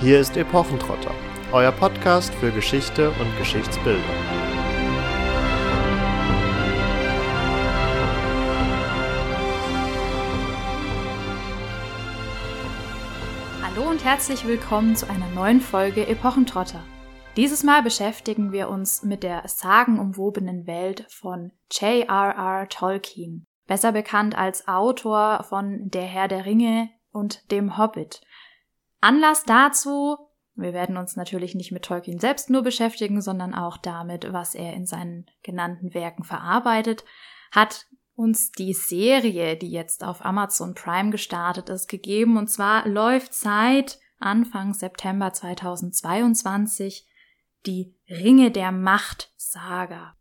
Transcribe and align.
Hier 0.00 0.18
ist 0.18 0.36
Epochentrotter, 0.36 1.14
euer 1.52 1.70
Podcast 1.70 2.34
für 2.34 2.50
Geschichte 2.50 3.10
und 3.10 3.38
Geschichtsbildung. 3.38 4.02
Hallo 13.62 13.88
und 13.88 14.04
herzlich 14.04 14.44
willkommen 14.46 14.96
zu 14.96 15.08
einer 15.08 15.28
neuen 15.28 15.60
Folge 15.60 16.06
Epochentrotter. 16.08 16.82
Dieses 17.36 17.62
Mal 17.62 17.82
beschäftigen 17.82 18.50
wir 18.50 18.68
uns 18.68 19.04
mit 19.04 19.22
der 19.22 19.44
sagenumwobenen 19.46 20.66
Welt 20.66 21.06
von 21.08 21.52
J.R.R. 21.70 22.68
Tolkien, 22.68 23.46
besser 23.68 23.92
bekannt 23.92 24.36
als 24.36 24.66
Autor 24.66 25.44
von 25.48 25.88
Der 25.88 26.04
Herr 26.04 26.26
der 26.26 26.44
Ringe 26.46 26.90
und 27.12 27.50
dem 27.52 27.78
Hobbit. 27.78 28.20
Anlass 29.04 29.44
dazu, 29.44 30.16
wir 30.54 30.72
werden 30.72 30.96
uns 30.96 31.14
natürlich 31.14 31.54
nicht 31.54 31.72
mit 31.72 31.84
Tolkien 31.84 32.18
selbst 32.18 32.48
nur 32.48 32.62
beschäftigen, 32.62 33.20
sondern 33.20 33.54
auch 33.54 33.76
damit, 33.76 34.32
was 34.32 34.54
er 34.54 34.72
in 34.72 34.86
seinen 34.86 35.26
genannten 35.42 35.92
Werken 35.92 36.24
verarbeitet, 36.24 37.04
hat 37.52 37.86
uns 38.14 38.50
die 38.50 38.72
Serie, 38.72 39.58
die 39.58 39.70
jetzt 39.70 40.04
auf 40.04 40.24
Amazon 40.24 40.74
Prime 40.74 41.10
gestartet 41.10 41.68
ist, 41.68 41.86
gegeben. 41.86 42.38
Und 42.38 42.48
zwar 42.48 42.88
läuft 42.88 43.34
seit 43.34 43.98
Anfang 44.20 44.72
September 44.72 45.34
2022 45.34 47.06
die 47.66 47.94
Ringe 48.08 48.50
der 48.50 48.72
Macht 48.72 49.34
Saga. 49.36 50.16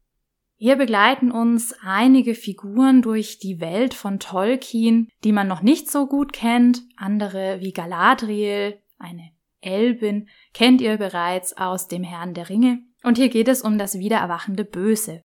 Hier 0.64 0.78
begleiten 0.78 1.30
uns 1.30 1.76
einige 1.84 2.36
Figuren 2.36 3.02
durch 3.02 3.38
die 3.38 3.60
Welt 3.60 3.94
von 3.94 4.18
Tolkien, 4.22 5.10
die 5.26 5.34
man 5.34 5.46
noch 5.46 5.62
nicht 5.62 5.92
so 5.92 6.08
gut 6.08 6.32
kennt. 6.32 6.84
Andere 6.96 7.58
wie 7.60 7.74
Galadriel, 7.74 8.80
eine 8.98 9.32
Elbin, 9.60 10.30
kennt 10.54 10.80
ihr 10.80 10.96
bereits 10.96 11.58
aus 11.58 11.90
dem 11.90 12.06
Herrn 12.06 12.34
der 12.34 12.48
Ringe. 12.48 12.80
Und 13.04 13.18
hier 13.18 13.28
geht 13.28 13.50
es 13.50 13.62
um 13.62 13.78
das 13.78 14.00
wiedererwachende 14.00 14.64
Böse. 14.64 15.22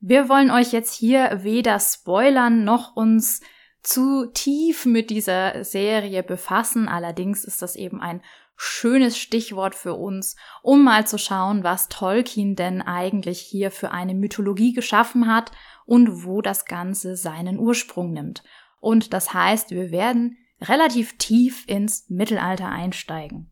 Wir 0.00 0.30
wollen 0.30 0.50
euch 0.50 0.72
jetzt 0.72 0.94
hier 0.94 1.40
weder 1.42 1.78
spoilern 1.78 2.64
noch 2.64 2.96
uns 2.96 3.42
zu 3.82 4.30
tief 4.32 4.86
mit 4.86 5.10
dieser 5.10 5.62
Serie 5.62 6.22
befassen. 6.22 6.88
Allerdings 6.88 7.44
ist 7.44 7.60
das 7.60 7.76
eben 7.76 8.00
ein 8.00 8.22
schönes 8.62 9.16
Stichwort 9.16 9.74
für 9.74 9.94
uns, 9.94 10.36
um 10.62 10.84
mal 10.84 11.06
zu 11.06 11.16
schauen, 11.16 11.64
was 11.64 11.88
Tolkien 11.88 12.56
denn 12.56 12.82
eigentlich 12.82 13.40
hier 13.40 13.70
für 13.70 13.90
eine 13.90 14.12
Mythologie 14.12 14.74
geschaffen 14.74 15.32
hat 15.32 15.50
und 15.86 16.26
wo 16.26 16.42
das 16.42 16.66
Ganze 16.66 17.16
seinen 17.16 17.58
Ursprung 17.58 18.12
nimmt. 18.12 18.42
Und 18.78 19.14
das 19.14 19.32
heißt, 19.32 19.70
wir 19.70 19.92
werden 19.92 20.36
relativ 20.60 21.16
tief 21.16 21.64
ins 21.68 22.10
Mittelalter 22.10 22.68
einsteigen. 22.68 23.50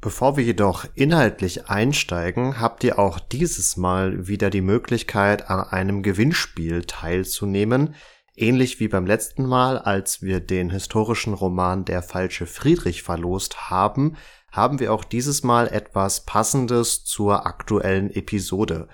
Bevor 0.00 0.36
wir 0.36 0.44
jedoch 0.44 0.84
inhaltlich 0.94 1.66
einsteigen, 1.68 2.60
habt 2.60 2.84
ihr 2.84 3.00
auch 3.00 3.18
dieses 3.18 3.76
Mal 3.76 4.28
wieder 4.28 4.50
die 4.50 4.60
Möglichkeit, 4.60 5.50
an 5.50 5.58
einem 5.58 6.04
Gewinnspiel 6.04 6.84
teilzunehmen, 6.84 7.96
ähnlich 8.40 8.80
wie 8.80 8.88
beim 8.88 9.06
letzten 9.06 9.46
Mal, 9.46 9.78
als 9.78 10.22
wir 10.22 10.40
den 10.40 10.70
historischen 10.70 11.34
Roman 11.34 11.84
Der 11.84 12.02
falsche 12.02 12.46
Friedrich 12.46 13.02
verlost 13.02 13.70
haben, 13.70 14.16
haben 14.50 14.80
wir 14.80 14.92
auch 14.92 15.04
dieses 15.04 15.42
Mal 15.42 15.68
etwas 15.68 16.24
Passendes 16.24 17.04
zur 17.04 17.46
aktuellen 17.46 18.10
Episode. 18.10 18.88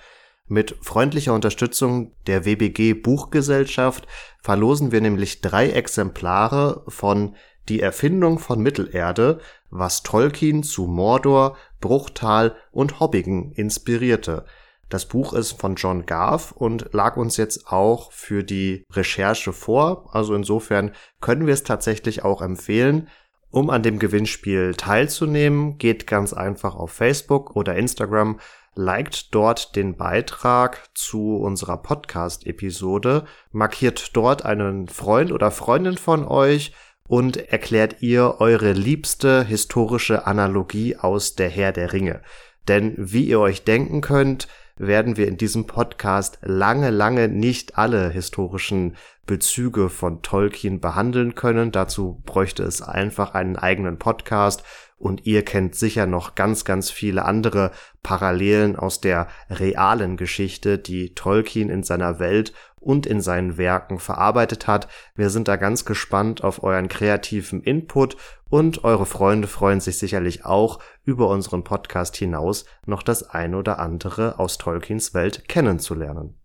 Mit 0.47 0.77
freundlicher 0.83 1.33
Unterstützung 1.33 2.13
der 2.27 2.45
WBG 2.45 2.93
Buchgesellschaft 2.95 4.07
verlosen 4.43 4.93
wir 4.93 5.01
nämlich 5.01 5.41
drei 5.41 5.71
Exemplare 5.71 6.85
von 6.89 7.37
Die 7.69 7.81
Erfindung 7.81 8.39
von 8.39 8.61
Mittelerde 8.61 9.41
was 9.75 10.05
Tolkien 10.05 10.63
zu 10.63 10.87
Mordor, 10.87 11.57
Bruchtal 11.81 12.55
und 12.71 13.01
Hobbigen 13.01 13.53
inspirierte. 13.53 14.47
Das 14.89 15.07
Buch 15.07 15.33
ist 15.33 15.53
von 15.61 15.77
John 15.77 16.07
Garth 16.07 16.53
und 16.53 16.93
lag 16.93 17.17
uns 17.17 17.37
jetzt 17.37 17.69
auch 17.69 18.13
für 18.13 18.45
die 18.45 18.85
Recherche 18.93 19.53
vor. 19.53 20.11
Also 20.13 20.35
insofern 20.35 20.93
können 21.21 21.47
wir 21.47 21.55
es 21.55 21.65
tatsächlich 21.65 22.25
auch 22.25 22.43
empfehlen. 22.43 23.09
Um 23.51 23.71
an 23.71 23.83
dem 23.83 23.99
Gewinnspiel 23.99 24.75
teilzunehmen, 24.75 25.79
geht 25.79 26.07
ganz 26.07 26.33
einfach 26.33 26.75
auf 26.75 26.91
Facebook 26.91 27.55
oder 27.55 27.77
Instagram, 27.77 28.41
liked 28.75 29.33
dort 29.33 29.77
den 29.77 29.97
Beitrag 29.97 30.89
zu 30.95 31.37
unserer 31.37 31.77
Podcast-Episode, 31.77 33.25
markiert 33.53 34.17
dort 34.17 34.45
einen 34.45 34.89
Freund 34.89 35.31
oder 35.31 35.53
Freundin 35.53 35.97
von 35.97 36.27
euch 36.27 36.73
und 37.07 37.37
erklärt 37.37 38.03
ihr 38.03 38.37
eure 38.41 38.73
liebste 38.73 39.45
historische 39.45 40.27
Analogie 40.27 40.97
aus 40.97 41.35
der 41.35 41.49
Herr 41.49 41.73
der 41.73 41.93
Ringe. 41.93 42.23
Denn 42.67 42.95
wie 42.97 43.25
ihr 43.25 43.41
euch 43.41 43.65
denken 43.65 44.01
könnt, 44.01 44.49
werden 44.77 45.17
wir 45.17 45.29
in 45.29 45.37
diesem 45.37 45.67
Podcast 45.67 46.39
lange, 46.43 46.91
lange 46.91 47.29
nicht 47.29 47.79
alle 47.79 48.11
historischen 48.11 48.97
Bezüge 49.27 49.89
von 49.89 50.23
Tolkien 50.23 50.81
behandeln 50.81 51.35
können. 51.35 51.73
Dazu 51.73 52.23
bräuchte 52.27 52.63
es 52.65 52.83
einfach 52.83 53.35
einen 53.35 53.57
eigenen 53.57 53.99
Podcast 53.99 54.65
und 54.97 55.27
ihr 55.27 55.45
kennt 55.45 55.75
sicher 55.75 56.07
noch 56.07 56.35
ganz, 56.35 56.65
ganz 56.65 56.91
viele 56.91 57.25
andere 57.25 57.73
Parallelen 58.03 58.77
aus 58.77 59.01
der 59.01 59.29
realen 59.51 60.17
Geschichte, 60.17 60.79
die 60.79 61.15
Tolkien 61.15 61.71
in 61.71 61.83
seiner 61.83 62.19
Welt 62.19 62.53
und 62.85 63.07
in 63.07 63.21
seinen 63.21 63.57
Werken 63.57 63.99
verarbeitet 63.99 64.67
hat. 64.67 64.89
Wir 65.15 65.31
sind 65.31 65.49
da 65.49 65.57
ganz 65.57 65.85
gespannt 65.85 66.45
auf 66.45 66.63
euren 66.63 66.89
kreativen 66.89 67.63
Input 67.63 68.17
und 68.49 68.85
eure 68.85 69.07
Freunde 69.07 69.49
freuen 69.49 69.81
sich 69.81 69.99
sicherlich 69.99 70.45
auch 70.45 70.79
über 71.05 71.29
unseren 71.29 71.65
Podcast 71.65 72.17
hinaus 72.17 72.67
noch 72.87 73.03
das 73.03 73.29
ein 73.29 73.55
oder 73.55 73.79
andere 73.79 74.39
aus 74.39 74.59
Tolkiens 74.59 75.15
Welt 75.15 75.49
kennenzulernen. 75.49 76.39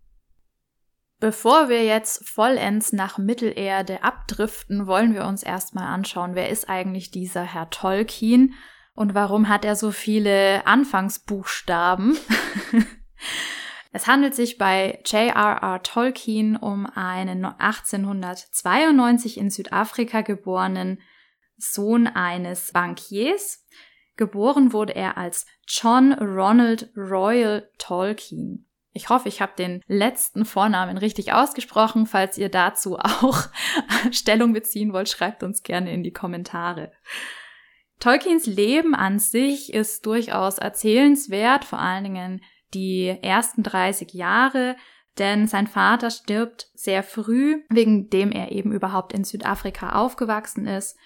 Bevor 1.20 1.68
wir 1.68 1.84
jetzt 1.84 2.26
vollends 2.26 2.94
nach 2.94 3.18
Mittelerde 3.18 4.02
abdriften, 4.02 4.86
wollen 4.86 5.12
wir 5.12 5.26
uns 5.26 5.42
erstmal 5.42 5.92
anschauen, 5.92 6.34
wer 6.34 6.48
ist 6.48 6.70
eigentlich 6.70 7.10
dieser 7.10 7.42
Herr 7.42 7.68
Tolkien 7.68 8.54
und 8.94 9.14
warum 9.14 9.50
hat 9.50 9.66
er 9.66 9.76
so 9.76 9.90
viele 9.90 10.66
Anfangsbuchstaben? 10.66 12.16
Es 13.92 14.06
handelt 14.06 14.36
sich 14.36 14.56
bei 14.56 15.00
J.R.R. 15.04 15.82
Tolkien 15.82 16.56
um 16.56 16.86
einen 16.86 17.44
1892 17.44 19.36
in 19.36 19.50
Südafrika 19.50 20.20
geborenen 20.20 21.00
Sohn 21.56 22.06
eines 22.06 22.70
Bankiers. 22.72 23.66
Geboren 24.16 24.72
wurde 24.72 24.94
er 24.94 25.18
als 25.18 25.46
John 25.66 26.12
Ronald 26.12 26.92
Royal 26.96 27.68
Tolkien. 27.78 28.66
Ich 28.92 29.08
hoffe, 29.08 29.28
ich 29.28 29.40
habe 29.40 29.52
den 29.56 29.82
letzten 29.86 30.44
Vornamen 30.44 30.98
richtig 30.98 31.32
ausgesprochen. 31.32 32.06
Falls 32.06 32.38
ihr 32.38 32.48
dazu 32.48 32.98
auch 32.98 33.42
Stellung 34.12 34.52
beziehen 34.52 34.92
wollt, 34.92 35.08
schreibt 35.08 35.42
uns 35.42 35.62
gerne 35.62 35.92
in 35.92 36.02
die 36.02 36.12
Kommentare. 36.12 36.92
Tolkiens 37.98 38.46
Leben 38.46 38.94
an 38.94 39.18
sich 39.18 39.72
ist 39.74 40.06
durchaus 40.06 40.58
erzählenswert, 40.58 41.64
vor 41.64 41.78
allen 41.78 42.04
Dingen 42.04 42.40
die 42.74 43.06
ersten 43.22 43.62
30 43.62 44.12
Jahre, 44.12 44.76
denn 45.18 45.46
sein 45.46 45.66
Vater 45.66 46.10
stirbt 46.10 46.70
sehr 46.74 47.02
früh, 47.02 47.62
wegen 47.68 48.10
dem 48.10 48.32
er 48.32 48.52
eben 48.52 48.72
überhaupt 48.72 49.12
in 49.12 49.24
Südafrika 49.24 49.92
aufgewachsen 49.92 50.66
ist. 50.66 50.96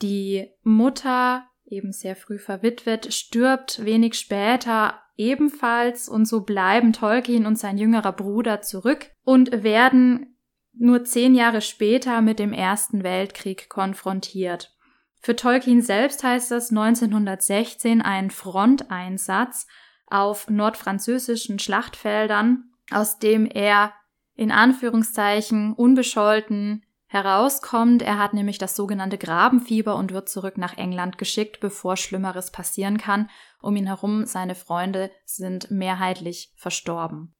Die 0.00 0.48
Mutter, 0.62 1.44
eben 1.66 1.92
sehr 1.92 2.16
früh 2.16 2.38
verwitwet, 2.38 3.12
stirbt 3.12 3.84
wenig 3.84 4.14
später 4.14 5.00
ebenfalls 5.16 6.08
und 6.08 6.26
so 6.26 6.42
bleiben 6.42 6.92
Tolkien 6.92 7.46
und 7.46 7.58
sein 7.58 7.78
jüngerer 7.78 8.12
Bruder 8.12 8.62
zurück 8.62 9.10
und 9.24 9.62
werden 9.62 10.36
nur 10.74 11.04
zehn 11.04 11.34
Jahre 11.34 11.60
später 11.60 12.22
mit 12.22 12.38
dem 12.38 12.52
Ersten 12.52 13.02
Weltkrieg 13.02 13.68
konfrontiert. 13.68 14.74
Für 15.20 15.36
Tolkien 15.36 15.82
selbst 15.82 16.24
heißt 16.24 16.50
das 16.50 16.70
1916 16.70 18.02
ein 18.02 18.30
Fronteinsatz 18.30 19.66
auf 20.12 20.48
nordfranzösischen 20.48 21.58
Schlachtfeldern, 21.58 22.70
aus 22.90 23.18
dem 23.18 23.46
er 23.46 23.92
in 24.34 24.50
Anführungszeichen 24.50 25.74
unbescholten 25.74 26.84
herauskommt. 27.06 28.02
Er 28.02 28.18
hat 28.18 28.32
nämlich 28.32 28.58
das 28.58 28.74
sogenannte 28.74 29.18
Grabenfieber 29.18 29.96
und 29.96 30.12
wird 30.12 30.28
zurück 30.28 30.56
nach 30.56 30.76
England 30.76 31.18
geschickt, 31.18 31.60
bevor 31.60 31.96
Schlimmeres 31.96 32.50
passieren 32.50 32.98
kann. 32.98 33.28
Um 33.60 33.76
ihn 33.76 33.86
herum, 33.86 34.26
seine 34.26 34.54
Freunde 34.54 35.10
sind 35.24 35.70
mehrheitlich 35.70 36.52
verstorben. 36.56 37.34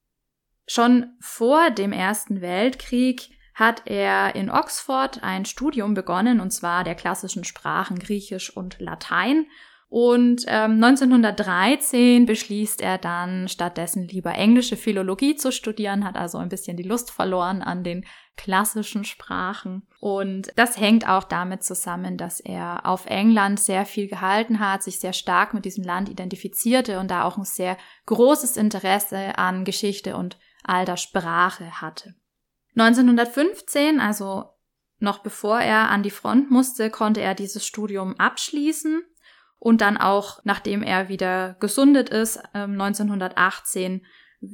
Schon 0.67 1.17
vor 1.19 1.71
dem 1.71 1.91
Ersten 1.91 2.41
Weltkrieg 2.41 3.31
hat 3.55 3.83
er 3.85 4.35
in 4.35 4.49
Oxford 4.49 5.21
ein 5.23 5.45
Studium 5.45 5.93
begonnen, 5.93 6.39
und 6.39 6.51
zwar 6.51 6.83
der 6.83 6.95
klassischen 6.95 7.43
Sprachen 7.43 7.99
Griechisch 7.99 8.55
und 8.55 8.79
Latein, 8.79 9.47
und 9.93 10.45
ähm, 10.47 10.83
1913 10.83 12.25
beschließt 12.25 12.81
er 12.81 12.97
dann 12.97 13.47
stattdessen 13.47 14.07
lieber 14.07 14.33
englische 14.33 14.75
Philologie 14.75 15.35
zu 15.35 15.51
studieren, 15.51 16.03
hat 16.03 16.15
also 16.15 16.39
ein 16.39 16.49
bisschen 16.49 16.77
die 16.77 16.81
Lust 16.81 17.11
verloren 17.11 17.61
an 17.61 17.83
den 17.83 18.03
klassischen 18.35 19.05
Sprachen. 19.05 19.85
Und 19.99 20.51
das 20.55 20.79
hängt 20.79 21.07
auch 21.07 21.25
damit 21.25 21.61
zusammen, 21.61 22.17
dass 22.17 22.39
er 22.39 22.87
auf 22.87 23.05
England 23.05 23.59
sehr 23.59 23.85
viel 23.85 24.07
gehalten 24.07 24.59
hat, 24.59 24.81
sich 24.81 24.99
sehr 24.99 25.13
stark 25.13 25.53
mit 25.53 25.63
diesem 25.63 25.83
Land 25.83 26.09
identifizierte 26.09 26.99
und 26.99 27.11
da 27.11 27.23
auch 27.23 27.37
ein 27.37 27.45
sehr 27.45 27.77
großes 28.07 28.57
Interesse 28.57 29.37
an 29.37 29.63
Geschichte 29.63 30.17
und 30.17 30.39
alter 30.63 30.97
Sprache 30.97 31.81
hatte. 31.81 32.15
1915, 32.75 33.99
also 33.99 34.45
noch 34.97 35.19
bevor 35.19 35.59
er 35.59 35.91
an 35.91 36.01
die 36.01 36.09
Front 36.09 36.49
musste, 36.49 36.89
konnte 36.89 37.21
er 37.21 37.35
dieses 37.35 37.63
Studium 37.67 38.15
abschließen 38.17 39.03
und 39.63 39.79
dann 39.79 39.95
auch, 39.95 40.41
nachdem 40.43 40.83
er 40.83 41.07
wieder 41.07 41.55
gesundet 41.61 42.09
ist, 42.09 42.37
1918 42.51 43.93
ähm, 43.93 44.01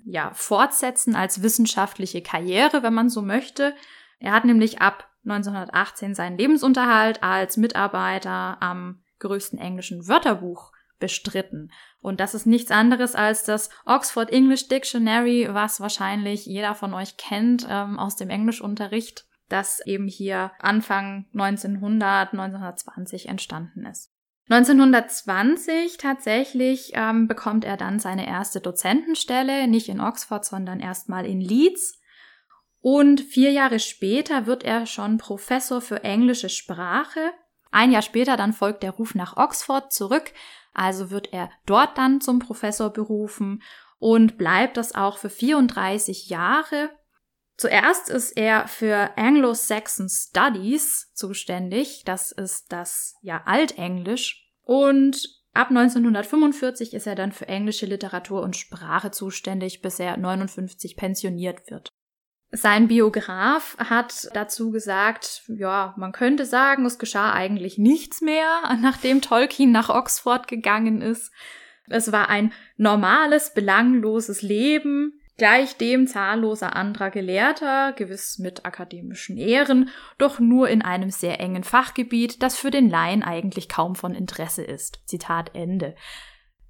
ja, 0.05 0.31
fortsetzen 0.35 1.15
als 1.15 1.41
wissenschaftliche 1.41 2.21
Karriere, 2.21 2.83
wenn 2.83 2.93
man 2.93 3.09
so 3.09 3.23
möchte. 3.23 3.73
Er 4.19 4.33
hat 4.33 4.45
nämlich 4.45 4.81
ab 4.81 5.09
1918 5.25 6.13
seinen 6.13 6.37
Lebensunterhalt 6.37 7.23
als 7.23 7.57
Mitarbeiter 7.57 8.61
am 8.61 9.01
größten 9.17 9.57
englischen 9.57 10.07
Wörterbuch 10.07 10.71
bestritten. 10.99 11.71
Und 12.01 12.19
das 12.19 12.35
ist 12.35 12.45
nichts 12.45 12.69
anderes 12.69 13.15
als 13.15 13.43
das 13.43 13.71
Oxford 13.87 14.29
English 14.29 14.67
Dictionary, 14.67 15.47
was 15.49 15.81
wahrscheinlich 15.81 16.45
jeder 16.45 16.75
von 16.75 16.93
euch 16.93 17.17
kennt 17.17 17.65
ähm, 17.67 17.97
aus 17.97 18.15
dem 18.15 18.29
Englischunterricht, 18.29 19.25
das 19.47 19.83
eben 19.87 20.07
hier 20.07 20.51
Anfang 20.59 21.25
1900, 21.33 22.33
1920 22.33 23.27
entstanden 23.27 23.87
ist. 23.87 24.11
1920 24.49 25.97
tatsächlich 25.97 26.91
ähm, 26.95 27.27
bekommt 27.27 27.65
er 27.65 27.77
dann 27.77 27.99
seine 27.99 28.27
erste 28.27 28.61
Dozentenstelle, 28.61 29.67
nicht 29.67 29.89
in 29.89 30.01
Oxford, 30.01 30.43
sondern 30.43 30.79
erstmal 30.79 31.25
in 31.27 31.39
Leeds. 31.39 31.99
Und 32.81 33.21
vier 33.21 33.51
Jahre 33.51 33.79
später 33.79 34.47
wird 34.47 34.63
er 34.63 34.87
schon 34.87 35.19
Professor 35.19 35.81
für 35.81 36.03
englische 36.03 36.49
Sprache. 36.49 37.31
Ein 37.71 37.91
Jahr 37.91 38.01
später 38.01 38.37
dann 38.37 38.53
folgt 38.53 38.81
der 38.81 38.91
Ruf 38.91 39.13
nach 39.13 39.37
Oxford 39.37 39.93
zurück, 39.93 40.33
also 40.73 41.11
wird 41.11 41.31
er 41.31 41.51
dort 41.67 41.97
dann 41.99 42.19
zum 42.19 42.39
Professor 42.39 42.89
berufen 42.91 43.61
und 43.99 44.37
bleibt 44.37 44.77
das 44.77 44.95
auch 44.95 45.17
für 45.19 45.29
34 45.29 46.29
Jahre. 46.29 46.89
Zuerst 47.59 48.09
ist 48.09 48.37
er 48.37 48.69
für 48.69 49.17
Anglo-Saxon 49.17 50.07
Studies 50.07 51.11
zuständig. 51.13 52.03
Das 52.05 52.31
ist 52.31 52.71
das 52.71 53.17
ja 53.21 53.41
Altenglisch. 53.45 54.49
Und 54.63 55.27
ab 55.53 55.67
1945 55.67 56.93
ist 56.93 57.05
er 57.05 57.15
dann 57.15 57.33
für 57.33 57.49
englische 57.49 57.85
Literatur 57.85 58.43
und 58.43 58.55
Sprache 58.55 59.11
zuständig, 59.11 59.81
bis 59.81 59.99
er 59.99 60.15
59 60.15 60.95
pensioniert 60.95 61.69
wird. 61.69 61.89
Sein 62.51 62.87
Biograf 62.87 63.75
hat 63.77 64.29
dazu 64.33 64.71
gesagt, 64.71 65.43
ja, 65.49 65.93
man 65.97 66.13
könnte 66.13 66.45
sagen, 66.45 66.85
es 66.85 66.97
geschah 66.97 67.33
eigentlich 67.33 67.77
nichts 67.77 68.21
mehr, 68.21 68.77
nachdem 68.81 69.19
Tolkien 69.19 69.73
nach 69.73 69.89
Oxford 69.89 70.47
gegangen 70.47 71.01
ist. 71.01 71.29
Es 71.89 72.13
war 72.13 72.29
ein 72.29 72.53
normales, 72.77 73.53
belangloses 73.53 74.41
Leben, 74.43 75.18
gleich 75.39 75.77
dem 75.77 76.05
zahlloser 76.05 76.75
anderer 76.75 77.09
Gelehrter, 77.09 77.93
gewiss 77.93 78.37
mit 78.37 78.65
akademischen 78.65 79.37
Ehren, 79.37 79.89
doch 80.19 80.39
nur 80.39 80.69
in 80.69 80.83
einem 80.83 81.09
sehr 81.09 81.39
engen 81.39 81.63
Fachgebiet, 81.63 82.43
das 82.43 82.55
für 82.55 82.69
den 82.69 82.89
Laien 82.89 83.23
eigentlich 83.23 83.67
kaum 83.67 83.95
von 83.95 84.13
Interesse 84.13 84.63
ist. 84.63 85.01
Zitat 85.07 85.55
Ende. 85.55 85.95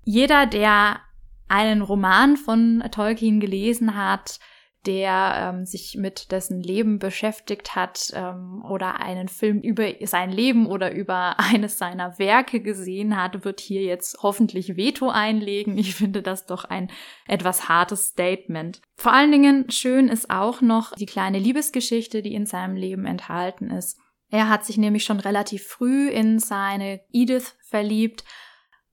Jeder, 0.06 0.46
der 0.46 1.02
einen 1.50 1.82
Roman 1.82 2.38
von 2.38 2.82
Tolkien 2.92 3.42
gelesen 3.42 3.96
hat, 3.96 4.40
der 4.86 5.54
ähm, 5.54 5.66
sich 5.66 5.98
mit 5.98 6.32
dessen 6.32 6.62
Leben 6.62 7.00
beschäftigt 7.00 7.76
hat 7.76 8.12
ähm, 8.14 8.64
oder 8.64 9.02
einen 9.02 9.28
Film 9.28 9.60
über 9.60 9.86
sein 10.04 10.32
Leben 10.32 10.68
oder 10.68 10.94
über 10.94 11.40
eines 11.40 11.78
seiner 11.78 12.18
Werke 12.18 12.62
gesehen 12.62 13.22
hat, 13.22 13.44
wird 13.44 13.60
hier 13.60 13.84
jetzt 13.84 14.18
hoffentlich 14.22 14.78
Veto 14.78 15.10
einlegen. 15.10 15.78
Ich 15.78 15.96
finde 15.96 16.22
das 16.22 16.46
doch 16.46 16.64
ein 16.64 16.90
etwas 17.28 17.68
hartes 17.68 18.08
Statement. 18.08 18.82
Vor 18.96 19.14
allen 19.14 19.32
Dingen 19.32 19.70
schön 19.70 20.08
ist 20.08 20.30
auch 20.30 20.62
noch 20.62 20.94
die 20.96 21.06
kleine 21.06 21.40
Liebesgeschichte, 21.40 22.22
die 22.22 22.34
in 22.34 22.46
seinem 22.46 22.76
Leben 22.76 23.06
enthalten 23.06 23.72
ist. 23.72 24.00
Er 24.30 24.48
hat 24.48 24.64
sich 24.64 24.78
nämlich 24.78 25.04
schon 25.04 25.20
relativ 25.20 25.68
früh 25.68 26.08
in 26.10 26.40
seine 26.40 27.02
Edith 27.12 27.56
verliebt 27.68 28.24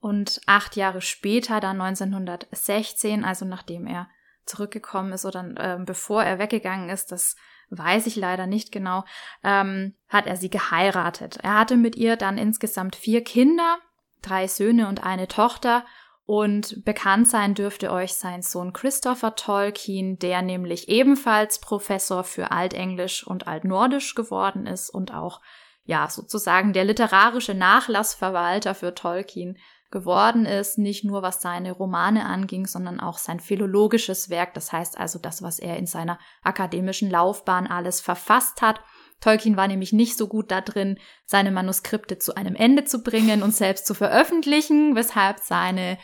und 0.01 0.41
acht 0.47 0.77
Jahre 0.77 1.01
später, 1.01 1.61
dann 1.61 1.81
1916, 1.81 3.25
also 3.25 3.45
nachdem 3.45 3.87
er 3.87 4.09
zurückgekommen 4.47 5.13
ist 5.13 5.25
oder 5.25 5.45
äh, 5.57 5.79
bevor 5.85 6.23
er 6.23 6.39
weggegangen 6.39 6.89
ist, 6.89 7.13
das 7.13 7.37
weiß 7.71 8.07
ich 8.07 8.17
leider 8.17 8.47
nicht 8.47 8.73
genau, 8.73 9.05
ähm, 9.43 9.95
hat 10.09 10.27
er 10.27 10.37
sie 10.37 10.51
geheiratet. 10.51 11.39
Er 11.43 11.59
hatte 11.59 11.77
mit 11.77 11.97
ihr 11.97 12.17
dann 12.17 12.39
insgesamt 12.39 12.97
vier 12.97 13.25
Kinder, 13.25 13.79
drei 14.23 14.47
Söhne 14.47 14.89
und 14.89 15.05
eine 15.05 15.29
Tochter. 15.29 15.85
Und 16.25 16.85
bekannt 16.85 17.29
sein 17.29 17.55
dürfte 17.55 17.93
euch 17.93 18.15
sein 18.15 18.43
Sohn 18.43 18.73
Christopher 18.73 19.37
Tolkien, 19.37 20.19
der 20.19 20.43
nämlich 20.43 20.89
ebenfalls 20.89 21.61
Professor 21.61 22.25
für 22.25 22.51
Altenglisch 22.51 23.25
und 23.25 23.47
Altnordisch 23.47 24.17
geworden 24.17 24.67
ist 24.67 24.91
und 24.91 25.15
auch, 25.15 25.41
ja, 25.85 26.09
sozusagen 26.09 26.73
der 26.73 26.85
literarische 26.85 27.55
Nachlassverwalter 27.55 28.75
für 28.75 28.93
Tolkien 28.93 29.57
geworden 29.91 30.47
ist, 30.47 30.79
nicht 30.79 31.05
nur 31.05 31.23
was 31.23 31.41
seine 31.41 31.73
Romane 31.73 32.27
anging, 32.27 32.67
sondern 32.67 33.01
auch 33.01 33.19
sein 33.19 33.41
philologisches 33.41 34.31
Werk, 34.31 34.55
das 34.55 34.73
heißt 34.73 34.99
also 34.99 35.19
das, 35.19 35.43
was 35.43 35.59
er 35.59 35.77
in 35.77 35.87
seiner 35.87 36.19
akademischen 36.43 37.11
Laufbahn 37.11 37.67
alles 37.67 38.01
verfasst 38.01 38.63
hat. 38.63 38.81
Tolkien 39.21 39.57
war 39.57 39.69
nämlich 39.69 39.93
nicht 39.93 40.19
so 40.19 40.29
gut 40.29 40.51
da 40.51 40.61
drin, 40.61 40.99
seine 41.25 41.51
Manuskripte 41.51 42.19
zu 42.19 42.35
einem 42.37 42.55
Ende 42.55 42.85
zu 42.85 43.03
bringen 43.03 43.43
und 43.43 43.55
selbst 43.55 43.87
zu 43.87 43.95
veröffentlichen, 43.95 44.95
weshalb 44.95 45.39
seine 45.41 45.99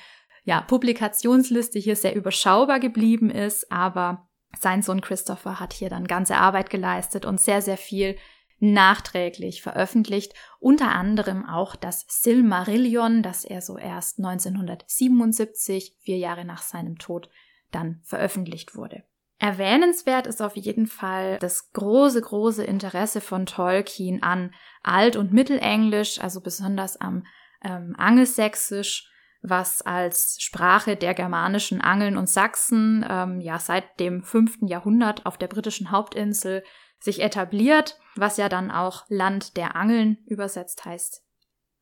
ja, 0.45 0.61
Publikationsliste 0.61 1.79
hier 1.79 1.97
sehr 1.97 2.17
überschaubar 2.17 2.81
geblieben 2.81 3.31
ist, 3.31 3.71
aber 3.71 4.29
sein 4.59 4.83
Sohn 4.83 5.01
Christopher 5.01 5.61
hat 5.61 5.73
hier 5.73 5.89
dann 5.89 6.07
ganze 6.07 6.37
Arbeit 6.37 6.71
geleistet 6.71 7.25
und 7.25 7.41
sehr, 7.41 7.63
sehr 7.63 7.77
viel 7.77 8.17
nachträglich 8.63 9.61
veröffentlicht, 9.61 10.35
unter 10.61 10.93
anderem 10.93 11.45
auch 11.45 11.75
das 11.75 12.07
Silmarillion, 12.09 13.23
das 13.23 13.45
er 13.45 13.61
so 13.61 13.77
erst 13.77 14.19
1977, 14.19 15.97
vier 16.01 16.19
Jahre 16.19 16.45
nach 16.45 16.63
seinem 16.63 16.99
Tod, 16.99 17.29
dann 17.73 18.01
veröffentlicht 18.05 18.77
wurde. 18.77 19.03
Erwähnenswert 19.39 20.29
ist 20.29 20.41
auf 20.41 20.57
jeden 20.57 20.87
Fall 20.87 21.39
das 21.41 21.73
große, 21.73 22.21
große 22.21 22.63
Interesse 22.63 23.21
von 23.21 23.47
Tolkien 23.47 24.23
an 24.23 24.55
Alt- 24.85 25.17
und 25.17 25.33
Mittelenglisch, 25.33 26.21
also 26.21 26.41
besonders 26.41 27.01
am 27.01 27.27
ähm, 27.65 27.97
Angelsächsisch, 27.99 29.11
was 29.43 29.83
als 29.83 30.37
Sprache 30.41 30.95
der 30.95 31.15
germanischen 31.15 31.81
Angeln 31.81 32.17
und 32.17 32.29
Sachsen 32.29 33.05
ähm, 33.11 33.41
ja 33.41 33.59
seit 33.59 33.99
dem 33.99 34.23
fünften 34.23 34.69
Jahrhundert 34.69 35.27
auf 35.27 35.37
der 35.37 35.49
britischen 35.49 35.91
Hauptinsel 35.91 36.63
sich 37.03 37.21
etabliert, 37.21 37.99
was 38.15 38.37
ja 38.37 38.49
dann 38.49 38.71
auch 38.71 39.05
Land 39.09 39.57
der 39.57 39.75
Angeln 39.75 40.19
übersetzt 40.27 40.85
heißt. 40.85 41.25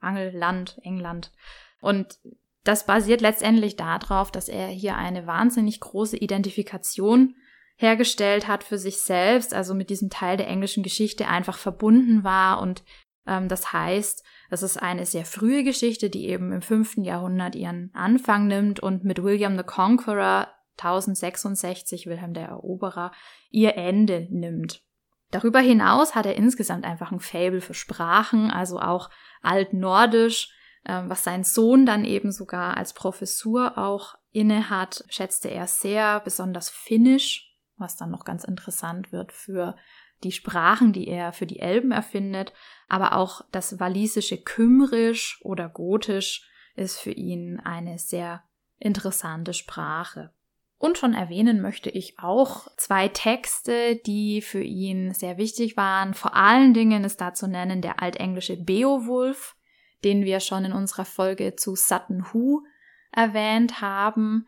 Angelland, 0.01 0.79
England. 0.83 1.31
Und 1.81 2.19
das 2.65 2.87
basiert 2.87 3.21
letztendlich 3.21 3.77
darauf, 3.77 4.31
dass 4.31 4.49
er 4.49 4.69
hier 4.69 4.97
eine 4.97 5.27
wahnsinnig 5.27 5.81
große 5.81 6.17
Identifikation 6.17 7.37
hergestellt 7.77 8.49
hat 8.49 8.65
für 8.65 8.79
sich 8.79 8.99
selbst, 8.99 9.55
also 9.55 9.75
mit 9.75 9.91
diesem 9.91 10.11
Teil 10.11 10.37
der 10.37 10.49
englischen 10.49 10.83
Geschichte 10.83 11.29
einfach 11.29 11.59
verbunden 11.59 12.25
war. 12.25 12.61
Und 12.61 12.83
ähm, 13.27 13.49
das 13.49 13.73
heißt, 13.73 14.25
das 14.51 14.63
ist 14.63 14.77
eine 14.77 15.07
sehr 15.07 15.25
frühe 15.25 15.65
Geschichte, 15.65 16.11
die 16.11 16.29
eben 16.29 16.53
im 16.53 16.63
fünften 16.63 17.05
Jahrhundert 17.05 17.55
ihren 17.55 17.91
Anfang 17.95 18.47
nimmt 18.47 18.81
und 18.81 19.05
mit 19.05 19.23
William 19.23 19.57
the 19.57 19.65
Conqueror 19.65 20.49
1066, 20.79 22.07
Wilhelm 22.07 22.33
der 22.33 22.49
Eroberer, 22.49 23.13
ihr 23.51 23.77
Ende 23.77 24.27
nimmt. 24.31 24.83
Darüber 25.31 25.61
hinaus 25.61 26.15
hat 26.15 26.27
er 26.27 26.37
insgesamt 26.37 26.85
einfach 26.85 27.13
ein 27.13 27.21
Fable 27.21 27.61
für 27.61 27.75
Sprachen, 27.75 28.51
also 28.51 28.81
auch 28.81 29.11
altnordisch, 29.43 30.53
äh, 30.85 31.03
was 31.07 31.25
sein 31.25 31.45
Sohn 31.45 31.87
dann 31.87 32.05
eben 32.05 32.33
sogar 32.33 32.77
als 32.77 32.93
Professur 32.95 33.79
auch 33.79 34.17
inne 34.33 34.71
hat, 34.71 35.05
schätzte 35.09 35.51
er 35.51 35.67
sehr, 35.67 36.21
besonders 36.21 36.71
Finnisch, 36.71 37.57
was 37.77 37.97
dann 37.97 38.11
noch 38.11 38.25
ganz 38.25 38.45
interessant 38.45 39.13
wird 39.13 39.33
für 39.33 39.77
die 40.23 40.33
Sprachen, 40.33 40.93
die 40.93 41.09
er 41.09 41.33
für 41.33 41.47
die 41.47 41.61
Elben 41.61 41.93
erfindet, 41.93 42.53
aber 42.89 43.15
auch 43.17 43.43
das 43.53 43.81
walisische 43.81 44.37
Kümrisch 44.37 45.41
oder 45.43 45.69
Gotisch 45.69 46.47
ist 46.77 46.99
für 46.99 47.13
ihn 47.13 47.59
eine 47.61 47.99
sehr 47.99 48.43
interessante 48.79 49.55
Sprache. 49.55 50.33
Und 50.81 50.97
schon 50.97 51.13
erwähnen 51.13 51.61
möchte 51.61 51.91
ich 51.91 52.19
auch 52.19 52.67
zwei 52.79 53.09
Texte, 53.09 53.97
die 53.97 54.41
für 54.41 54.63
ihn 54.63 55.13
sehr 55.13 55.37
wichtig 55.37 55.77
waren. 55.77 56.15
Vor 56.15 56.35
allen 56.35 56.73
Dingen 56.73 57.05
ist 57.05 57.21
da 57.21 57.35
zu 57.35 57.49
nennen 57.49 57.83
der 57.83 58.03
altenglische 58.03 58.57
Beowulf, 58.57 59.57
den 60.05 60.25
wir 60.25 60.41
schon 60.41 60.65
in 60.65 60.73
unserer 60.73 61.05
Folge 61.05 61.55
zu 61.55 61.77
Sutton 61.77 62.33
Hoo 62.33 62.63
erwähnt 63.13 63.83
haben. 63.83 64.47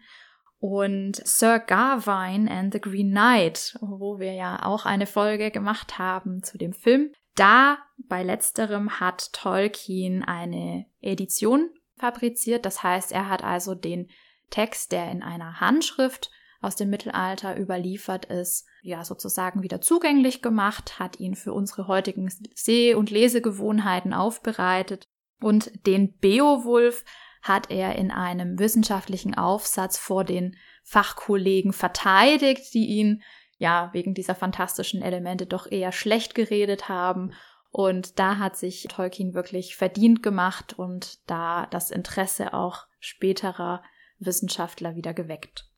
und 0.59 1.17
Sir 1.27 1.59
Gawain 1.59 2.49
and 2.49 2.73
the 2.73 2.81
Green 2.81 3.11
Knight, 3.11 3.77
wo 3.83 4.19
wir 4.19 4.33
ja 4.33 4.65
auch 4.65 4.87
eine 4.87 5.07
Folge 5.07 5.51
gemacht 5.51 5.99
haben 5.99 6.45
zu 6.45 6.57
dem 6.57 6.73
Film. 6.73 7.13
Da 7.35 7.79
bei 8.09 8.23
letzterem 8.23 9.01
hat 9.01 9.33
Tolkien 9.33 10.23
eine 10.23 10.87
Edition 11.01 11.69
fabriziert. 11.99 12.65
Das 12.65 12.83
heißt, 12.83 13.11
er 13.11 13.29
hat 13.29 13.43
also 13.43 13.75
den 13.75 14.09
Text, 14.53 14.93
der 14.93 15.11
in 15.11 15.25
einer 15.25 15.61
Handschrift 15.61 16.31
aus 16.61 16.77
dem 16.77 16.91
Mittelalter 16.91 17.59
überliefert 17.59 18.27
ist, 18.27 18.67
ja 18.83 19.05
sozusagen 19.05 19.65
wieder 19.65 19.81
zugänglich 19.81 20.43
gemacht, 20.43 21.01
hat 21.01 21.19
ihn 21.19 21.35
für 21.35 21.53
unsere 21.53 21.89
heutigen 21.89 22.33
Seh- 22.55 22.95
und 22.95 23.11
Lesegewohnheiten 23.11 24.15
aufbereitet 24.15 25.09
und 25.41 25.87
den 25.87 26.17
Beowulf 26.19 27.05
hat 27.43 27.71
er 27.71 27.97
in 27.97 28.13
einem 28.13 28.59
wissenschaftlichen 28.59 29.35
Aufsatz 29.35 29.99
vor 29.99 30.25
den 30.25 30.57
Fachkollegen 30.85 31.73
verteidigt, 31.73 32.73
die 32.73 32.87
ihn 32.87 33.23
ja 33.59 33.91
wegen 33.93 34.15
dieser 34.15 34.37
fantastischen 34.37 35.03
Elemente 35.03 35.47
doch 35.47 35.71
eher 35.71 35.93
schlecht 35.93 36.35
geredet 36.35 36.89
haben. 36.89 37.33
Und 37.71 38.19
da 38.19 38.39
hat 38.39 38.57
sich 38.57 38.87
Tolkien 38.89 39.35
wirklich 39.35 39.77
verdient 39.77 40.23
gemacht 40.23 40.79
und 40.79 41.19
da 41.29 41.67
das 41.67 41.91
Interesse 41.91 42.55
auch 42.55 42.87
späterer 43.01 43.83
Wissenschaftler 44.25 44.97
wieder 44.97 45.15
geweckt. 45.15 45.69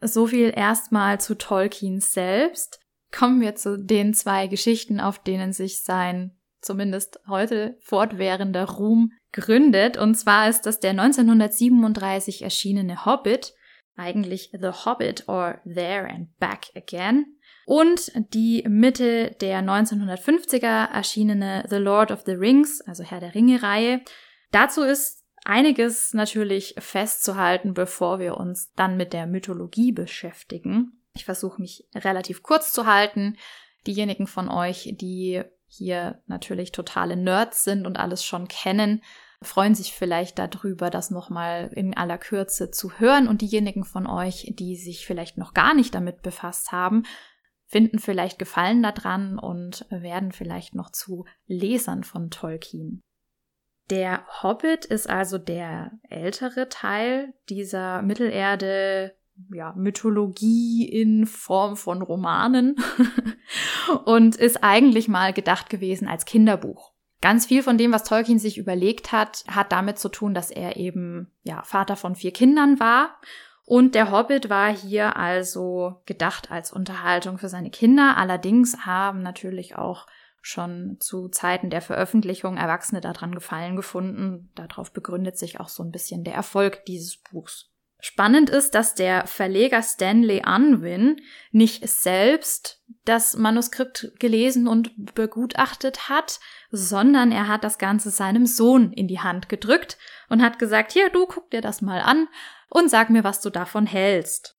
So 0.00 0.26
viel 0.26 0.52
erstmal 0.54 1.20
zu 1.20 1.36
Tolkien 1.36 2.00
selbst. 2.00 2.80
Kommen 3.10 3.40
wir 3.40 3.54
zu 3.54 3.78
den 3.78 4.12
zwei 4.12 4.48
Geschichten, 4.48 5.00
auf 5.00 5.18
denen 5.18 5.52
sich 5.52 5.82
sein 5.82 6.36
zumindest 6.64 7.20
heute 7.28 7.76
fortwährender 7.80 8.64
Ruhm 8.64 9.12
gründet. 9.32 9.96
Und 9.96 10.14
zwar 10.14 10.48
ist 10.48 10.62
das 10.62 10.80
der 10.80 10.90
1937 10.90 12.42
erschienene 12.42 13.04
Hobbit, 13.04 13.54
eigentlich 13.96 14.50
The 14.52 14.70
Hobbit 14.84 15.28
or 15.28 15.60
There 15.64 16.08
and 16.08 16.36
Back 16.38 16.70
Again. 16.74 17.26
Und 17.66 18.12
die 18.34 18.64
Mitte 18.68 19.36
der 19.40 19.62
1950er 19.62 20.90
erschienene 20.90 21.64
The 21.68 21.76
Lord 21.76 22.10
of 22.10 22.22
the 22.26 22.32
Rings, 22.32 22.80
also 22.82 23.04
Herr 23.04 23.20
der 23.20 23.34
Ringe-Reihe. 23.34 24.02
Dazu 24.50 24.82
ist 24.82 25.23
einiges 25.44 26.14
natürlich 26.14 26.74
festzuhalten, 26.78 27.74
bevor 27.74 28.18
wir 28.18 28.36
uns 28.36 28.72
dann 28.72 28.96
mit 28.96 29.12
der 29.12 29.26
Mythologie 29.26 29.92
beschäftigen. 29.92 31.00
Ich 31.14 31.24
versuche 31.24 31.60
mich 31.60 31.86
relativ 31.94 32.42
kurz 32.42 32.72
zu 32.72 32.86
halten. 32.86 33.36
Diejenigen 33.86 34.26
von 34.26 34.48
euch, 34.48 34.94
die 35.00 35.42
hier 35.66 36.22
natürlich 36.26 36.72
totale 36.72 37.16
Nerds 37.16 37.64
sind 37.64 37.86
und 37.86 37.98
alles 37.98 38.24
schon 38.24 38.48
kennen, 38.48 39.02
freuen 39.42 39.74
sich 39.74 39.92
vielleicht 39.92 40.38
darüber, 40.38 40.90
das 40.90 41.10
nochmal 41.10 41.70
in 41.74 41.96
aller 41.96 42.18
Kürze 42.18 42.70
zu 42.70 42.98
hören. 42.98 43.28
Und 43.28 43.42
diejenigen 43.42 43.84
von 43.84 44.06
euch, 44.06 44.52
die 44.58 44.76
sich 44.76 45.06
vielleicht 45.06 45.36
noch 45.36 45.54
gar 45.54 45.74
nicht 45.74 45.94
damit 45.94 46.22
befasst 46.22 46.72
haben, 46.72 47.04
finden 47.66 47.98
vielleicht 47.98 48.38
Gefallen 48.38 48.82
daran 48.82 49.38
und 49.38 49.86
werden 49.90 50.32
vielleicht 50.32 50.74
noch 50.74 50.90
zu 50.90 51.26
Lesern 51.46 52.04
von 52.04 52.30
Tolkien. 52.30 53.02
Der 53.90 54.24
Hobbit 54.42 54.84
ist 54.84 55.08
also 55.08 55.38
der 55.38 55.92
ältere 56.08 56.68
Teil 56.68 57.34
dieser 57.48 58.02
Mittelerde 58.02 59.14
ja, 59.52 59.72
Mythologie 59.76 60.88
in 60.88 61.26
Form 61.26 61.76
von 61.76 62.02
Romanen 62.02 62.76
und 64.04 64.36
ist 64.36 64.62
eigentlich 64.62 65.08
mal 65.08 65.32
gedacht 65.32 65.68
gewesen 65.68 66.08
als 66.08 66.24
Kinderbuch. 66.24 66.92
Ganz 67.20 67.46
viel 67.46 67.62
von 67.62 67.78
dem, 67.78 67.92
was 67.92 68.04
Tolkien 68.04 68.38
sich 68.38 68.58
überlegt 68.58 69.12
hat, 69.12 69.44
hat 69.48 69.72
damit 69.72 69.98
zu 69.98 70.08
tun, 70.08 70.34
dass 70.34 70.50
er 70.50 70.76
eben 70.76 71.30
ja 71.42 71.62
Vater 71.62 71.96
von 71.96 72.14
vier 72.14 72.32
Kindern 72.32 72.78
war 72.78 73.16
und 73.66 73.94
der 73.94 74.10
Hobbit 74.10 74.50
war 74.50 74.74
hier 74.74 75.16
also 75.16 76.02
gedacht 76.04 76.50
als 76.50 76.70
Unterhaltung 76.70 77.38
für 77.38 77.48
seine 77.48 77.70
Kinder. 77.70 78.16
Allerdings 78.16 78.84
haben 78.84 79.22
natürlich 79.22 79.76
auch 79.76 80.06
schon 80.46 80.98
zu 81.00 81.28
Zeiten 81.28 81.70
der 81.70 81.80
Veröffentlichung 81.80 82.58
Erwachsene 82.58 83.00
daran 83.00 83.34
gefallen 83.34 83.76
gefunden. 83.76 84.50
Darauf 84.54 84.92
begründet 84.92 85.38
sich 85.38 85.58
auch 85.58 85.70
so 85.70 85.82
ein 85.82 85.90
bisschen 85.90 86.22
der 86.22 86.34
Erfolg 86.34 86.84
dieses 86.84 87.16
Buchs. 87.16 87.70
Spannend 87.98 88.50
ist, 88.50 88.74
dass 88.74 88.94
der 88.94 89.26
Verleger 89.26 89.82
Stanley 89.82 90.42
Unwin 90.46 91.16
nicht 91.52 91.88
selbst 91.88 92.84
das 93.06 93.38
Manuskript 93.38 94.12
gelesen 94.18 94.68
und 94.68 95.14
begutachtet 95.14 96.10
hat, 96.10 96.38
sondern 96.70 97.32
er 97.32 97.48
hat 97.48 97.64
das 97.64 97.78
Ganze 97.78 98.10
seinem 98.10 98.44
Sohn 98.44 98.92
in 98.92 99.08
die 99.08 99.20
Hand 99.20 99.48
gedrückt 99.48 99.96
und 100.28 100.42
hat 100.42 100.58
gesagt, 100.58 100.92
hier, 100.92 101.08
du 101.08 101.24
guck 101.24 101.50
dir 101.50 101.62
das 101.62 101.80
mal 101.80 102.00
an 102.00 102.28
und 102.68 102.90
sag 102.90 103.08
mir, 103.08 103.24
was 103.24 103.40
du 103.40 103.48
davon 103.48 103.86
hältst. 103.86 104.58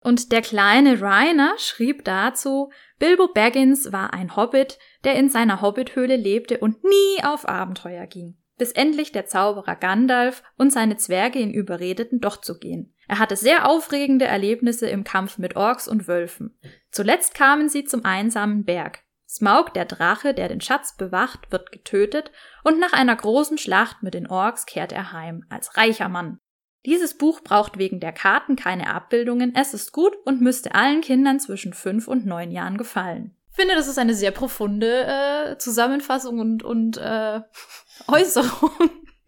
Und 0.00 0.32
der 0.32 0.40
kleine 0.40 1.00
Rainer 1.00 1.54
schrieb 1.58 2.04
dazu, 2.04 2.70
Bilbo 2.98 3.28
Baggins 3.28 3.92
war 3.92 4.14
ein 4.14 4.34
Hobbit, 4.34 4.78
der 5.04 5.14
in 5.14 5.28
seiner 5.28 5.60
Hobbithöhle 5.60 6.16
lebte 6.16 6.58
und 6.58 6.82
nie 6.84 7.22
auf 7.22 7.48
Abenteuer 7.48 8.06
ging 8.06 8.40
bis 8.60 8.72
endlich 8.72 9.10
der 9.10 9.24
Zauberer 9.24 9.74
Gandalf 9.74 10.42
und 10.58 10.70
seine 10.70 10.98
Zwerge 10.98 11.38
ihn 11.38 11.50
überredeten, 11.50 12.20
doch 12.20 12.42
zu 12.42 12.58
gehen. 12.58 12.94
Er 13.08 13.18
hatte 13.18 13.34
sehr 13.34 13.66
aufregende 13.66 14.26
Erlebnisse 14.26 14.86
im 14.86 15.02
Kampf 15.02 15.38
mit 15.38 15.56
Orks 15.56 15.88
und 15.88 16.06
Wölfen. 16.06 16.58
Zuletzt 16.90 17.34
kamen 17.34 17.70
sie 17.70 17.84
zum 17.84 18.04
einsamen 18.04 18.66
Berg. 18.66 19.00
Smaug, 19.26 19.72
der 19.72 19.86
Drache, 19.86 20.34
der 20.34 20.48
den 20.48 20.60
Schatz 20.60 20.94
bewacht, 20.94 21.50
wird 21.50 21.72
getötet 21.72 22.32
und 22.62 22.78
nach 22.78 22.92
einer 22.92 23.16
großen 23.16 23.56
Schlacht 23.56 24.02
mit 24.02 24.12
den 24.12 24.26
Orks 24.26 24.66
kehrt 24.66 24.92
er 24.92 25.12
heim, 25.12 25.46
als 25.48 25.78
reicher 25.78 26.10
Mann. 26.10 26.38
Dieses 26.86 27.14
Buch 27.14 27.40
braucht 27.42 27.78
wegen 27.78 28.00
der 28.00 28.12
Karten 28.12 28.56
keine 28.56 28.88
Abbildungen, 28.94 29.54
es 29.54 29.74
ist 29.74 29.92
gut 29.92 30.16
und 30.24 30.40
müsste 30.40 30.74
allen 30.74 31.02
Kindern 31.02 31.38
zwischen 31.38 31.74
fünf 31.74 32.08
und 32.08 32.24
neun 32.24 32.50
Jahren 32.50 32.78
gefallen. 32.78 33.34
Ich 33.50 33.56
finde, 33.56 33.74
das 33.74 33.88
ist 33.88 33.98
eine 33.98 34.14
sehr 34.14 34.30
profunde 34.30 35.04
äh, 35.06 35.58
Zusammenfassung 35.58 36.38
und, 36.38 36.62
und 36.62 36.96
äh, 36.96 37.40
Äußerung, 38.08 38.70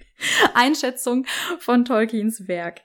Einschätzung 0.54 1.26
von 1.58 1.84
Tolkiens 1.84 2.48
Werk. 2.48 2.80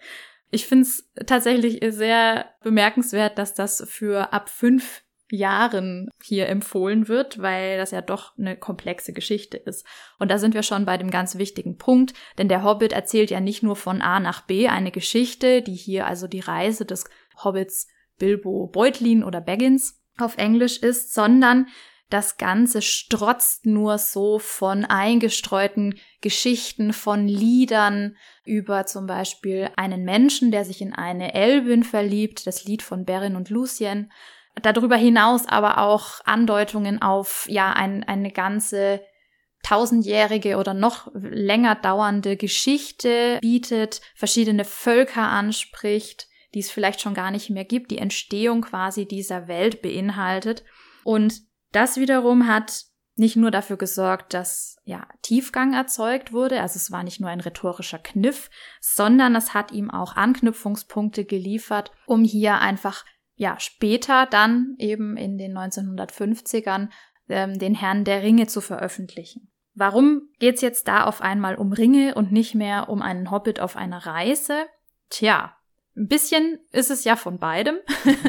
Ich 0.50 0.66
finde 0.66 0.84
es 0.84 1.10
tatsächlich 1.26 1.80
sehr 1.94 2.46
bemerkenswert, 2.62 3.38
dass 3.38 3.54
das 3.54 3.86
für 3.88 4.34
ab 4.34 4.50
fünf 4.50 5.04
Jahren 5.29 6.10
hier 6.24 6.48
empfohlen 6.48 7.07
wird, 7.07 7.41
weil 7.41 7.77
das 7.77 7.91
ja 7.91 8.01
doch 8.01 8.38
eine 8.38 8.55
komplexe 8.55 9.13
Geschichte 9.13 9.57
ist. 9.57 9.86
Und 10.19 10.31
da 10.31 10.38
sind 10.38 10.53
wir 10.53 10.63
schon 10.63 10.86
bei 10.86 10.98
dem 10.98 11.12
ganz 11.12 11.38
wichtigen 11.38 11.77
Punkt, 11.77 12.13
denn 12.38 12.48
der 12.48 12.63
Hobbit 12.63 12.93
erzählt 12.93 13.29
ja 13.29 13.39
nicht 13.39 13.63
nur 13.63 13.75
von 13.75 14.01
A 14.01 14.19
nach 14.19 14.41
B 14.41 14.67
eine 14.67 14.91
Geschichte, 14.91 15.62
die 15.62 15.75
hier 15.75 16.07
also 16.07 16.27
die 16.27 16.39
Reise 16.39 16.86
des 16.86 17.05
Hobbits 17.43 17.88
Bilbo 18.17 18.67
Beutlin 18.67 19.24
oder 19.24 19.41
Baggins 19.41 20.01
auf 20.17 20.38
Englisch 20.38 20.77
ist, 20.77 21.13
sondern 21.13 21.67
das 22.10 22.38
Ganze 22.38 22.81
strotzt 22.81 23.65
nur 23.65 23.98
so 23.98 24.39
von 24.39 24.86
eingestreuten 24.86 25.96
Geschichten, 26.22 26.93
von 26.93 27.27
Liedern 27.27 28.15
über 28.46 28.86
zum 28.86 29.07
Beispiel 29.07 29.69
einen 29.75 30.05
Menschen, 30.05 30.51
der 30.51 30.63
sich 30.63 30.81
in 30.81 30.93
eine 30.93 31.34
Elbin 31.34 31.84
verliebt, 31.84 32.48
das 32.48 32.63
Lied 32.63 32.81
von 32.81 33.03
Beren 33.03 33.36
und 33.36 33.50
Lucien. 33.50 34.10
Darüber 34.62 34.96
hinaus 34.96 35.46
aber 35.48 35.80
auch 35.80 36.22
Andeutungen 36.26 37.02
auf, 37.02 37.46
ja, 37.50 37.74
ein, 37.74 38.04
eine 38.04 38.32
ganze 38.32 39.02
tausendjährige 39.64 40.58
oder 40.58 40.74
noch 40.74 41.12
länger 41.14 41.76
dauernde 41.76 42.38
Geschichte 42.38 43.38
bietet, 43.42 44.02
verschiedene 44.16 44.64
Völker 44.64 45.24
anspricht, 45.24 46.28
die 46.54 46.60
es 46.60 46.72
vielleicht 46.72 47.02
schon 47.02 47.14
gar 47.14 47.32
nicht 47.32 47.50
mehr 47.50 47.66
gibt, 47.66 47.92
die 47.92 47.98
Entstehung 47.98 48.62
quasi 48.62 49.08
dieser 49.08 49.48
Welt 49.48 49.82
beinhaltet. 49.82 50.64
Und 51.04 51.42
das 51.72 51.98
wiederum 51.98 52.48
hat 52.48 52.86
nicht 53.18 53.36
nur 53.36 53.52
dafür 53.52 53.78
gesorgt, 53.78 54.34
dass 54.34 54.78
ja 54.86 55.08
Tiefgang 55.24 55.74
erzeugt 55.74 56.32
wurde, 56.32 56.62
also 56.62 56.78
es 56.78 56.92
war 56.92 57.04
nicht 57.04 57.20
nur 57.20 57.30
ein 57.30 57.40
rhetorischer 57.40 57.98
Kniff, 57.98 58.50
sondern 58.80 59.36
es 59.36 59.54
hat 59.54 59.72
ihm 59.72 59.90
auch 59.90 60.16
Anknüpfungspunkte 60.16 61.26
geliefert, 61.26 61.92
um 62.06 62.24
hier 62.24 62.60
einfach 62.60 63.04
ja 63.38 63.60
später 63.60 64.25
dann 64.25 64.75
eben 64.77 65.15
in 65.15 65.38
den 65.38 65.58
1950ern 65.58 66.89
ähm, 67.29 67.58
den 67.58 67.75
Herrn 67.75 68.03
der 68.03 68.24
Ringe 68.24 68.48
zu 68.48 68.62
veröffentlichen. 68.62 69.50
Warum 69.75 70.29
geht's 70.39 70.62
jetzt 70.62 70.88
da 70.88 71.03
auf 71.06 71.22
einmal 71.22 71.56
um 71.56 71.72
Ringe 71.72 72.15
und 72.15 72.32
nicht 72.32 72.56
mehr 72.56 72.89
um 72.89 73.01
einen 73.01 73.29
Hobbit 73.29 73.60
auf 73.60 73.75
einer 73.77 74.06
Reise? 74.06 74.65
Tja, 75.10 75.56
ein 75.96 76.08
bisschen 76.08 76.60
ist 76.72 76.89
es 76.89 77.03
ja 77.03 77.15
von 77.15 77.38
beidem, 77.38 77.77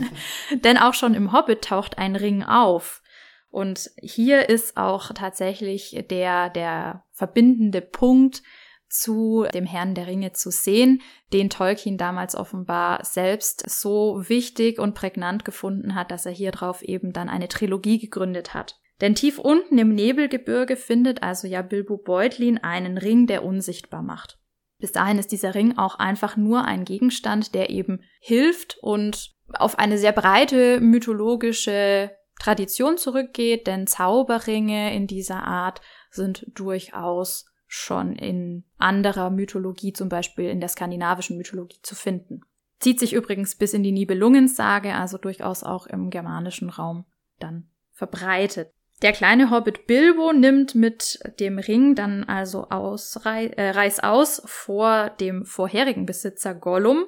denn 0.64 0.76
auch 0.76 0.92
schon 0.94 1.14
im 1.14 1.32
Hobbit 1.32 1.64
taucht 1.64 1.96
ein 1.96 2.16
Ring 2.16 2.42
auf. 2.42 3.02
Und 3.50 3.90
hier 4.00 4.50
ist 4.50 4.76
auch 4.76 5.12
tatsächlich 5.14 6.04
der, 6.10 6.50
der 6.50 7.04
verbindende 7.12 7.80
Punkt 7.80 8.42
zu 8.88 9.46
dem 9.52 9.66
Herrn 9.66 9.94
der 9.94 10.06
Ringe 10.06 10.32
zu 10.32 10.50
sehen, 10.50 11.02
den 11.32 11.50
Tolkien 11.50 11.98
damals 11.98 12.34
offenbar 12.34 13.04
selbst 13.04 13.68
so 13.68 14.22
wichtig 14.28 14.78
und 14.78 14.94
prägnant 14.94 15.44
gefunden 15.44 15.94
hat, 15.94 16.10
dass 16.10 16.26
er 16.26 16.32
hier 16.32 16.52
drauf 16.52 16.82
eben 16.82 17.12
dann 17.12 17.28
eine 17.28 17.48
Trilogie 17.48 17.98
gegründet 17.98 18.54
hat. 18.54 18.80
Denn 19.00 19.14
tief 19.14 19.38
unten 19.38 19.78
im 19.78 19.94
Nebelgebirge 19.94 20.76
findet 20.76 21.22
also 21.22 21.46
ja 21.46 21.62
Bilbo 21.62 21.98
Beutlin 21.98 22.58
einen 22.58 22.98
Ring, 22.98 23.26
der 23.26 23.44
unsichtbar 23.44 24.02
macht. 24.02 24.38
Bis 24.78 24.92
dahin 24.92 25.18
ist 25.18 25.32
dieser 25.32 25.54
Ring 25.54 25.76
auch 25.76 25.96
einfach 25.96 26.36
nur 26.36 26.64
ein 26.64 26.84
Gegenstand, 26.84 27.54
der 27.54 27.70
eben 27.70 28.00
hilft 28.20 28.78
und 28.80 29.34
auf 29.54 29.78
eine 29.78 29.98
sehr 29.98 30.12
breite 30.12 30.80
mythologische 30.80 32.10
Tradition 32.38 32.96
zurückgeht, 32.96 33.66
denn 33.66 33.86
Zauberringe 33.86 34.94
in 34.94 35.06
dieser 35.06 35.42
Art 35.42 35.80
sind 36.10 36.46
durchaus 36.54 37.46
schon 37.68 38.16
in 38.16 38.64
anderer 38.78 39.30
Mythologie, 39.30 39.92
zum 39.92 40.08
Beispiel 40.08 40.48
in 40.48 40.58
der 40.58 40.70
skandinavischen 40.70 41.36
Mythologie 41.36 41.78
zu 41.82 41.94
finden. 41.94 42.40
Zieht 42.80 42.98
sich 42.98 43.12
übrigens 43.12 43.56
bis 43.56 43.74
in 43.74 43.82
die 43.82 43.92
Nibelungensage, 43.92 44.94
also 44.94 45.18
durchaus 45.18 45.62
auch 45.62 45.86
im 45.86 46.10
germanischen 46.10 46.70
Raum 46.70 47.04
dann 47.38 47.68
verbreitet. 47.92 48.72
Der 49.02 49.12
kleine 49.12 49.50
Hobbit 49.50 49.86
Bilbo 49.86 50.32
nimmt 50.32 50.74
mit 50.74 51.20
dem 51.38 51.58
Ring 51.58 51.94
dann 51.94 52.24
also 52.24 52.68
aus, 52.68 53.16
äh, 53.24 53.70
Reis 53.70 54.00
aus 54.00 54.42
vor 54.46 55.10
dem 55.20 55.44
vorherigen 55.44 56.06
Besitzer 56.06 56.54
Gollum 56.54 57.04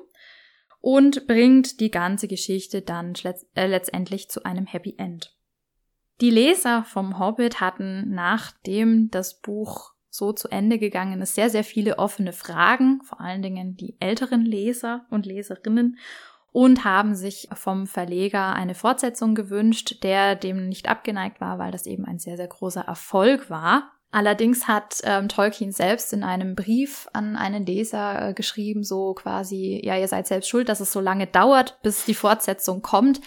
und 0.80 1.26
bringt 1.26 1.80
die 1.80 1.90
ganze 1.90 2.28
Geschichte 2.28 2.82
dann 2.82 3.14
äh, 3.54 3.66
letztendlich 3.66 4.28
zu 4.28 4.44
einem 4.44 4.66
Happy 4.66 4.94
End. 4.98 5.36
Die 6.20 6.30
Leser 6.30 6.84
vom 6.84 7.18
Hobbit 7.18 7.60
hatten, 7.60 8.10
nachdem 8.10 9.10
das 9.10 9.40
Buch 9.40 9.89
so 10.10 10.32
zu 10.32 10.48
Ende 10.48 10.78
gegangen 10.78 11.22
ist, 11.22 11.34
sehr, 11.34 11.50
sehr 11.50 11.64
viele 11.64 11.98
offene 11.98 12.32
Fragen, 12.32 13.00
vor 13.04 13.20
allen 13.20 13.42
Dingen 13.42 13.76
die 13.76 13.96
älteren 14.00 14.44
Leser 14.44 15.06
und 15.08 15.24
Leserinnen 15.24 15.96
und 16.52 16.84
haben 16.84 17.14
sich 17.14 17.48
vom 17.52 17.86
Verleger 17.86 18.54
eine 18.54 18.74
Fortsetzung 18.74 19.34
gewünscht, 19.34 20.02
der 20.02 20.34
dem 20.34 20.68
nicht 20.68 20.88
abgeneigt 20.88 21.40
war, 21.40 21.58
weil 21.58 21.70
das 21.70 21.86
eben 21.86 22.04
ein 22.04 22.18
sehr, 22.18 22.36
sehr 22.36 22.48
großer 22.48 22.82
Erfolg 22.82 23.50
war. 23.50 23.92
Allerdings 24.12 24.66
hat 24.66 25.00
ähm, 25.04 25.28
Tolkien 25.28 25.70
selbst 25.70 26.12
in 26.12 26.24
einem 26.24 26.56
Brief 26.56 27.08
an 27.12 27.36
einen 27.36 27.64
Leser 27.64 28.30
äh, 28.30 28.34
geschrieben, 28.34 28.82
so 28.82 29.14
quasi, 29.14 29.80
ja, 29.84 29.96
ihr 29.96 30.08
seid 30.08 30.26
selbst 30.26 30.48
schuld, 30.48 30.68
dass 30.68 30.80
es 30.80 30.90
so 30.90 31.00
lange 31.00 31.28
dauert, 31.28 31.80
bis 31.82 32.04
die 32.04 32.14
Fortsetzung 32.14 32.82
kommt. 32.82 33.20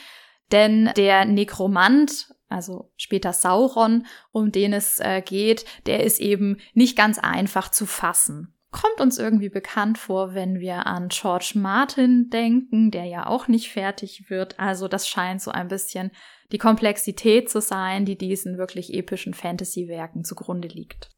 Denn 0.52 0.92
der 0.98 1.24
Nekromant, 1.24 2.33
also 2.54 2.92
später 2.96 3.34
Sauron, 3.34 4.06
um 4.32 4.52
den 4.52 4.74
es 4.74 5.00
äh, 5.00 5.22
geht, 5.22 5.66
der 5.86 6.04
ist 6.04 6.20
eben 6.20 6.58
nicht 6.74 6.96
ganz 6.96 7.20
einfach 7.20 7.70
zu 7.70 7.86
fassen 7.86 8.54
kommt 8.74 9.00
uns 9.00 9.18
irgendwie 9.20 9.50
bekannt 9.50 9.98
vor, 9.98 10.34
wenn 10.34 10.60
wir 10.60 10.86
an 10.86 11.08
George 11.08 11.54
Martin 11.56 12.30
denken, 12.30 12.92
der 12.92 13.06
ja 13.06 13.28
auch 13.28 13.48
nicht 13.48 13.72
fertig 13.72 14.30
wird. 14.30 14.60
Also 14.60 14.90
das 14.90 15.08
scheint 15.08 15.42
so 15.42 15.52
ein 15.52 15.70
bisschen 15.70 16.12
die 16.52 16.58
Komplexität 16.58 17.50
zu 17.50 17.62
sein, 17.62 18.04
die 18.04 18.18
diesen 18.18 18.58
wirklich 18.58 18.94
epischen 18.94 19.34
Fantasy-Werken 19.34 20.26
zugrunde 20.26 20.68
liegt. 20.68 21.10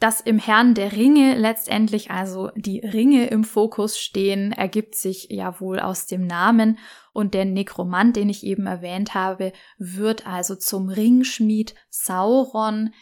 Dass 0.00 0.20
im 0.20 0.38
Herrn 0.38 0.74
der 0.74 0.92
Ringe 0.92 1.34
letztendlich 1.36 2.10
also 2.10 2.50
die 2.56 2.80
Ringe 2.80 3.26
im 3.26 3.44
Fokus 3.44 3.98
stehen, 3.98 4.52
ergibt 4.52 4.94
sich 4.94 5.28
ja 5.30 5.60
wohl 5.60 5.80
aus 5.80 6.06
dem 6.06 6.26
Namen 6.26 6.78
und 7.14 7.32
der 7.32 7.46
Nekromant, 7.46 8.16
den 8.16 8.28
ich 8.28 8.44
eben 8.44 8.66
erwähnt 8.66 9.14
habe, 9.14 9.52
wird 9.78 10.26
also 10.26 10.56
zum 10.56 10.88
Ringschmied 10.90 11.74
Sauron, 11.88 12.92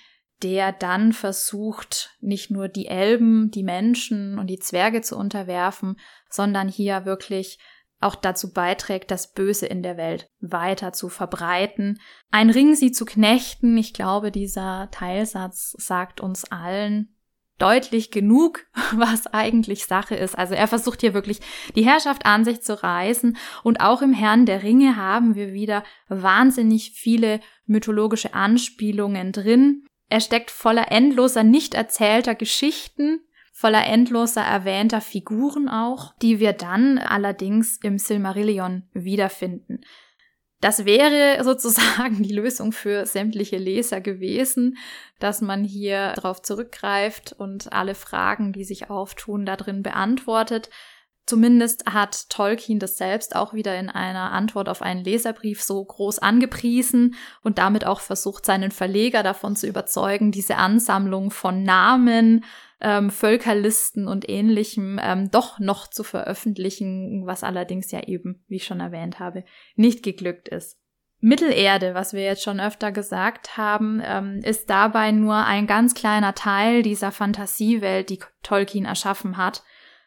der 0.42 0.72
dann 0.72 1.12
versucht, 1.12 2.16
nicht 2.20 2.50
nur 2.50 2.68
die 2.68 2.86
Elben, 2.86 3.50
die 3.50 3.62
Menschen 3.62 4.38
und 4.38 4.48
die 4.48 4.58
Zwerge 4.58 5.00
zu 5.00 5.16
unterwerfen, 5.16 5.98
sondern 6.28 6.68
hier 6.68 7.04
wirklich 7.04 7.58
auch 8.00 8.16
dazu 8.16 8.52
beiträgt, 8.52 9.10
das 9.10 9.32
Böse 9.32 9.66
in 9.66 9.82
der 9.82 9.96
Welt 9.96 10.28
weiter 10.40 10.92
zu 10.92 11.08
verbreiten. 11.08 12.00
Ein 12.30 12.50
Ring 12.50 12.74
sie 12.74 12.92
zu 12.92 13.04
knechten, 13.04 13.76
ich 13.78 13.94
glaube, 13.94 14.30
dieser 14.30 14.88
Teilsatz 14.90 15.74
sagt 15.78 16.20
uns 16.20 16.44
allen 16.44 17.11
deutlich 17.62 18.10
genug, 18.10 18.66
was 18.92 19.26
eigentlich 19.28 19.86
Sache 19.86 20.14
ist. 20.14 20.36
Also 20.36 20.54
er 20.54 20.68
versucht 20.68 21.00
hier 21.00 21.14
wirklich 21.14 21.40
die 21.76 21.84
Herrschaft 21.84 22.26
an 22.26 22.44
sich 22.44 22.60
zu 22.60 22.82
reißen 22.82 23.36
und 23.62 23.80
auch 23.80 24.02
im 24.02 24.12
Herrn 24.12 24.46
der 24.46 24.62
Ringe 24.62 24.96
haben 24.96 25.34
wir 25.34 25.52
wieder 25.52 25.84
wahnsinnig 26.08 26.92
viele 26.94 27.40
mythologische 27.66 28.34
Anspielungen 28.34 29.32
drin. 29.32 29.84
Er 30.08 30.20
steckt 30.20 30.50
voller 30.50 30.90
endloser, 30.90 31.44
nicht 31.44 31.74
erzählter 31.74 32.34
Geschichten, 32.34 33.20
voller 33.52 33.86
endloser 33.86 34.42
erwähnter 34.42 35.00
Figuren 35.00 35.68
auch, 35.68 36.14
die 36.20 36.40
wir 36.40 36.52
dann 36.52 36.98
allerdings 36.98 37.78
im 37.82 37.96
Silmarillion 37.96 38.88
wiederfinden. 38.92 39.82
Das 40.62 40.86
wäre 40.86 41.44
sozusagen 41.44 42.22
die 42.22 42.32
Lösung 42.32 42.72
für 42.72 43.04
sämtliche 43.04 43.58
Leser 43.58 44.00
gewesen, 44.00 44.78
dass 45.18 45.42
man 45.42 45.64
hier 45.64 46.14
darauf 46.14 46.40
zurückgreift 46.40 47.34
und 47.36 47.72
alle 47.74 47.94
Fragen, 47.94 48.54
die 48.54 48.64
sich 48.64 48.88
auftun, 48.88 49.44
da 49.44 49.56
drin 49.56 49.82
beantwortet. 49.82 50.70
Zumindest 51.26 51.86
hat 51.86 52.30
Tolkien 52.30 52.80
das 52.80 52.96
selbst 52.96 53.36
auch 53.36 53.54
wieder 53.54 53.78
in 53.78 53.88
einer 53.88 54.32
Antwort 54.32 54.68
auf 54.68 54.82
einen 54.82 55.04
Leserbrief 55.04 55.62
so 55.62 55.84
groß 55.84 56.18
angepriesen 56.18 57.14
und 57.42 57.58
damit 57.58 57.86
auch 57.86 58.00
versucht, 58.00 58.44
seinen 58.44 58.72
Verleger 58.72 59.22
davon 59.22 59.54
zu 59.54 59.68
überzeugen, 59.68 60.32
diese 60.32 60.56
Ansammlung 60.56 61.30
von 61.30 61.62
Namen, 61.62 62.44
ähm, 62.82 63.10
Völkerlisten 63.10 64.08
und 64.08 64.28
ähnlichem 64.28 65.00
ähm, 65.02 65.30
doch 65.30 65.58
noch 65.58 65.88
zu 65.88 66.04
veröffentlichen, 66.04 67.22
was 67.24 67.44
allerdings 67.44 67.90
ja 67.90 68.00
eben, 68.00 68.44
wie 68.48 68.56
ich 68.56 68.64
schon 68.64 68.80
erwähnt 68.80 69.18
habe, 69.18 69.44
nicht 69.76 70.02
geglückt 70.02 70.48
ist. 70.48 70.78
Mittelerde, 71.20 71.94
was 71.94 72.12
wir 72.12 72.22
jetzt 72.22 72.42
schon 72.42 72.58
öfter 72.58 72.90
gesagt 72.90 73.56
haben, 73.56 74.02
ähm, 74.04 74.40
ist 74.44 74.68
dabei 74.68 75.12
nur 75.12 75.36
ein 75.36 75.66
ganz 75.66 75.94
kleiner 75.94 76.34
Teil 76.34 76.82
dieser 76.82 77.12
Fantasiewelt, 77.12 78.10
die 78.10 78.18
Tolkien 78.42 78.84
erschaffen 78.84 79.36
hat 79.36 79.62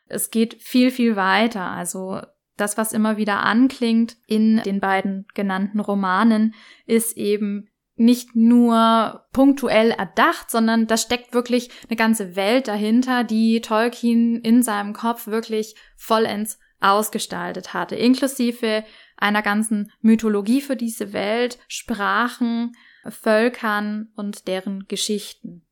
es 0.07 0.31
geht 0.31 0.61
viel, 0.61 0.91
viel 0.91 1.15
weiter. 1.15 1.71
Also 1.71 2.21
das, 2.57 2.77
was 2.77 2.93
immer 2.93 3.17
wieder 3.17 3.43
anklingt 3.43 4.17
in 4.27 4.61
den 4.63 4.79
beiden 4.79 5.27
genannten 5.33 5.79
Romanen, 5.79 6.53
ist 6.85 7.17
eben 7.17 7.69
nicht 7.95 8.35
nur 8.35 9.25
punktuell 9.31 9.91
erdacht, 9.91 10.51
sondern 10.51 10.87
da 10.87 10.97
steckt 10.97 11.33
wirklich 11.33 11.69
eine 11.87 11.95
ganze 11.95 12.35
Welt 12.35 12.67
dahinter, 12.67 13.23
die 13.23 13.61
Tolkien 13.61 14.41
in 14.41 14.63
seinem 14.63 14.93
Kopf 14.93 15.27
wirklich 15.27 15.75
vollends 15.95 16.59
ausgestaltet 16.81 17.73
hatte, 17.73 17.95
inklusive 17.95 18.83
einer 19.17 19.41
ganzen 19.41 19.91
Mythologie 20.01 20.61
für 20.61 20.75
diese 20.75 21.13
Welt, 21.13 21.57
Sprachen, 21.67 22.73
Völkern 23.07 24.09
und 24.15 24.47
deren 24.47 24.87
Geschichten 24.87 25.65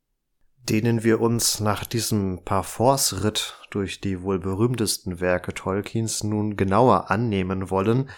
denen 0.69 1.03
wir 1.03 1.19
uns 1.19 1.59
nach 1.59 1.83
diesem 1.85 2.43
Parforce-Ritt 2.45 3.55
durch 3.69 3.99
die 3.99 4.21
wohl 4.21 4.39
berühmtesten 4.39 5.19
Werke 5.19 5.53
Tolkiens 5.53 6.23
nun 6.23 6.55
genauer 6.55 7.11
annehmen 7.11 7.69
wollen. 7.69 8.09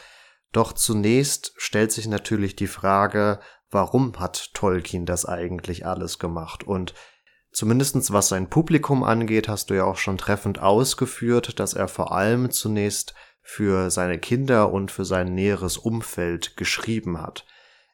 Doch 0.51 0.73
zunächst 0.73 1.53
stellt 1.57 1.91
sich 1.91 2.07
natürlich 2.07 2.55
die 2.55 2.67
Frage, 2.67 3.39
warum 3.75 4.17
hat 4.19 4.53
Tolkien 4.53 5.05
das 5.05 5.25
eigentlich 5.25 5.85
alles 5.85 6.17
gemacht? 6.17 6.63
Und 6.63 6.95
zumindestens 7.51 8.11
was 8.11 8.29
sein 8.29 8.49
Publikum 8.49 9.03
angeht, 9.03 9.49
hast 9.49 9.69
du 9.69 9.73
ja 9.75 9.83
auch 9.83 9.97
schon 9.97 10.17
treffend 10.17 10.59
ausgeführt, 10.59 11.59
dass 11.59 11.73
er 11.73 11.89
vor 11.89 12.13
allem 12.13 12.49
zunächst 12.49 13.13
für 13.41 13.91
seine 13.91 14.17
Kinder 14.17 14.71
und 14.71 14.91
für 14.91 15.05
sein 15.05 15.35
näheres 15.35 15.77
Umfeld 15.77 16.57
geschrieben 16.57 17.21
hat. 17.21 17.45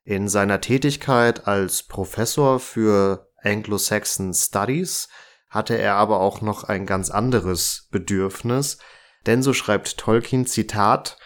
In 0.04 0.30
seiner 0.30 0.62
Tätigkeit 0.62 1.48
als 1.48 1.84
Professor 1.84 2.60
für 2.60 3.28
Anglo-Saxon 3.44 4.34
Studies 4.34 5.10
hatte 5.50 5.78
er 5.78 5.96
aber 5.96 6.22
auch 6.22 6.42
noch 6.42 6.64
ein 6.64 6.86
ganz 6.86 7.10
anderes 7.10 7.88
Bedürfnis, 7.92 8.78
denn 9.26 9.42
so 9.44 9.52
schreibt 9.54 9.98
Tolkien 9.98 10.46
Zitat 10.46 11.18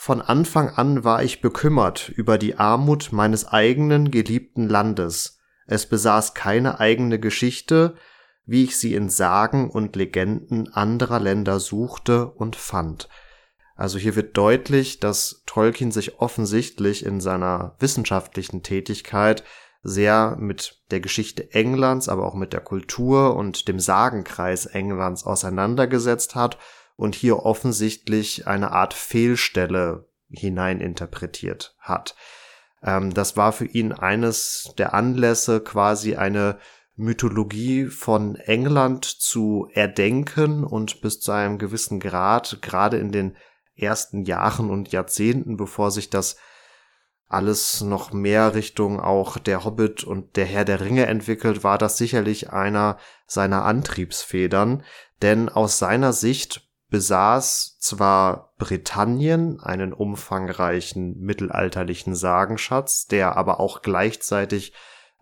Von 0.00 0.22
Anfang 0.22 0.68
an 0.68 1.02
war 1.02 1.24
ich 1.24 1.40
bekümmert 1.40 2.08
über 2.08 2.38
die 2.38 2.54
Armut 2.54 3.08
meines 3.10 3.48
eigenen 3.48 4.12
geliebten 4.12 4.68
Landes. 4.68 5.40
Es 5.66 5.86
besaß 5.86 6.34
keine 6.34 6.78
eigene 6.78 7.18
Geschichte, 7.18 7.96
wie 8.46 8.62
ich 8.62 8.76
sie 8.76 8.94
in 8.94 9.10
Sagen 9.10 9.68
und 9.68 9.96
Legenden 9.96 10.72
anderer 10.72 11.18
Länder 11.18 11.58
suchte 11.58 12.28
und 12.28 12.54
fand. 12.54 13.08
Also 13.74 13.98
hier 13.98 14.14
wird 14.14 14.36
deutlich, 14.36 15.00
dass 15.00 15.42
Tolkien 15.46 15.90
sich 15.90 16.20
offensichtlich 16.20 17.04
in 17.04 17.20
seiner 17.20 17.74
wissenschaftlichen 17.80 18.62
Tätigkeit 18.62 19.42
sehr 19.82 20.36
mit 20.38 20.80
der 20.92 21.00
Geschichte 21.00 21.52
Englands, 21.52 22.08
aber 22.08 22.24
auch 22.24 22.34
mit 22.34 22.52
der 22.52 22.60
Kultur 22.60 23.34
und 23.34 23.66
dem 23.66 23.80
Sagenkreis 23.80 24.64
Englands 24.66 25.24
auseinandergesetzt 25.24 26.36
hat 26.36 26.56
und 26.98 27.14
hier 27.14 27.46
offensichtlich 27.46 28.48
eine 28.48 28.72
Art 28.72 28.92
Fehlstelle 28.92 30.08
hineininterpretiert 30.30 31.76
hat. 31.78 32.16
Ähm, 32.82 33.14
das 33.14 33.36
war 33.36 33.52
für 33.52 33.66
ihn 33.66 33.92
eines 33.92 34.74
der 34.78 34.94
Anlässe, 34.94 35.60
quasi 35.60 36.16
eine 36.16 36.58
Mythologie 36.96 37.86
von 37.86 38.34
England 38.34 39.04
zu 39.04 39.68
erdenken 39.72 40.64
und 40.64 41.00
bis 41.00 41.20
zu 41.20 41.30
einem 41.30 41.58
gewissen 41.58 42.00
Grad, 42.00 42.58
gerade 42.62 42.98
in 42.98 43.12
den 43.12 43.36
ersten 43.76 44.24
Jahren 44.24 44.68
und 44.68 44.90
Jahrzehnten, 44.90 45.56
bevor 45.56 45.92
sich 45.92 46.10
das 46.10 46.36
alles 47.28 47.80
noch 47.80 48.12
mehr 48.12 48.56
Richtung 48.56 48.98
auch 48.98 49.38
der 49.38 49.64
Hobbit 49.64 50.02
und 50.02 50.34
der 50.34 50.46
Herr 50.46 50.64
der 50.64 50.80
Ringe 50.80 51.06
entwickelt, 51.06 51.62
war 51.62 51.78
das 51.78 51.96
sicherlich 51.96 52.50
einer 52.50 52.98
seiner 53.28 53.64
Antriebsfedern. 53.64 54.82
denn 55.22 55.48
aus 55.48 55.78
seiner 55.78 56.12
Sicht 56.12 56.67
besaß 56.90 57.78
zwar 57.78 58.54
Britannien 58.58 59.60
einen 59.60 59.92
umfangreichen 59.92 61.18
mittelalterlichen 61.20 62.14
Sagenschatz, 62.14 63.06
der 63.06 63.36
aber 63.36 63.60
auch 63.60 63.82
gleichzeitig 63.82 64.72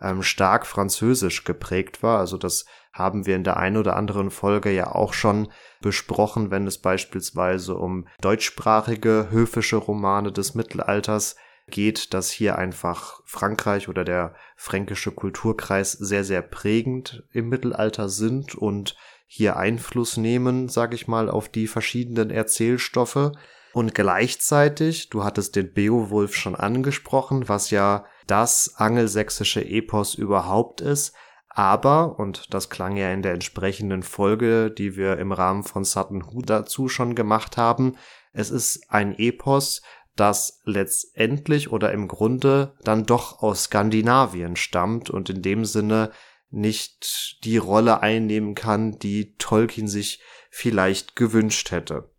ähm, 0.00 0.22
stark 0.22 0.66
französisch 0.66 1.44
geprägt 1.44 2.02
war. 2.02 2.18
Also 2.18 2.37
das 2.37 2.66
haben 2.92 3.26
wir 3.26 3.37
in 3.37 3.44
der 3.44 3.57
einen 3.57 3.76
oder 3.76 3.96
anderen 3.96 4.31
Folge 4.31 4.70
ja 4.70 4.94
auch 4.94 5.12
schon 5.12 5.48
besprochen, 5.81 6.50
wenn 6.50 6.66
es 6.66 6.79
beispielsweise 6.79 7.74
um 7.74 8.07
deutschsprachige 8.20 9.29
höfische 9.31 9.76
Romane 9.76 10.33
des 10.33 10.55
Mittelalters 10.55 11.37
geht, 11.68 12.14
dass 12.14 12.31
hier 12.31 12.57
einfach 12.57 13.20
Frankreich 13.24 13.88
oder 13.88 14.05
der 14.05 14.35
fränkische 14.57 15.11
Kulturkreis 15.11 15.92
sehr, 15.92 16.24
sehr 16.24 16.42
prägend 16.42 17.24
im 17.33 17.48
Mittelalter 17.48 18.09
sind 18.09 18.55
und 18.55 18.96
hier 19.26 19.56
Einfluss 19.56 20.16
nehmen, 20.16 20.68
sag 20.68 20.94
ich 20.94 21.08
mal, 21.08 21.28
auf 21.28 21.48
die 21.48 21.66
verschiedenen 21.66 22.30
Erzählstoffe. 22.30 23.32
Und 23.72 23.94
gleichzeitig, 23.94 25.10
du 25.10 25.24
hattest 25.24 25.56
den 25.56 25.72
Beowulf 25.74 26.34
schon 26.34 26.56
angesprochen, 26.56 27.48
was 27.48 27.70
ja 27.70 28.06
das 28.26 28.74
angelsächsische 28.76 29.64
Epos 29.64 30.14
überhaupt 30.14 30.80
ist, 30.80 31.14
aber, 31.48 32.18
und 32.18 32.52
das 32.52 32.68
klang 32.68 32.98
ja 32.98 33.10
in 33.12 33.22
der 33.22 33.32
entsprechenden 33.32 34.02
Folge, 34.02 34.70
die 34.70 34.94
wir 34.96 35.16
im 35.16 35.32
Rahmen 35.32 35.62
von 35.62 35.84
Sutton 35.84 36.26
Hoo 36.26 36.42
dazu 36.42 36.88
schon 36.88 37.14
gemacht 37.14 37.56
haben, 37.56 37.96
es 38.34 38.50
ist 38.50 38.90
ein 38.90 39.18
Epos, 39.18 39.80
das 40.16 40.60
letztendlich 40.64 41.72
oder 41.72 41.92
im 41.92 42.08
Grunde 42.08 42.74
dann 42.84 43.06
doch 43.06 43.42
aus 43.42 43.64
Skandinavien 43.64 44.56
stammt 44.56 45.08
und 45.08 45.30
in 45.30 45.40
dem 45.40 45.64
Sinne 45.64 46.10
nicht 46.57 47.38
die 47.45 47.59
Rolle 47.59 48.01
einnehmen 48.01 48.55
kann, 48.55 48.99
die 48.99 49.35
Tolkien 49.37 49.88
sich 49.88 50.21
vielleicht 50.51 51.14
gewünscht 51.14 51.71
hätte. 51.71 52.11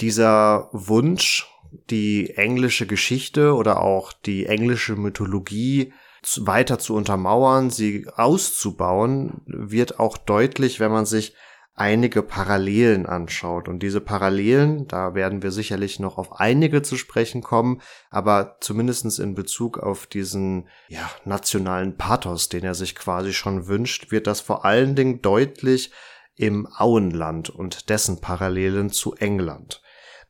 Dieser 0.00 0.70
Wunsch, 0.72 1.46
die 1.90 2.30
englische 2.30 2.86
Geschichte 2.86 3.54
oder 3.54 3.82
auch 3.82 4.12
die 4.12 4.46
englische 4.46 4.96
Mythologie 4.96 5.92
weiter 6.38 6.78
zu 6.78 6.94
untermauern, 6.94 7.70
sie 7.70 8.06
auszubauen, 8.14 9.42
wird 9.46 10.00
auch 10.00 10.16
deutlich, 10.16 10.80
wenn 10.80 10.90
man 10.90 11.06
sich 11.06 11.34
einige 11.80 12.22
Parallelen 12.22 13.06
anschaut. 13.06 13.66
Und 13.66 13.82
diese 13.82 14.02
Parallelen, 14.02 14.86
da 14.86 15.14
werden 15.14 15.42
wir 15.42 15.50
sicherlich 15.50 15.98
noch 15.98 16.18
auf 16.18 16.38
einige 16.38 16.82
zu 16.82 16.96
sprechen 16.96 17.40
kommen, 17.40 17.80
aber 18.10 18.58
zumindestens 18.60 19.18
in 19.18 19.34
Bezug 19.34 19.78
auf 19.78 20.06
diesen 20.06 20.68
ja, 20.88 21.10
nationalen 21.24 21.96
Pathos, 21.96 22.50
den 22.50 22.64
er 22.64 22.74
sich 22.74 22.94
quasi 22.94 23.32
schon 23.32 23.66
wünscht, 23.66 24.12
wird 24.12 24.26
das 24.26 24.42
vor 24.42 24.66
allen 24.66 24.94
Dingen 24.94 25.22
deutlich 25.22 25.90
im 26.36 26.68
Auenland 26.76 27.48
und 27.48 27.88
dessen 27.88 28.20
Parallelen 28.20 28.90
zu 28.90 29.14
England. 29.14 29.80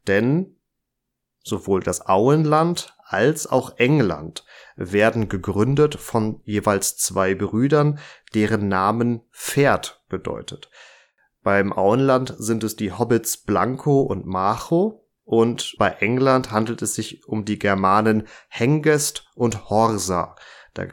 Denn 0.07 0.57
sowohl 1.43 1.83
das 1.83 2.07
Auenland 2.07 2.95
als 3.05 3.49
auch 3.49 3.77
England 3.77 4.45
werden 4.77 5.29
gegründet 5.29 5.97
von 5.97 6.43
jeweils 6.45 6.97
zwei 6.97 7.35
Brüdern, 7.35 7.99
deren 8.35 8.69
Namen 8.69 9.23
Pferd 9.33 10.05
bedeutet. 10.09 10.71
Beim 11.43 11.73
Auenland 11.73 12.35
sind 12.39 12.65
es 12.65 12.77
die 12.77 12.93
Hobbits 12.93 13.39
Blanco 13.39 14.03
und 14.03 14.27
Macho 14.27 15.07
und 15.25 15.77
bei 15.79 15.91
England 16.01 16.51
handelt 16.51 16.83
es 16.83 16.95
sich 16.95 17.27
um 17.27 17.45
die 17.45 17.59
Germanen 17.59 18.27
Hengest 18.49 19.31
und 19.35 19.71
Horsa. 19.71 20.37
Da 20.75 20.87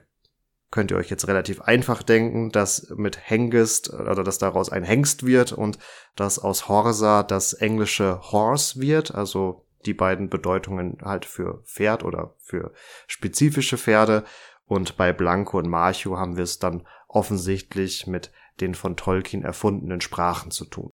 könnt 0.71 0.91
ihr 0.91 0.97
euch 0.97 1.10
jetzt 1.10 1.27
relativ 1.27 1.62
einfach 1.62 2.03
denken, 2.03 2.51
dass 2.51 2.93
mit 2.95 3.17
Hengest 3.29 3.91
oder 3.91 4.23
dass 4.23 4.38
daraus 4.38 4.69
ein 4.69 4.83
Hengst 4.83 5.25
wird 5.25 5.51
und 5.51 5.79
dass 6.15 6.39
aus 6.39 6.69
Horsa 6.69 7.23
das 7.23 7.53
englische 7.53 8.21
Horse 8.31 8.79
wird, 8.79 9.15
also 9.15 9.65
die 9.86 9.93
beiden 9.93 10.29
Bedeutungen 10.29 10.97
halt 11.01 11.25
für 11.25 11.63
Pferd 11.63 12.03
oder 12.03 12.36
für 12.39 12.73
spezifische 13.07 13.77
Pferde. 13.77 14.23
Und 14.65 14.97
bei 14.97 15.13
Blanco 15.13 15.57
und 15.57 15.69
Marcho 15.69 16.17
haben 16.17 16.36
wir 16.36 16.43
es 16.43 16.60
dann 16.60 16.86
offensichtlich 17.07 18.05
mit 18.05 18.31
den 18.61 18.75
von 18.75 18.95
Tolkien 18.95 19.43
erfundenen 19.43 20.01
Sprachen 20.01 20.51
zu 20.51 20.65
tun. 20.65 20.91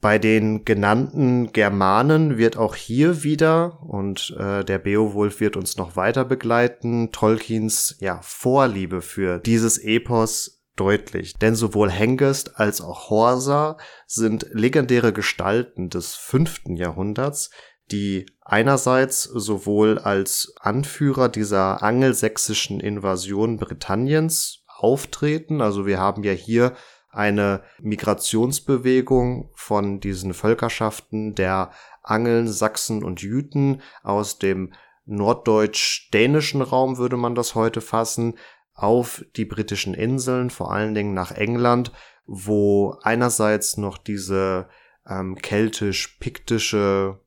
Bei 0.00 0.18
den 0.18 0.64
genannten 0.64 1.52
Germanen 1.52 2.38
wird 2.38 2.56
auch 2.56 2.74
hier 2.74 3.22
wieder, 3.22 3.82
und 3.82 4.34
äh, 4.38 4.64
der 4.64 4.78
Beowulf 4.78 5.40
wird 5.40 5.56
uns 5.56 5.76
noch 5.76 5.94
weiter 5.94 6.24
begleiten, 6.24 7.12
Tolkiens 7.12 7.96
ja, 8.00 8.20
Vorliebe 8.22 9.02
für 9.02 9.38
dieses 9.38 9.76
Epos 9.76 10.62
deutlich. 10.74 11.34
Denn 11.34 11.54
sowohl 11.54 11.90
Hengest 11.90 12.58
als 12.58 12.80
auch 12.80 13.10
Horsa 13.10 13.76
sind 14.06 14.46
legendäre 14.52 15.12
Gestalten 15.12 15.90
des 15.90 16.14
fünften 16.14 16.76
Jahrhunderts, 16.76 17.50
die 17.90 18.24
einerseits 18.40 19.24
sowohl 19.24 19.98
als 19.98 20.54
Anführer 20.60 21.28
dieser 21.28 21.82
angelsächsischen 21.82 22.80
Invasion 22.80 23.58
Britanniens 23.58 24.59
auftreten. 24.82 25.60
Also 25.60 25.86
wir 25.86 25.98
haben 25.98 26.22
ja 26.24 26.32
hier 26.32 26.74
eine 27.10 27.62
Migrationsbewegung 27.80 29.50
von 29.54 30.00
diesen 30.00 30.32
Völkerschaften 30.32 31.34
der 31.34 31.72
Angeln, 32.02 32.48
Sachsen 32.48 33.02
und 33.02 33.20
Jüten 33.20 33.82
aus 34.02 34.38
dem 34.38 34.72
norddeutsch-dänischen 35.06 36.62
Raum 36.62 36.98
würde 36.98 37.16
man 37.16 37.34
das 37.34 37.54
heute 37.54 37.80
fassen, 37.80 38.38
auf 38.74 39.24
die 39.36 39.44
britischen 39.44 39.94
Inseln, 39.94 40.50
vor 40.50 40.72
allen 40.72 40.94
Dingen 40.94 41.12
nach 41.12 41.32
England, 41.32 41.92
wo 42.26 42.96
einerseits 43.02 43.76
noch 43.76 43.98
diese 43.98 44.68
ähm, 45.06 45.36
keltisch-piktische, 45.36 47.20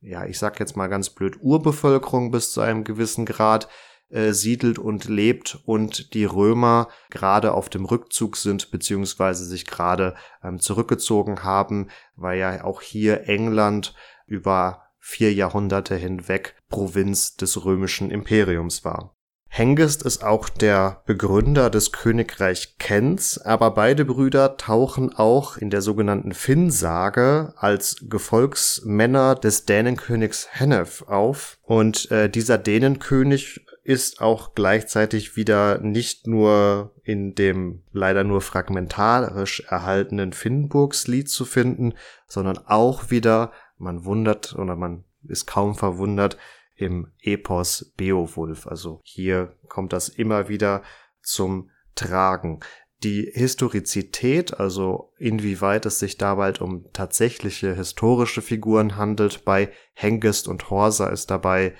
ja, 0.00 0.24
ich 0.24 0.38
sag 0.38 0.60
jetzt 0.60 0.76
mal 0.76 0.86
ganz 0.86 1.10
blöd, 1.10 1.36
Urbevölkerung 1.40 2.30
bis 2.30 2.52
zu 2.52 2.60
einem 2.60 2.84
gewissen 2.84 3.26
Grad 3.26 3.68
äh, 4.08 4.32
siedelt 4.32 4.78
und 4.78 5.06
lebt 5.06 5.58
und 5.64 6.14
die 6.14 6.24
Römer 6.24 6.88
gerade 7.10 7.52
auf 7.52 7.68
dem 7.68 7.84
Rückzug 7.84 8.36
sind 8.36 8.70
beziehungsweise 8.70 9.44
sich 9.44 9.66
gerade 9.66 10.14
ähm, 10.44 10.60
zurückgezogen 10.60 11.42
haben, 11.42 11.88
weil 12.14 12.38
ja 12.38 12.64
auch 12.64 12.82
hier 12.82 13.28
England 13.28 13.94
über 14.26 14.82
vier 14.98 15.32
Jahrhunderte 15.32 15.96
hinweg 15.96 16.54
Provinz 16.68 17.36
des 17.36 17.64
römischen 17.64 18.10
Imperiums 18.10 18.84
war. 18.84 19.15
Hengist 19.56 20.02
ist 20.02 20.22
auch 20.22 20.50
der 20.50 21.00
Begründer 21.06 21.70
des 21.70 21.90
Königreich 21.90 22.76
Kents, 22.78 23.38
aber 23.38 23.70
beide 23.70 24.04
Brüder 24.04 24.58
tauchen 24.58 25.14
auch 25.14 25.56
in 25.56 25.70
der 25.70 25.80
sogenannten 25.80 26.34
Finn-Sage 26.34 27.54
als 27.56 28.04
Gefolgsmänner 28.06 29.34
des 29.34 29.64
Dänenkönigs 29.64 30.48
Hennef 30.50 31.04
auf. 31.08 31.56
Und 31.62 32.10
äh, 32.10 32.28
dieser 32.28 32.58
Dänenkönig 32.58 33.64
ist 33.82 34.20
auch 34.20 34.54
gleichzeitig 34.54 35.36
wieder 35.36 35.78
nicht 35.78 36.26
nur 36.26 36.92
in 37.02 37.34
dem 37.34 37.82
leider 37.92 38.24
nur 38.24 38.42
fragmentarisch 38.42 39.60
erhaltenen 39.70 40.34
Finnburgslied 40.34 41.30
zu 41.30 41.46
finden, 41.46 41.94
sondern 42.26 42.58
auch 42.66 43.10
wieder, 43.10 43.52
man 43.78 44.04
wundert 44.04 44.54
oder 44.54 44.76
man 44.76 45.04
ist 45.26 45.46
kaum 45.46 45.74
verwundert, 45.74 46.36
im 46.76 47.08
Epos 47.20 47.92
Beowulf. 47.96 48.66
Also 48.66 49.00
hier 49.02 49.56
kommt 49.68 49.92
das 49.92 50.08
immer 50.08 50.48
wieder 50.48 50.82
zum 51.22 51.70
Tragen. 51.94 52.60
Die 53.02 53.30
Historizität, 53.32 54.58
also 54.58 55.12
inwieweit 55.18 55.84
es 55.86 55.98
sich 55.98 56.16
dabei 56.16 56.52
um 56.60 56.90
tatsächliche 56.92 57.74
historische 57.74 58.40
Figuren 58.40 58.96
handelt, 58.96 59.44
bei 59.44 59.70
Hengist 59.92 60.48
und 60.48 60.70
Horsa 60.70 61.08
ist 61.08 61.30
dabei 61.30 61.74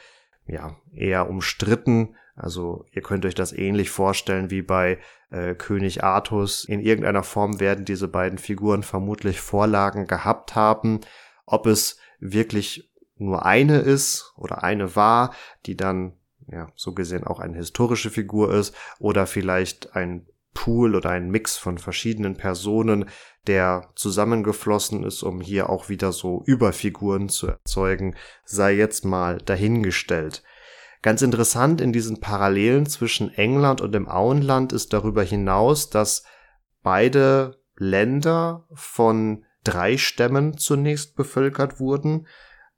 ja, 0.47 0.77
eher 0.93 1.29
umstritten. 1.31 2.17
Also 2.35 2.85
ihr 2.93 3.01
könnt 3.01 3.25
euch 3.25 3.35
das 3.35 3.53
ähnlich 3.53 3.91
vorstellen 3.91 4.51
wie 4.51 4.61
bei 4.61 4.99
äh, 5.31 5.55
König 5.55 6.05
Artus. 6.05 6.67
In 6.67 6.81
irgendeiner 6.81 7.23
Form 7.23 7.61
werden 7.61 7.87
diese 7.87 8.09
beiden 8.09 8.39
Figuren 8.39 8.83
vermutlich 8.83 9.41
Vorlagen 9.41 10.07
gehabt 10.07 10.55
haben. 10.55 11.01
Ob 11.47 11.67
es 11.67 11.99
wirklich 12.21 12.91
nur 13.17 13.45
eine 13.47 13.79
ist 13.79 14.33
oder 14.37 14.63
eine 14.63 14.97
war, 14.97 15.35
die 15.67 15.77
dann 15.77 16.13
ja 16.51 16.69
so 16.77 16.93
gesehen 16.93 17.25
auch 17.25 17.41
eine 17.41 17.57
historische 17.57 18.11
Figur 18.11 18.53
ist 18.53 18.75
oder 18.99 19.27
vielleicht 19.27 19.97
ein 19.97 20.27
Pool 20.55 20.95
oder 20.95 21.11
ein 21.11 21.31
Mix 21.31 21.57
von 21.57 21.77
verschiedenen 21.77 22.37
Personen, 22.37 23.11
der 23.47 23.91
zusammengeflossen 23.95 25.05
ist, 25.05 25.23
um 25.23 25.41
hier 25.41 25.69
auch 25.71 25.89
wieder 25.89 26.13
so 26.13 26.43
Überfiguren 26.47 27.29
zu 27.29 27.49
erzeugen, 27.49 28.17
sei 28.45 28.75
jetzt 28.75 29.05
mal 29.05 29.39
dahingestellt. 29.39 30.43
Ganz 31.03 31.23
interessant 31.23 31.81
in 31.81 31.93
diesen 31.93 32.21
Parallelen 32.21 32.87
zwischen 32.87 33.33
England 33.33 33.81
und 33.81 33.93
dem 33.93 34.09
Auenland 34.09 34.73
ist 34.73 34.93
darüber 34.93 35.23
hinaus, 35.23 35.91
dass 35.91 36.25
beide 36.83 37.61
Länder 37.77 38.67
von 38.73 39.45
drei 39.63 39.99
Stämmen 39.99 40.57
zunächst 40.57 41.17
bevölkert 41.17 41.79
wurden. 41.81 42.27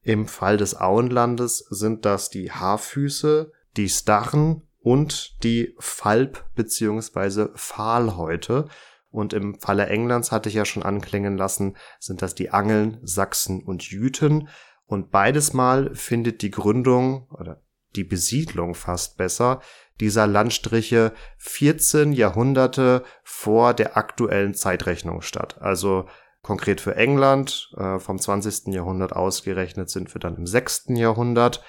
Im 0.09 0.27
Fall 0.27 0.57
des 0.57 0.75
Auenlandes 0.75 1.59
sind 1.69 2.07
das 2.07 2.31
die 2.31 2.51
Haarfüße, 2.51 3.53
die 3.77 3.91
Starren 3.91 4.63
und 4.81 5.45
die 5.45 5.77
Falb- 5.79 6.47
bzw. 6.55 7.49
Pfahlhäute. 7.55 8.69
Und 9.11 9.35
im 9.35 9.61
Falle 9.61 9.85
Englands 9.89 10.33
hatte 10.33 10.49
ich 10.49 10.55
ja 10.55 10.65
schon 10.65 10.83
anklingen 10.83 11.37
lassen, 11.37 11.77
sind 12.01 12.23
das 12.23 12.35
die 12.35 12.49
Angeln, 12.49 13.01
Sachsen 13.03 13.63
und 13.63 13.83
Jüten. 13.83 14.49
Und 14.87 15.11
beides 15.11 15.53
Mal 15.53 15.95
findet 15.95 16.41
die 16.41 16.53
Gründung 16.53 17.29
oder 17.29 17.61
die 17.95 18.05
Besiedlung 18.05 18.75
fast 18.75 19.19
besser 19.19 19.61
dieser 20.01 20.27
Landstriche 20.27 21.13
14 21.37 22.15
Jahrhunderte 22.15 23.05
vor 23.25 23.75
der 23.75 23.99
aktuellen 23.99 24.55
Zeitrechnung 24.55 25.21
statt. 25.21 25.59
Also 25.61 26.09
konkret 26.49 26.81
für 26.81 26.97
England 26.97 27.71
äh, 27.77 27.99
vom 27.99 28.19
20. 28.19 28.69
Jahrhundert 28.69 29.13
ausgerechnet 29.13 29.91
sind 29.91 30.15
wir 30.15 30.19
dann 30.19 30.35
im 30.37 30.47
6. 30.47 30.87
Jahrhundert 30.95 31.63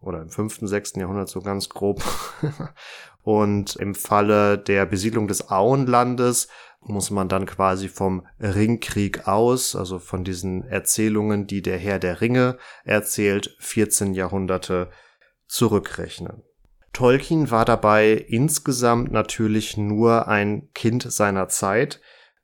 oder 0.00 0.20
im 0.20 0.28
5., 0.28 0.58
6. 0.62 0.96
Jahrhundert 0.96 1.28
so 1.28 1.40
ganz 1.40 1.68
grob. 1.68 2.02
Und 3.22 3.76
im 3.76 3.94
Falle 3.94 4.58
der 4.58 4.86
Besiedlung 4.86 5.28
des 5.28 5.50
Auenlandes 5.50 6.48
muss 6.80 7.12
man 7.12 7.28
dann 7.28 7.46
quasi 7.46 7.88
vom 7.88 8.26
Ringkrieg 8.40 9.28
aus, 9.28 9.76
also 9.76 10.00
von 10.00 10.24
diesen 10.24 10.64
Erzählungen, 10.64 11.46
die 11.46 11.62
der 11.62 11.78
Herr 11.78 12.00
der 12.00 12.20
Ringe 12.20 12.58
erzählt, 12.82 13.54
14 13.60 14.14
Jahrhunderte 14.14 14.90
zurückrechnen. 15.46 16.42
Tolkien 16.92 17.52
war 17.52 17.64
dabei 17.64 18.14
insgesamt 18.14 19.12
natürlich 19.12 19.76
nur 19.76 20.26
ein 20.26 20.70
Kind 20.74 21.04
seiner 21.10 21.46
Zeit, 21.46 22.00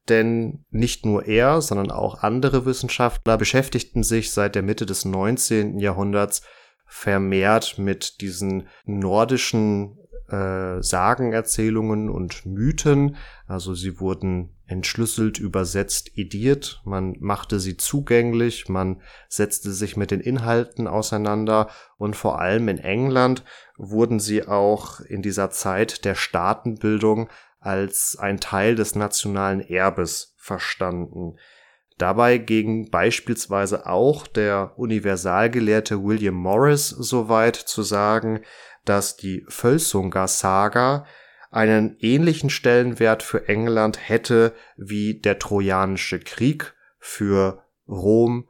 denn 0.08 0.64
nicht 0.70 1.06
nur 1.06 1.26
er, 1.26 1.60
sondern 1.60 1.90
auch 1.90 2.22
andere 2.22 2.66
Wissenschaftler 2.66 3.38
beschäftigten 3.38 4.02
sich 4.02 4.32
seit 4.32 4.54
der 4.54 4.62
Mitte 4.62 4.86
des 4.86 5.04
19. 5.04 5.78
Jahrhunderts 5.78 6.42
vermehrt 6.86 7.78
mit 7.78 8.20
diesen 8.20 8.66
nordischen 8.84 9.96
äh, 10.28 10.82
Sagenerzählungen 10.82 12.08
und 12.08 12.46
Mythen. 12.46 13.16
Also 13.46 13.74
sie 13.74 14.00
wurden 14.00 14.56
entschlüsselt, 14.66 15.38
übersetzt, 15.38 16.16
ediert. 16.16 16.80
Man 16.84 17.16
machte 17.18 17.58
sie 17.58 17.76
zugänglich, 17.76 18.68
man 18.68 19.02
setzte 19.28 19.72
sich 19.72 19.96
mit 19.96 20.10
den 20.10 20.20
Inhalten 20.20 20.86
auseinander 20.86 21.68
und 21.98 22.14
vor 22.14 22.40
allem 22.40 22.68
in 22.68 22.78
England 22.78 23.44
wurden 23.76 24.20
sie 24.20 24.46
auch 24.46 25.00
in 25.00 25.22
dieser 25.22 25.50
Zeit 25.50 26.04
der 26.04 26.14
Staatenbildung 26.14 27.28
als 27.60 28.16
ein 28.18 28.40
Teil 28.40 28.74
des 28.74 28.94
nationalen 28.94 29.60
Erbes 29.60 30.34
verstanden. 30.38 31.36
Dabei 31.98 32.38
ging 32.38 32.90
beispielsweise 32.90 33.86
auch 33.86 34.26
der 34.26 34.72
Universalgelehrte 34.78 36.02
William 36.02 36.34
Morris 36.34 36.88
so 36.88 37.28
weit 37.28 37.56
zu 37.56 37.82
sagen, 37.82 38.40
dass 38.86 39.16
die 39.16 39.44
Völsunga-Saga 39.48 41.04
einen 41.50 41.96
ähnlichen 42.00 42.48
Stellenwert 42.48 43.22
für 43.22 43.48
England 43.48 44.08
hätte 44.08 44.54
wie 44.76 45.20
der 45.20 45.38
Trojanische 45.38 46.20
Krieg 46.20 46.74
für 46.98 47.62
Rom, 47.86 48.48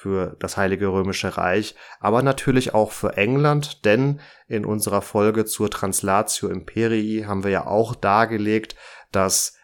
für 0.00 0.34
das 0.40 0.56
Heilige 0.56 0.88
Römische 0.88 1.36
Reich, 1.36 1.74
aber 2.00 2.22
natürlich 2.22 2.72
auch 2.72 2.90
für 2.90 3.18
England, 3.18 3.84
denn 3.84 4.20
in 4.48 4.64
unserer 4.64 5.02
Folge 5.02 5.44
zur 5.44 5.70
Translatio 5.70 6.48
Imperii 6.48 7.24
haben 7.26 7.44
wir 7.44 7.50
ja 7.50 7.66
auch 7.66 7.94
dargelegt, 7.94 8.76
dass 9.12 9.58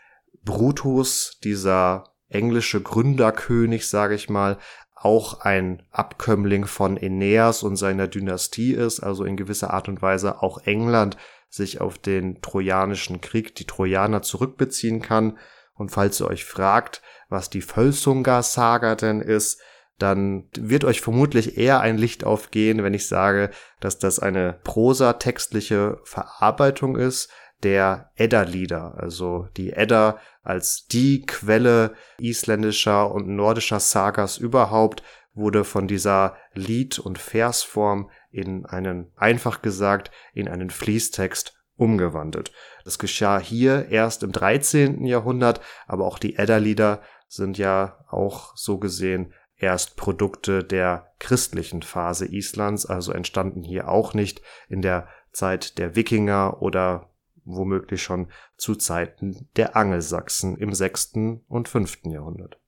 Brutus, 0.44 1.38
dieser 1.42 2.12
englische 2.28 2.82
Gründerkönig, 2.82 3.88
sage 3.88 4.14
ich 4.14 4.28
mal, 4.28 4.58
auch 4.94 5.40
ein 5.40 5.86
Abkömmling 5.90 6.66
von 6.66 6.98
Aeneas 6.98 7.62
und 7.62 7.76
seiner 7.76 8.06
Dynastie 8.06 8.74
ist, 8.74 9.00
also 9.00 9.24
in 9.24 9.38
gewisser 9.38 9.72
Art 9.72 9.88
und 9.88 10.02
Weise 10.02 10.42
auch 10.42 10.58
England 10.66 11.16
sich 11.48 11.80
auf 11.80 11.96
den 11.96 12.42
Trojanischen 12.42 13.22
Krieg, 13.22 13.54
die 13.54 13.64
Trojaner 13.64 14.20
zurückbeziehen 14.20 15.00
kann. 15.00 15.38
Und 15.72 15.92
falls 15.92 16.20
ihr 16.20 16.28
euch 16.28 16.44
fragt, 16.44 17.00
was 17.30 17.48
die 17.48 17.62
Völsunga-Saga 17.62 18.96
denn 18.96 19.22
ist, 19.22 19.62
dann 19.98 20.48
wird 20.58 20.84
euch 20.84 21.00
vermutlich 21.00 21.56
eher 21.56 21.80
ein 21.80 21.96
Licht 21.96 22.24
aufgehen, 22.24 22.82
wenn 22.82 22.94
ich 22.94 23.08
sage, 23.08 23.50
dass 23.80 23.98
das 23.98 24.18
eine 24.18 24.60
prosatextliche 24.64 25.98
Verarbeitung 26.04 26.96
ist 26.96 27.30
der 27.62 28.10
Edda-Lieder. 28.16 28.94
Also 28.98 29.48
die 29.56 29.72
Edda 29.72 30.18
als 30.42 30.86
die 30.86 31.22
Quelle 31.22 31.94
isländischer 32.18 33.10
und 33.10 33.28
nordischer 33.28 33.80
Sagas 33.80 34.36
überhaupt 34.36 35.02
wurde 35.32 35.64
von 35.64 35.86
dieser 35.88 36.36
Lied- 36.54 36.98
und 36.98 37.18
Versform 37.18 38.10
in 38.30 38.66
einen, 38.66 39.12
einfach 39.16 39.62
gesagt, 39.62 40.10
in 40.32 40.48
einen 40.48 40.70
Fließtext 40.70 41.54
umgewandelt. 41.76 42.52
Das 42.84 42.98
geschah 42.98 43.38
hier 43.38 43.88
erst 43.90 44.22
im 44.22 44.32
13. 44.32 45.04
Jahrhundert, 45.04 45.60
aber 45.86 46.06
auch 46.06 46.18
die 46.18 46.36
Edda-Lieder 46.36 47.02
sind 47.28 47.58
ja 47.58 48.04
auch 48.08 48.56
so 48.56 48.78
gesehen 48.78 49.34
erst 49.58 49.96
Produkte 49.96 50.64
der 50.64 51.12
christlichen 51.18 51.82
Phase 51.82 52.26
Islands, 52.26 52.86
also 52.86 53.12
entstanden 53.12 53.62
hier 53.62 53.88
auch 53.88 54.14
nicht 54.14 54.42
in 54.68 54.82
der 54.82 55.08
Zeit 55.32 55.78
der 55.78 55.96
Wikinger 55.96 56.62
oder 56.62 57.10
womöglich 57.44 58.02
schon 58.02 58.28
zu 58.56 58.74
Zeiten 58.74 59.48
der 59.56 59.76
Angelsachsen 59.76 60.56
im 60.56 60.72
6. 60.72 61.14
und 61.48 61.68
5. 61.68 62.00
Jahrhundert. 62.06 62.58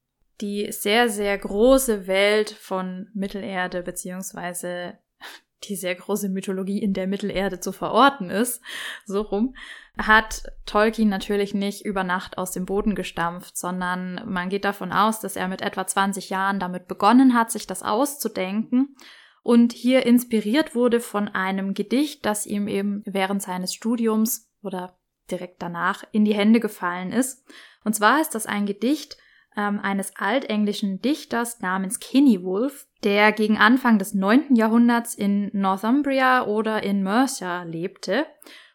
Die 0.40 0.70
sehr, 0.70 1.08
sehr 1.08 1.36
große 1.36 2.06
Welt 2.06 2.50
von 2.50 3.08
Mittelerde 3.12 3.82
beziehungsweise 3.82 4.98
die 5.64 5.74
sehr 5.74 5.96
große 5.96 6.28
Mythologie 6.28 6.80
in 6.80 6.92
der 6.92 7.08
Mittelerde 7.08 7.58
zu 7.58 7.72
verorten 7.72 8.30
ist, 8.30 8.62
so 9.04 9.22
rum, 9.22 9.56
hat 9.98 10.44
Tolkien 10.64 11.08
natürlich 11.08 11.54
nicht 11.54 11.84
über 11.84 12.04
Nacht 12.04 12.38
aus 12.38 12.52
dem 12.52 12.66
Boden 12.66 12.94
gestampft, 12.94 13.56
sondern 13.56 14.22
man 14.26 14.48
geht 14.48 14.64
davon 14.64 14.92
aus, 14.92 15.20
dass 15.20 15.36
er 15.36 15.48
mit 15.48 15.60
etwa 15.60 15.86
20 15.86 16.30
Jahren 16.30 16.60
damit 16.60 16.86
begonnen 16.86 17.34
hat, 17.34 17.50
sich 17.50 17.66
das 17.66 17.82
auszudenken 17.82 18.96
und 19.42 19.72
hier 19.72 20.06
inspiriert 20.06 20.74
wurde 20.74 21.00
von 21.00 21.28
einem 21.28 21.74
Gedicht, 21.74 22.26
das 22.26 22.46
ihm 22.46 22.68
eben 22.68 23.02
während 23.06 23.42
seines 23.42 23.74
Studiums 23.74 24.50
oder 24.62 24.98
direkt 25.30 25.62
danach 25.62 26.04
in 26.12 26.24
die 26.24 26.34
Hände 26.34 26.60
gefallen 26.60 27.12
ist. 27.12 27.46
Und 27.84 27.94
zwar 27.94 28.20
ist 28.20 28.34
das 28.34 28.46
ein 28.46 28.66
Gedicht, 28.66 29.16
ähm, 29.56 29.80
eines 29.80 30.14
altenglischen 30.16 31.00
Dichters 31.00 31.60
namens 31.60 31.98
Wolf, 31.98 32.86
der 33.04 33.32
gegen 33.32 33.58
Anfang 33.58 33.98
des 33.98 34.14
9. 34.14 34.54
Jahrhunderts 34.54 35.14
in 35.14 35.50
Northumbria 35.52 36.46
oder 36.46 36.82
in 36.82 37.02
Mercia 37.02 37.62
lebte 37.62 38.26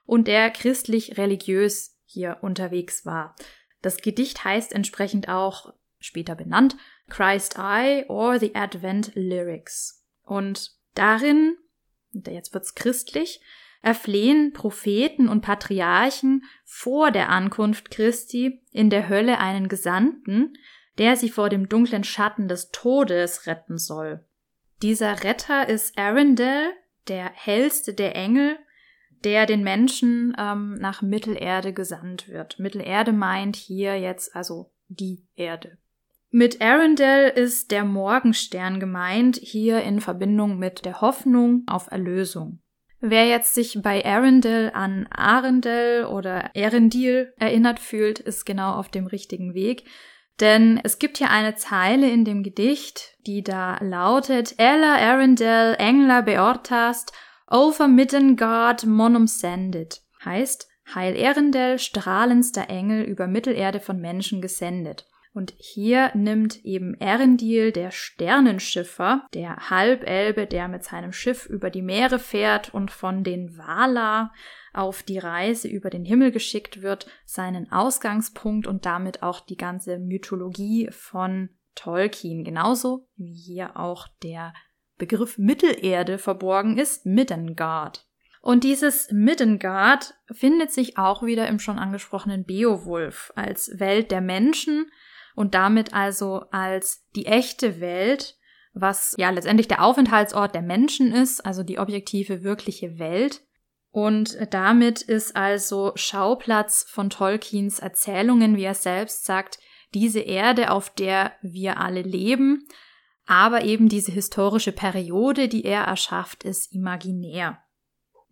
und 0.05 0.27
der 0.27 0.49
christlich-religiös 0.49 1.97
hier 2.05 2.37
unterwegs 2.41 3.05
war. 3.05 3.35
Das 3.81 3.97
Gedicht 3.97 4.43
heißt 4.43 4.73
entsprechend 4.73 5.29
auch, 5.29 5.73
später 5.99 6.35
benannt, 6.35 6.77
Christ 7.09 7.55
I 7.57 8.05
or 8.07 8.39
the 8.39 8.55
Advent 8.55 9.11
Lyrics. 9.15 10.05
Und 10.23 10.71
darin, 10.95 11.57
jetzt 12.11 12.53
wird's 12.53 12.75
christlich, 12.75 13.41
erflehen 13.81 14.53
Propheten 14.53 15.27
und 15.27 15.41
Patriarchen 15.41 16.43
vor 16.63 17.11
der 17.11 17.29
Ankunft 17.29 17.91
Christi 17.91 18.61
in 18.71 18.89
der 18.89 19.09
Hölle 19.09 19.39
einen 19.39 19.67
Gesandten, 19.67 20.53
der 20.97 21.17
sie 21.17 21.29
vor 21.29 21.49
dem 21.49 21.67
dunklen 21.67 22.03
Schatten 22.03 22.47
des 22.47 22.71
Todes 22.71 23.45
retten 23.47 23.77
soll. 23.77 24.25
Dieser 24.81 25.23
Retter 25.23 25.67
ist 25.67 25.97
Arendelle, 25.97 26.73
der 27.07 27.29
hellste 27.33 27.93
der 27.93 28.15
Engel, 28.15 28.57
der 29.23 29.45
den 29.45 29.63
Menschen 29.63 30.35
ähm, 30.37 30.75
nach 30.75 31.01
Mittelerde 31.01 31.73
gesandt 31.73 32.27
wird. 32.29 32.59
Mittelerde 32.59 33.13
meint 33.13 33.55
hier 33.55 33.99
jetzt 33.99 34.35
also 34.35 34.71
die 34.87 35.25
Erde. 35.35 35.77
Mit 36.29 36.61
Arendelle 36.61 37.29
ist 37.29 37.69
der 37.69 37.85
Morgenstern 37.85 38.79
gemeint, 38.79 39.35
hier 39.35 39.83
in 39.83 40.01
Verbindung 40.01 40.57
mit 40.57 40.83
der 40.83 40.99
Hoffnung 41.01 41.63
auf 41.67 41.91
Erlösung. 41.91 42.59
Wer 42.99 43.27
jetzt 43.27 43.53
sich 43.53 43.79
bei 43.83 44.03
Arendelle 44.03 44.73
an 44.73 45.07
Arendelle 45.11 46.09
oder 46.09 46.51
Erendil 46.55 47.33
erinnert 47.37 47.79
fühlt, 47.79 48.19
ist 48.19 48.45
genau 48.45 48.73
auf 48.73 48.89
dem 48.89 49.07
richtigen 49.07 49.53
Weg. 49.53 49.83
Denn 50.39 50.79
es 50.83 50.99
gibt 50.99 51.17
hier 51.17 51.29
eine 51.29 51.55
Zeile 51.55 52.09
in 52.09 52.25
dem 52.25 52.41
Gedicht, 52.41 53.15
die 53.27 53.43
da 53.43 53.77
lautet 53.81 54.55
Ella 54.57 54.95
Arendelle 54.95 55.77
Engla 55.77 56.21
beortast 56.21 57.13
over 57.53 57.87
Middengard 57.87 58.85
monum 58.85 59.27
sendit. 59.27 60.01
Heißt, 60.25 60.67
Heil 60.93 61.15
Erendel, 61.15 61.79
strahlendster 61.79 62.69
Engel 62.69 63.03
über 63.03 63.27
Mittelerde 63.27 63.79
von 63.79 64.01
Menschen 64.01 64.41
gesendet. 64.41 65.07
Und 65.33 65.53
hier 65.57 66.11
nimmt 66.15 66.63
eben 66.65 66.93
Erendil, 66.95 67.71
der 67.71 67.91
Sternenschiffer, 67.91 69.27
der 69.33 69.69
Halbelbe, 69.69 70.45
der 70.45 70.67
mit 70.67 70.83
seinem 70.83 71.13
Schiff 71.13 71.45
über 71.45 71.69
die 71.69 71.81
Meere 71.81 72.19
fährt 72.19 72.73
und 72.73 72.91
von 72.91 73.23
den 73.23 73.57
Valar 73.57 74.33
auf 74.73 75.03
die 75.03 75.19
Reise 75.19 75.67
über 75.67 75.89
den 75.89 76.05
Himmel 76.05 76.31
geschickt 76.31 76.81
wird, 76.81 77.07
seinen 77.25 77.71
Ausgangspunkt 77.71 78.67
und 78.67 78.85
damit 78.85 79.23
auch 79.23 79.39
die 79.39 79.57
ganze 79.57 79.99
Mythologie 79.99 80.89
von 80.91 81.49
Tolkien. 81.75 82.43
Genauso 82.43 83.07
wie 83.15 83.33
hier 83.33 83.77
auch 83.77 84.07
der 84.21 84.53
Begriff 84.97 85.37
Mittelerde 85.37 86.17
verborgen 86.17 86.77
ist, 86.77 87.05
Middengard. 87.05 88.05
Und 88.41 88.63
dieses 88.65 89.09
Middengard 89.11 90.15
findet 90.31 90.71
sich 90.71 90.97
auch 90.97 91.23
wieder 91.23 91.47
im 91.47 91.59
schon 91.59 91.79
angesprochenen 91.79 92.43
Beowulf 92.43 93.31
als 93.35 93.79
Welt 93.79 94.11
der 94.11 94.19
Menschen 94.19 94.91
und 95.35 95.55
damit 95.55 95.93
also 95.93 96.43
als 96.51 97.07
die 97.15 97.25
echte 97.25 97.79
Welt, 97.79 98.37
was 98.73 99.15
ja 99.17 99.29
letztendlich 99.29 99.67
der 99.67 99.83
Aufenthaltsort 99.83 100.53
der 100.53 100.61
Menschen 100.61 101.13
ist, 101.13 101.45
also 101.45 101.63
die 101.63 101.79
objektive, 101.79 102.43
wirkliche 102.43 102.99
Welt. 102.99 103.41
Und 103.91 104.37
damit 104.51 105.01
ist 105.01 105.35
also 105.35 105.93
Schauplatz 105.95 106.85
von 106.89 107.09
Tolkiens 107.09 107.79
Erzählungen, 107.79 108.57
wie 108.57 108.63
er 108.63 108.73
selbst 108.73 109.25
sagt, 109.25 109.59
diese 109.93 110.19
Erde, 110.19 110.71
auf 110.71 110.89
der 110.89 111.33
wir 111.41 111.79
alle 111.79 112.01
leben, 112.01 112.67
aber 113.25 113.63
eben 113.63 113.89
diese 113.89 114.11
historische 114.11 114.71
Periode, 114.71 115.47
die 115.47 115.65
er 115.65 115.83
erschafft, 115.83 116.43
ist 116.43 116.73
imaginär. 116.73 117.59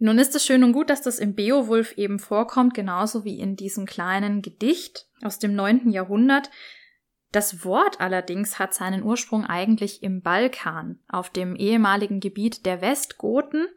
Nun 0.04 0.18
ist 0.18 0.36
es 0.36 0.46
schön 0.46 0.64
und 0.64 0.74
gut, 0.74 0.90
dass 0.90 1.04
das 1.04 1.20
im 1.20 1.36
Beowulf 1.36 1.96
eben 1.98 2.18
vorkommt, 2.18 2.74
genauso 2.74 3.24
wie 3.24 3.40
in 3.40 3.56
diesem 3.56 3.86
kleinen 3.86 4.42
Gedicht 4.42 5.08
aus 5.22 5.38
dem 5.38 5.54
neunten 5.54 5.92
Jahrhundert. 5.92 6.50
Das 7.32 7.64
Wort 7.64 8.02
allerdings 8.02 8.58
hat 8.58 8.74
seinen 8.74 9.04
Ursprung 9.04 9.46
eigentlich 9.46 10.02
im 10.02 10.22
Balkan, 10.22 11.00
auf 11.08 11.30
dem 11.30 11.56
ehemaligen 11.56 12.20
Gebiet 12.20 12.66
der 12.66 12.82
Westgoten. 12.82 13.68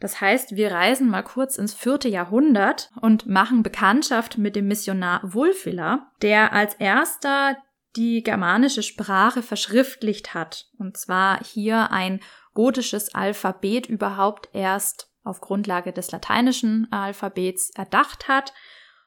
Das 0.00 0.20
heißt, 0.20 0.54
wir 0.54 0.70
reisen 0.70 1.08
mal 1.08 1.22
kurz 1.22 1.56
ins 1.56 1.72
vierte 1.72 2.08
Jahrhundert 2.08 2.90
und 3.00 3.26
machen 3.26 3.62
Bekanntschaft 3.62 4.36
mit 4.36 4.54
dem 4.54 4.68
Missionar 4.68 5.20
Wulfila, 5.24 6.12
der 6.20 6.52
als 6.52 6.74
erster 6.74 7.56
die 7.96 8.22
germanische 8.22 8.82
Sprache 8.82 9.42
verschriftlicht 9.42 10.34
hat. 10.34 10.66
Und 10.78 10.96
zwar 10.96 11.42
hier 11.44 11.90
ein 11.90 12.20
gotisches 12.54 13.14
Alphabet 13.14 13.86
überhaupt 13.86 14.48
erst 14.52 15.10
auf 15.22 15.40
Grundlage 15.40 15.92
des 15.92 16.10
lateinischen 16.10 16.90
Alphabets 16.92 17.70
erdacht 17.70 18.28
hat 18.28 18.52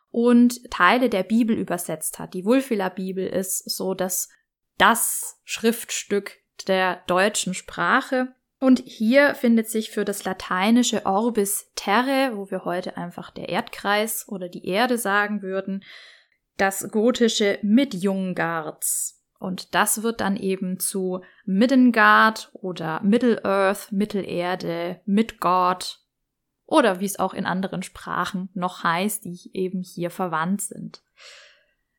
und 0.09 0.71
Teile 0.71 1.09
der 1.09 1.23
Bibel 1.23 1.55
übersetzt 1.55 2.17
hat. 2.19 2.33
Die 2.33 2.45
Wulfila 2.45 2.89
Bibel 2.89 3.27
ist 3.27 3.69
so 3.69 3.93
dass 3.93 4.29
das 4.77 5.39
Schriftstück 5.43 6.37
der 6.67 7.03
deutschen 7.07 7.53
Sprache. 7.53 8.33
Und 8.59 8.81
hier 8.85 9.35
findet 9.35 9.69
sich 9.69 9.91
für 9.91 10.05
das 10.05 10.23
lateinische 10.23 11.05
Orbis 11.05 11.71
Terre, 11.75 12.31
wo 12.35 12.49
wir 12.49 12.65
heute 12.65 12.97
einfach 12.97 13.29
der 13.29 13.49
Erdkreis 13.49 14.27
oder 14.27 14.49
die 14.49 14.65
Erde 14.65 14.97
sagen 14.97 15.43
würden, 15.43 15.83
das 16.57 16.89
gotische 16.91 17.59
Midjungards. 17.61 19.23
Und 19.39 19.75
das 19.75 20.01
wird 20.01 20.21
dann 20.21 20.35
eben 20.35 20.79
zu 20.79 21.21
Middengard 21.45 22.49
oder 22.53 23.01
Middle-earth, 23.03 23.91
Mittelerde, 23.91 25.01
Midgard 25.05 26.01
oder 26.65 26.99
wie 26.99 27.05
es 27.05 27.19
auch 27.19 27.33
in 27.33 27.45
anderen 27.45 27.83
Sprachen 27.83 28.49
noch 28.53 28.83
heißt, 28.83 29.25
die 29.25 29.51
eben 29.53 29.81
hier 29.81 30.09
verwandt 30.09 30.61
sind. 30.61 31.03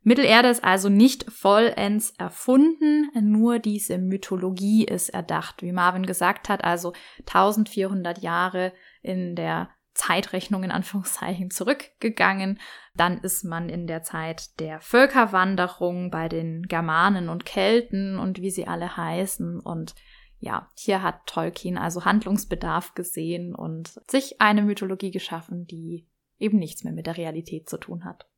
Mittelerde 0.02 0.48
ist 0.48 0.64
also 0.64 0.88
nicht 0.88 1.30
vollends 1.30 2.12
erfunden, 2.18 3.10
nur 3.20 3.58
diese 3.58 3.98
Mythologie 3.98 4.84
ist 4.84 5.10
erdacht, 5.10 5.62
wie 5.62 5.72
Marvin 5.72 6.06
gesagt 6.06 6.48
hat, 6.48 6.64
also 6.64 6.92
1400 7.20 8.18
Jahre 8.18 8.72
in 9.02 9.36
der 9.36 9.70
Zeitrechnung 9.98 10.62
in 10.62 10.70
Anführungszeichen 10.70 11.50
zurückgegangen. 11.50 12.58
Dann 12.94 13.18
ist 13.18 13.44
man 13.44 13.68
in 13.68 13.86
der 13.86 14.02
Zeit 14.02 14.58
der 14.60 14.80
Völkerwanderung 14.80 16.10
bei 16.10 16.28
den 16.28 16.62
Germanen 16.62 17.28
und 17.28 17.44
Kelten 17.44 18.18
und 18.18 18.40
wie 18.40 18.50
sie 18.50 18.66
alle 18.66 18.96
heißen 18.96 19.60
und 19.60 19.94
ja, 20.40 20.70
hier 20.76 21.02
hat 21.02 21.26
Tolkien 21.26 21.76
also 21.76 22.04
Handlungsbedarf 22.04 22.94
gesehen 22.94 23.56
und 23.56 24.00
sich 24.08 24.40
eine 24.40 24.62
Mythologie 24.62 25.10
geschaffen, 25.10 25.66
die 25.66 26.06
eben 26.38 26.58
nichts 26.58 26.84
mehr 26.84 26.92
mit 26.92 27.06
der 27.06 27.16
Realität 27.16 27.68
zu 27.68 27.76
tun 27.76 28.04
hat. 28.04 28.28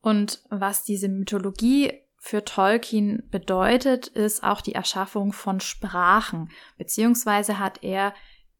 Und 0.00 0.44
was 0.48 0.84
diese 0.84 1.08
Mythologie 1.08 1.92
für 2.18 2.44
Tolkien 2.44 3.28
bedeutet, 3.30 4.06
ist 4.06 4.44
auch 4.44 4.60
die 4.60 4.74
Erschaffung 4.74 5.32
von 5.32 5.58
Sprachen, 5.60 6.50
beziehungsweise 6.78 7.58
hat 7.58 7.82
er 7.82 8.14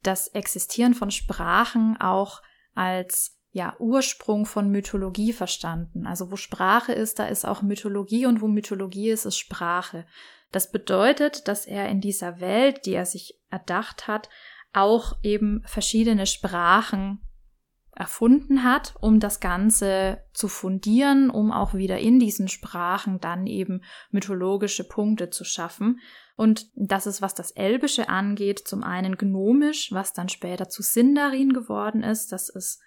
das 0.07 0.29
Existieren 0.29 0.95
von 0.95 1.11
Sprachen 1.11 1.97
auch 2.01 2.43
als 2.75 3.38
ja, 3.51 3.77
Ursprung 3.79 4.47
von 4.47 4.71
Mythologie 4.71 5.33
verstanden. 5.33 6.07
Also 6.07 6.31
wo 6.31 6.37
Sprache 6.37 6.93
ist, 6.93 7.21
da 7.21 7.27
ist 7.27 7.45
auch 7.45 7.62
Mythologie 7.62 8.27
und 8.27 8.40
wo 8.40 8.49
Mythologie 8.49 9.11
ist, 9.11 9.27
ist 9.27 9.38
Sprache. 9.38 10.07
Das 10.51 10.71
bedeutet, 10.71 11.47
dass 11.47 11.64
er 11.64 11.88
in 11.88 12.01
dieser 12.01 12.40
Welt, 12.40 12.85
die 12.85 12.95
er 12.95 13.07
sich 13.07 13.40
erdacht 13.51 14.09
hat, 14.09 14.29
auch 14.73 15.17
eben 15.23 15.62
verschiedene 15.67 16.27
Sprachen 16.27 17.21
erfunden 17.95 18.64
hat, 18.64 18.95
um 19.01 19.21
das 19.21 19.38
Ganze 19.38 20.25
zu 20.33 20.49
fundieren, 20.49 21.31
um 21.31 21.53
auch 21.53 21.75
wieder 21.75 21.99
in 21.99 22.19
diesen 22.19 22.49
Sprachen 22.49 23.21
dann 23.21 23.47
eben 23.47 23.85
mythologische 24.11 24.83
Punkte 24.83 25.31
zu 25.31 25.45
schaffen. 25.45 26.01
Und 26.37 26.68
das 26.75 27.07
ist, 27.07 27.23
was 27.23 27.35
das 27.35 27.53
Elbische 27.53 28.09
angeht, 28.09 28.66
zum 28.66 28.83
einen 28.83 29.16
gnomisch, 29.16 29.92
was 29.92 30.12
dann 30.12 30.29
später 30.29 30.68
zu 30.68 30.83
Sindarin 30.83 31.53
geworden 31.53 32.03
ist. 32.03 32.33
Das 32.33 32.49
ist 32.49 32.81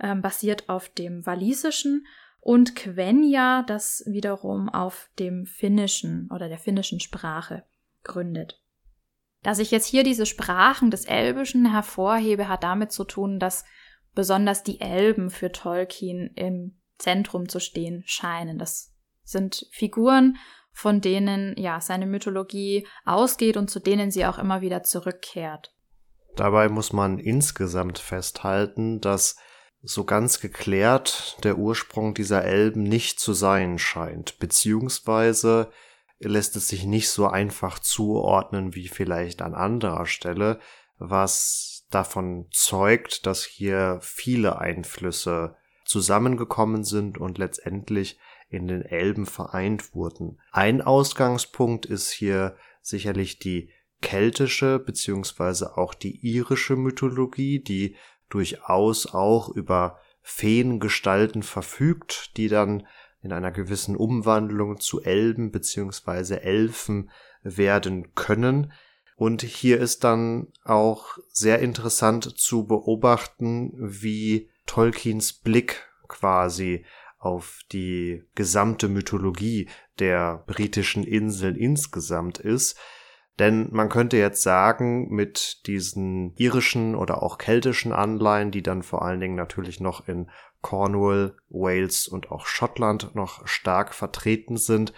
ähm, 0.00 0.22
basiert 0.22 0.68
auf 0.68 0.88
dem 0.88 1.24
Walisischen 1.26 2.06
und 2.40 2.76
Quenya, 2.76 3.62
das 3.62 4.04
wiederum 4.06 4.68
auf 4.68 5.08
dem 5.18 5.46
Finnischen 5.46 6.28
oder 6.30 6.48
der 6.48 6.58
finnischen 6.58 7.00
Sprache 7.00 7.64
gründet. 8.02 8.60
Dass 9.42 9.58
ich 9.58 9.70
jetzt 9.70 9.86
hier 9.86 10.04
diese 10.04 10.26
Sprachen 10.26 10.90
des 10.90 11.04
Elbischen 11.04 11.70
hervorhebe, 11.70 12.48
hat 12.48 12.64
damit 12.64 12.92
zu 12.92 13.04
tun, 13.04 13.38
dass 13.38 13.64
besonders 14.14 14.62
die 14.62 14.80
Elben 14.80 15.30
für 15.30 15.52
Tolkien 15.52 16.32
im 16.34 16.76
Zentrum 16.98 17.48
zu 17.48 17.60
stehen 17.60 18.02
scheinen. 18.06 18.58
Das 18.58 18.94
sind 19.22 19.66
Figuren, 19.72 20.36
von 20.74 21.00
denen 21.00 21.56
ja 21.56 21.80
seine 21.80 22.06
Mythologie 22.06 22.86
ausgeht 23.06 23.56
und 23.56 23.70
zu 23.70 23.80
denen 23.80 24.10
sie 24.10 24.26
auch 24.26 24.38
immer 24.38 24.60
wieder 24.60 24.82
zurückkehrt. 24.82 25.72
Dabei 26.36 26.68
muss 26.68 26.92
man 26.92 27.18
insgesamt 27.18 27.98
festhalten, 27.98 29.00
dass 29.00 29.36
so 29.82 30.04
ganz 30.04 30.40
geklärt 30.40 31.38
der 31.44 31.58
Ursprung 31.58 32.14
dieser 32.14 32.44
Elben 32.44 32.82
nicht 32.82 33.20
zu 33.20 33.34
sein 33.34 33.78
scheint, 33.78 34.38
beziehungsweise 34.40 35.70
lässt 36.18 36.56
es 36.56 36.68
sich 36.68 36.84
nicht 36.84 37.08
so 37.10 37.28
einfach 37.28 37.78
zuordnen 37.78 38.74
wie 38.74 38.88
vielleicht 38.88 39.42
an 39.42 39.54
anderer 39.54 40.06
Stelle, 40.06 40.58
was 40.98 41.86
davon 41.90 42.46
zeugt, 42.50 43.26
dass 43.26 43.44
hier 43.44 43.98
viele 44.00 44.58
Einflüsse 44.58 45.56
zusammengekommen 45.84 46.82
sind 46.82 47.18
und 47.18 47.38
letztendlich 47.38 48.18
in 48.54 48.68
den 48.68 48.82
Elben 48.82 49.26
vereint 49.26 49.94
wurden. 49.94 50.38
Ein 50.52 50.80
Ausgangspunkt 50.80 51.86
ist 51.86 52.10
hier 52.10 52.56
sicherlich 52.80 53.38
die 53.38 53.70
keltische 54.00 54.78
beziehungsweise 54.78 55.76
auch 55.78 55.94
die 55.94 56.18
irische 56.20 56.76
Mythologie, 56.76 57.60
die 57.60 57.96
durchaus 58.28 59.06
auch 59.06 59.48
über 59.48 59.98
Feengestalten 60.20 61.42
verfügt, 61.42 62.36
die 62.36 62.48
dann 62.48 62.86
in 63.22 63.32
einer 63.32 63.50
gewissen 63.50 63.96
Umwandlung 63.96 64.80
zu 64.80 65.02
Elben 65.02 65.50
beziehungsweise 65.50 66.42
Elfen 66.42 67.10
werden 67.42 68.14
können. 68.14 68.72
Und 69.16 69.42
hier 69.42 69.80
ist 69.80 70.04
dann 70.04 70.48
auch 70.64 71.18
sehr 71.28 71.60
interessant 71.60 72.38
zu 72.38 72.66
beobachten, 72.66 73.72
wie 73.78 74.50
Tolkiens 74.66 75.32
Blick 75.32 75.88
quasi 76.08 76.84
auf 77.24 77.60
die 77.72 78.22
gesamte 78.34 78.88
Mythologie 78.88 79.68
der 79.98 80.44
britischen 80.46 81.04
Inseln 81.04 81.56
insgesamt 81.56 82.38
ist. 82.38 82.78
Denn 83.38 83.68
man 83.72 83.88
könnte 83.88 84.16
jetzt 84.16 84.42
sagen, 84.42 85.08
mit 85.08 85.66
diesen 85.66 86.34
irischen 86.36 86.94
oder 86.94 87.22
auch 87.22 87.38
keltischen 87.38 87.92
Anleihen, 87.92 88.52
die 88.52 88.62
dann 88.62 88.82
vor 88.82 89.02
allen 89.02 89.20
Dingen 89.20 89.34
natürlich 89.34 89.80
noch 89.80 90.06
in 90.06 90.30
Cornwall, 90.60 91.36
Wales 91.48 92.06
und 92.06 92.30
auch 92.30 92.46
Schottland 92.46 93.14
noch 93.14 93.46
stark 93.46 93.92
vertreten 93.92 94.56
sind, 94.56 94.92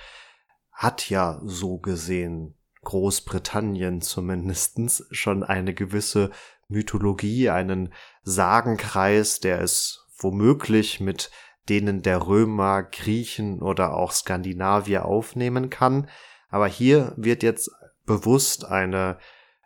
hat 0.71 1.09
ja 1.09 1.41
so 1.45 1.79
gesehen 1.79 2.55
Großbritannien 2.85 4.01
zumindestens 4.03 5.07
schon 5.11 5.43
eine 5.43 5.75
gewisse 5.75 6.31
Mythologie, 6.69 7.51
einen 7.51 7.93
Sagenkreis, 8.23 9.41
der 9.41 9.61
es 9.61 10.07
womöglich 10.19 11.01
mit 11.01 11.31
denen 11.69 12.03
der 12.03 12.27
Römer, 12.27 12.83
Griechen 12.83 13.61
oder 13.61 13.95
auch 13.95 14.13
Skandinavier 14.13 15.05
aufnehmen 15.05 15.71
kann. 15.71 16.09
Aber 16.49 16.67
hier 16.69 17.13
wird 17.17 17.43
jetzt 17.43 17.71
bewusst 18.05 18.65
eine, 18.65 19.19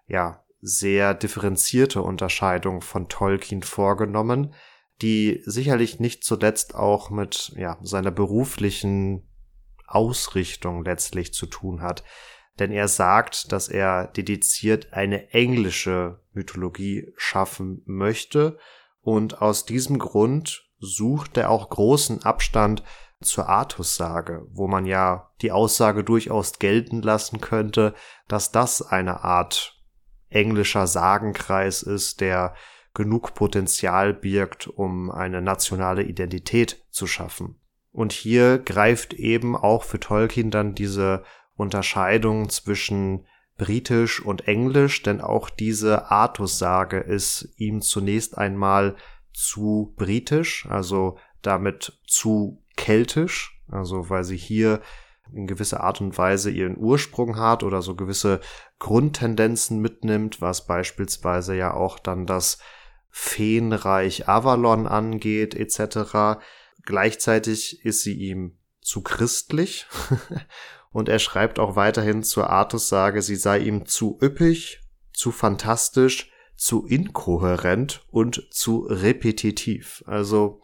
ja, 0.06 0.44
sehr 0.62 1.14
differenzierte 1.14 2.02
Unterscheidung 2.02 2.82
von 2.82 3.08
Tolkien 3.08 3.62
vorgenommen, 3.62 4.54
die 5.00 5.42
sicherlich 5.46 6.00
nicht 6.00 6.24
zuletzt 6.24 6.74
auch 6.74 7.10
mit, 7.10 7.52
ja, 7.56 7.78
seiner 7.82 8.10
beruflichen 8.10 9.26
Ausrichtung 9.86 10.84
letztlich 10.84 11.32
zu 11.32 11.46
tun 11.46 11.80
hat. 11.80 12.04
Denn 12.58 12.72
er 12.72 12.88
sagt, 12.88 13.52
dass 13.52 13.68
er 13.68 14.08
dediziert 14.08 14.92
eine 14.92 15.30
englische 15.30 16.20
Mythologie 16.32 17.12
schaffen 17.16 17.82
möchte 17.86 18.58
und 19.00 19.40
aus 19.40 19.64
diesem 19.64 19.98
Grund 19.98 20.69
sucht 20.80 21.36
er 21.36 21.50
auch 21.50 21.68
großen 21.70 22.22
Abstand 22.24 22.82
zur 23.22 23.48
Artussage, 23.48 24.46
wo 24.50 24.66
man 24.66 24.86
ja 24.86 25.30
die 25.42 25.52
Aussage 25.52 26.04
durchaus 26.04 26.58
gelten 26.58 27.02
lassen 27.02 27.40
könnte, 27.40 27.94
dass 28.28 28.50
das 28.50 28.82
eine 28.82 29.22
Art 29.24 29.78
englischer 30.30 30.86
Sagenkreis 30.86 31.82
ist, 31.82 32.20
der 32.20 32.54
genug 32.94 33.34
Potenzial 33.34 34.14
birgt, 34.14 34.66
um 34.68 35.10
eine 35.10 35.42
nationale 35.42 36.02
Identität 36.02 36.82
zu 36.90 37.06
schaffen. 37.06 37.60
Und 37.92 38.12
hier 38.12 38.58
greift 38.58 39.12
eben 39.14 39.56
auch 39.56 39.82
für 39.82 40.00
Tolkien 40.00 40.50
dann 40.50 40.74
diese 40.74 41.24
Unterscheidung 41.56 42.48
zwischen 42.48 43.26
britisch 43.58 44.24
und 44.24 44.48
englisch, 44.48 45.02
denn 45.02 45.20
auch 45.20 45.50
diese 45.50 46.10
Artussage 46.10 46.98
ist 46.98 47.52
ihm 47.56 47.82
zunächst 47.82 48.38
einmal 48.38 48.96
zu 49.32 49.94
britisch, 49.96 50.66
also 50.68 51.18
damit 51.42 52.00
zu 52.06 52.62
keltisch, 52.76 53.60
also 53.68 54.10
weil 54.10 54.24
sie 54.24 54.36
hier 54.36 54.80
in 55.32 55.46
gewisser 55.46 55.82
Art 55.82 56.00
und 56.00 56.16
Weise 56.18 56.50
ihren 56.50 56.76
Ursprung 56.76 57.36
hat 57.36 57.62
oder 57.62 57.82
so 57.82 57.94
gewisse 57.94 58.40
Grundtendenzen 58.78 59.78
mitnimmt, 59.80 60.40
was 60.40 60.66
beispielsweise 60.66 61.54
ja 61.54 61.74
auch 61.74 61.98
dann 61.98 62.26
das 62.26 62.58
Feenreich 63.10 64.28
Avalon 64.28 64.86
angeht 64.86 65.54
etc. 65.54 66.40
Gleichzeitig 66.84 67.84
ist 67.84 68.02
sie 68.02 68.14
ihm 68.14 68.58
zu 68.80 69.02
christlich 69.02 69.86
und 70.90 71.08
er 71.08 71.18
schreibt 71.18 71.58
auch 71.58 71.76
weiterhin 71.76 72.22
zur 72.22 72.50
Artussage, 72.50 73.22
sie 73.22 73.36
sei 73.36 73.58
ihm 73.58 73.86
zu 73.86 74.18
üppig, 74.22 74.80
zu 75.12 75.32
fantastisch, 75.32 76.30
zu 76.60 76.84
inkohärent 76.86 78.04
und 78.10 78.46
zu 78.52 78.80
repetitiv. 78.80 80.04
Also 80.06 80.60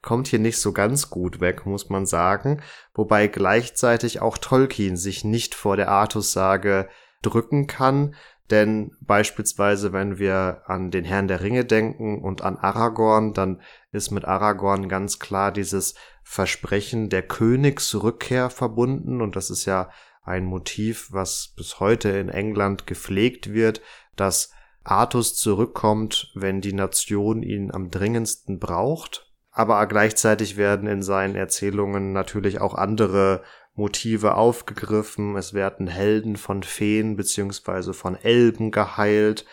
kommt 0.00 0.28
hier 0.28 0.38
nicht 0.38 0.58
so 0.58 0.72
ganz 0.72 1.10
gut 1.10 1.40
weg, 1.40 1.66
muss 1.66 1.90
man 1.90 2.06
sagen, 2.06 2.62
wobei 2.94 3.26
gleichzeitig 3.26 4.20
auch 4.20 4.38
Tolkien 4.38 4.96
sich 4.96 5.24
nicht 5.24 5.56
vor 5.56 5.76
der 5.76 5.88
Artussage 5.88 6.88
drücken 7.22 7.66
kann, 7.66 8.14
denn 8.50 8.92
beispielsweise, 9.00 9.92
wenn 9.92 10.18
wir 10.20 10.62
an 10.66 10.92
den 10.92 11.04
Herrn 11.04 11.26
der 11.26 11.40
Ringe 11.40 11.64
denken 11.64 12.22
und 12.22 12.42
an 12.42 12.56
Aragorn, 12.56 13.32
dann 13.32 13.62
ist 13.90 14.12
mit 14.12 14.24
Aragorn 14.24 14.88
ganz 14.88 15.18
klar 15.18 15.50
dieses 15.50 15.94
Versprechen 16.22 17.08
der 17.08 17.22
Königsrückkehr 17.22 18.48
verbunden. 18.48 19.22
Und 19.22 19.34
das 19.34 19.50
ist 19.50 19.64
ja 19.64 19.90
ein 20.22 20.44
Motiv, 20.44 21.08
was 21.10 21.52
bis 21.56 21.80
heute 21.80 22.10
in 22.10 22.28
England 22.28 22.86
gepflegt 22.86 23.52
wird, 23.52 23.80
dass 24.14 24.52
Artus 24.84 25.34
zurückkommt, 25.34 26.30
wenn 26.34 26.60
die 26.60 26.72
Nation 26.72 27.42
ihn 27.42 27.70
am 27.70 27.90
dringendsten 27.90 28.58
braucht 28.58 29.32
aber 29.52 29.86
gleichzeitig 29.86 30.56
werden 30.56 30.88
in 30.88 31.02
seinen 31.02 31.36
Erzählungen 31.36 32.12
natürlich 32.12 32.60
auch 32.60 32.74
andere 32.74 33.42
Motive 33.74 34.34
aufgegriffen. 34.34 35.36
Es 35.36 35.52
werden 35.52 35.86
Helden 35.86 36.36
von 36.36 36.62
Feen 36.62 37.16
beziehungsweise 37.16 37.92
von 37.92 38.16
Elben 38.16 38.70
geheilt. 38.70 39.44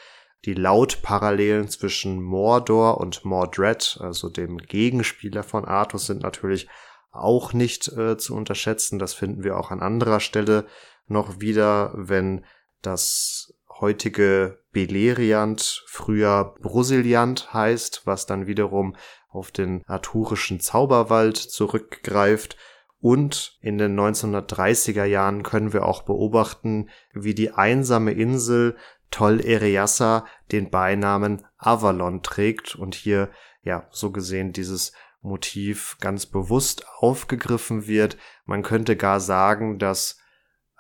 Die 0.46 0.54
Lautparallelen 0.54 1.68
zwischen 1.68 2.24
Mordor 2.24 2.98
und 2.98 3.26
Mordred, 3.26 3.98
also 4.02 4.30
dem 4.30 4.58
Gegenspieler 4.58 5.44
von 5.44 5.66
Artus, 5.66 6.06
sind 6.06 6.24
natürlich 6.24 6.70
auch 7.12 7.52
nicht 7.52 7.90
äh, 7.90 8.18
zu 8.18 8.36
unterschätzen. 8.36 9.00
Das 9.00 9.14
finden 9.14 9.44
wir 9.44 9.58
auch 9.58 9.70
an 9.70 9.82
anderer 9.82 10.22
Stelle 10.22 10.66
noch 11.08 11.42
wieder, 11.42 11.92
wenn 11.94 12.46
das 12.82 13.54
heutige 13.82 14.59
Beleriand 14.72 15.84
früher 15.88 16.56
Brusiliant 16.62 17.54
heißt, 17.54 18.04
was 18.06 18.26
dann 18.26 18.48
wiederum 18.48 18.96
auf 19.30 19.52
den 19.52 19.84
arthurischen 19.88 20.60
Zauberwald 20.60 21.38
zurückgreift. 21.38 22.58
Und 23.02 23.58
in 23.62 23.78
den 23.78 23.98
1930er 23.98 25.06
Jahren 25.06 25.44
können 25.44 25.72
wir 25.72 25.86
auch 25.86 26.02
beobachten, 26.04 26.90
wie 27.14 27.34
die 27.34 27.52
einsame 27.52 28.12
Insel 28.12 28.76
Tol 29.12 29.40
Ereyassa 29.40 30.26
den 30.52 30.70
Beinamen 30.70 31.46
Avalon 31.58 32.22
trägt 32.22 32.76
und 32.76 32.96
hier 32.96 33.30
ja 33.64 33.88
so 33.92 34.12
gesehen 34.12 34.54
dieses 34.54 34.92
Motiv 35.22 35.98
ganz 36.00 36.26
bewusst 36.26 36.86
aufgegriffen 36.98 37.88
wird. 37.88 38.18
Man 38.46 38.64
könnte 38.64 38.96
gar 38.96 39.20
sagen, 39.20 39.80
dass 39.80 40.19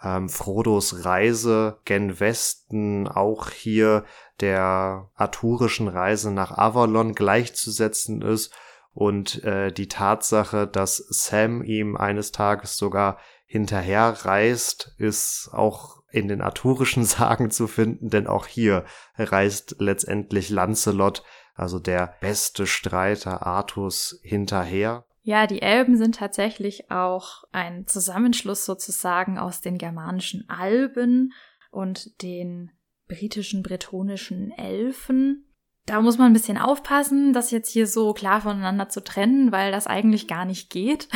ähm, 0.04 0.30
Frodos 0.30 1.06
Reise 1.06 1.80
gen 1.86 2.20
Westen 2.20 3.08
auch 3.08 3.50
hier 3.50 4.06
der 4.40 5.10
arthurischen 5.16 5.88
Reise 5.88 6.32
nach 6.32 6.58
Avalon 6.58 7.14
gleichzusetzen 7.16 8.22
ist 8.22 8.54
und 8.94 9.44
äh, 9.44 9.72
die 9.72 9.88
Tatsache, 9.88 10.68
dass 10.68 10.98
Sam 10.98 11.64
ihm 11.64 11.96
eines 11.96 12.32
Tages 12.32 12.78
sogar 12.78 13.18
hinterher 13.46 14.26
reist, 14.26 14.94
ist 14.98 15.50
auch 15.54 16.02
in 16.12 16.28
den 16.28 16.42
arthurischen 16.42 17.04
Sagen 17.06 17.52
zu 17.52 17.68
finden, 17.68 18.10
denn 18.10 18.28
auch 18.28 18.46
hier 18.48 18.86
reist 19.18 19.76
letztendlich 19.80 20.50
Lancelot, 20.50 21.24
also 21.56 21.80
der 21.80 22.16
beste 22.22 22.68
Streiter 22.68 23.46
Arthurs, 23.46 24.20
hinterher. 24.24 25.06
Ja, 25.22 25.48
die 25.48 25.62
Elben 25.62 25.98
sind 25.98 26.16
tatsächlich 26.16 26.92
auch 26.92 27.44
ein 27.52 27.86
Zusammenschluss 27.88 28.66
sozusagen 28.66 29.38
aus 29.38 29.62
den 29.62 29.78
germanischen 29.78 30.50
Alben 30.50 31.34
und 31.72 32.22
den 32.22 32.72
britischen, 33.08 33.64
bretonischen 33.64 34.52
Elfen. 34.52 35.46
Da 35.86 36.02
muss 36.02 36.18
man 36.18 36.28
ein 36.28 36.34
bisschen 36.34 36.58
aufpassen, 36.58 37.34
das 37.34 37.52
jetzt 37.52 37.72
hier 37.72 37.88
so 37.88 38.14
klar 38.14 38.42
voneinander 38.42 38.90
zu 38.90 39.04
trennen, 39.04 39.52
weil 39.52 39.72
das 39.72 39.88
eigentlich 39.88 40.28
gar 40.28 40.46
nicht 40.46 40.70
geht. 40.70 41.10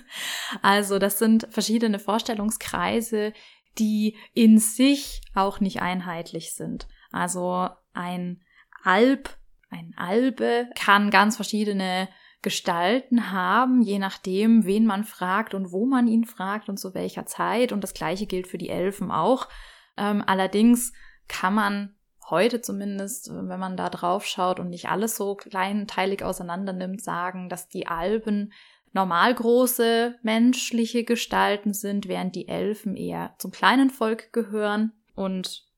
also 0.62 0.98
das 0.98 1.18
sind 1.18 1.48
verschiedene 1.50 1.98
Vorstellungskreise, 1.98 3.32
die 3.78 4.16
in 4.34 4.58
sich 4.58 5.22
auch 5.34 5.60
nicht 5.60 5.80
einheitlich 5.80 6.54
sind. 6.54 6.86
Also 7.10 7.68
ein 7.94 8.42
Alb, 8.84 9.38
ein 9.70 9.94
Albe 9.96 10.68
kann 10.74 11.10
ganz 11.10 11.36
verschiedene 11.36 12.08
Gestalten 12.42 13.32
haben, 13.32 13.82
je 13.82 13.98
nachdem, 13.98 14.64
wen 14.64 14.86
man 14.86 15.04
fragt 15.04 15.52
und 15.54 15.72
wo 15.72 15.84
man 15.86 16.06
ihn 16.06 16.24
fragt 16.24 16.68
und 16.68 16.78
zu 16.78 16.94
welcher 16.94 17.26
Zeit. 17.26 17.72
Und 17.72 17.82
das 17.82 17.94
gleiche 17.94 18.26
gilt 18.26 18.46
für 18.46 18.58
die 18.58 18.70
Elfen 18.70 19.10
auch. 19.10 19.48
Ähm, 19.96 20.22
allerdings 20.26 20.92
kann 21.28 21.54
man 21.54 21.94
heute 22.30 22.60
zumindest, 22.60 23.30
wenn 23.30 23.60
man 23.60 23.76
da 23.76 23.90
drauf 23.90 24.24
schaut 24.24 24.60
und 24.60 24.70
nicht 24.70 24.88
alles 24.88 25.16
so 25.16 25.34
kleinteilig 25.34 26.22
auseinander 26.22 26.72
nimmt, 26.72 27.02
sagen, 27.02 27.48
dass 27.48 27.68
die 27.68 27.88
Alpen 27.88 28.52
normal 28.92 29.34
große 29.34 30.18
menschliche 30.22 31.04
Gestalten 31.04 31.74
sind, 31.74 32.08
während 32.08 32.34
die 32.34 32.48
Elfen 32.48 32.96
eher 32.96 33.34
zum 33.38 33.50
kleinen 33.50 33.90
Volk 33.90 34.32
gehören 34.32 34.92
und 35.14 35.69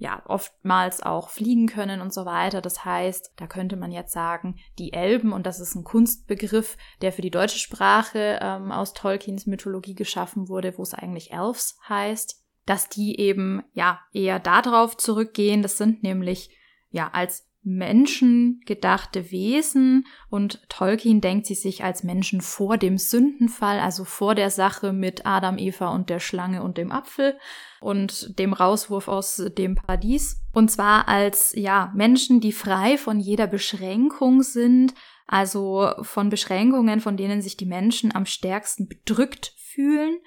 ja, 0.00 0.22
oftmals 0.24 1.02
auch 1.02 1.28
fliegen 1.28 1.66
können 1.66 2.00
und 2.00 2.12
so 2.12 2.24
weiter. 2.24 2.62
Das 2.62 2.86
heißt, 2.86 3.34
da 3.36 3.46
könnte 3.46 3.76
man 3.76 3.92
jetzt 3.92 4.12
sagen, 4.12 4.56
die 4.78 4.94
Elben, 4.94 5.34
und 5.34 5.46
das 5.46 5.60
ist 5.60 5.74
ein 5.74 5.84
Kunstbegriff, 5.84 6.78
der 7.02 7.12
für 7.12 7.20
die 7.20 7.30
deutsche 7.30 7.58
Sprache 7.58 8.38
ähm, 8.40 8.72
aus 8.72 8.94
Tolkiens 8.94 9.46
Mythologie 9.46 9.94
geschaffen 9.94 10.48
wurde, 10.48 10.78
wo 10.78 10.82
es 10.82 10.94
eigentlich 10.94 11.32
Elves 11.32 11.78
heißt, 11.86 12.42
dass 12.64 12.88
die 12.88 13.20
eben 13.20 13.62
ja 13.74 14.00
eher 14.14 14.38
darauf 14.40 14.96
zurückgehen. 14.96 15.60
Das 15.60 15.76
sind 15.76 16.02
nämlich 16.02 16.48
ja 16.88 17.10
als 17.12 17.49
Menschen 17.62 18.62
gedachte 18.64 19.30
Wesen 19.30 20.06
und 20.30 20.66
Tolkien 20.70 21.20
denkt 21.20 21.46
sie 21.46 21.54
sich 21.54 21.84
als 21.84 22.02
Menschen 22.02 22.40
vor 22.40 22.78
dem 22.78 22.96
Sündenfall, 22.96 23.78
also 23.80 24.04
vor 24.04 24.34
der 24.34 24.50
Sache 24.50 24.94
mit 24.94 25.26
Adam, 25.26 25.58
Eva 25.58 25.88
und 25.88 26.08
der 26.08 26.20
Schlange 26.20 26.62
und 26.62 26.78
dem 26.78 26.90
Apfel 26.90 27.38
und 27.80 28.38
dem 28.38 28.54
Rauswurf 28.54 29.08
aus 29.08 29.42
dem 29.58 29.74
Paradies. 29.74 30.42
Und 30.52 30.70
zwar 30.70 31.06
als, 31.08 31.52
ja, 31.54 31.92
Menschen, 31.94 32.40
die 32.40 32.52
frei 32.52 32.96
von 32.96 33.20
jeder 33.20 33.46
Beschränkung 33.46 34.42
sind, 34.42 34.94
also 35.26 35.92
von 36.00 36.30
Beschränkungen, 36.30 37.00
von 37.00 37.18
denen 37.18 37.42
sich 37.42 37.58
die 37.58 37.66
Menschen 37.66 38.14
am 38.14 38.24
stärksten 38.24 38.88
bedrückt 38.88 39.52
fühlen. 39.58 40.18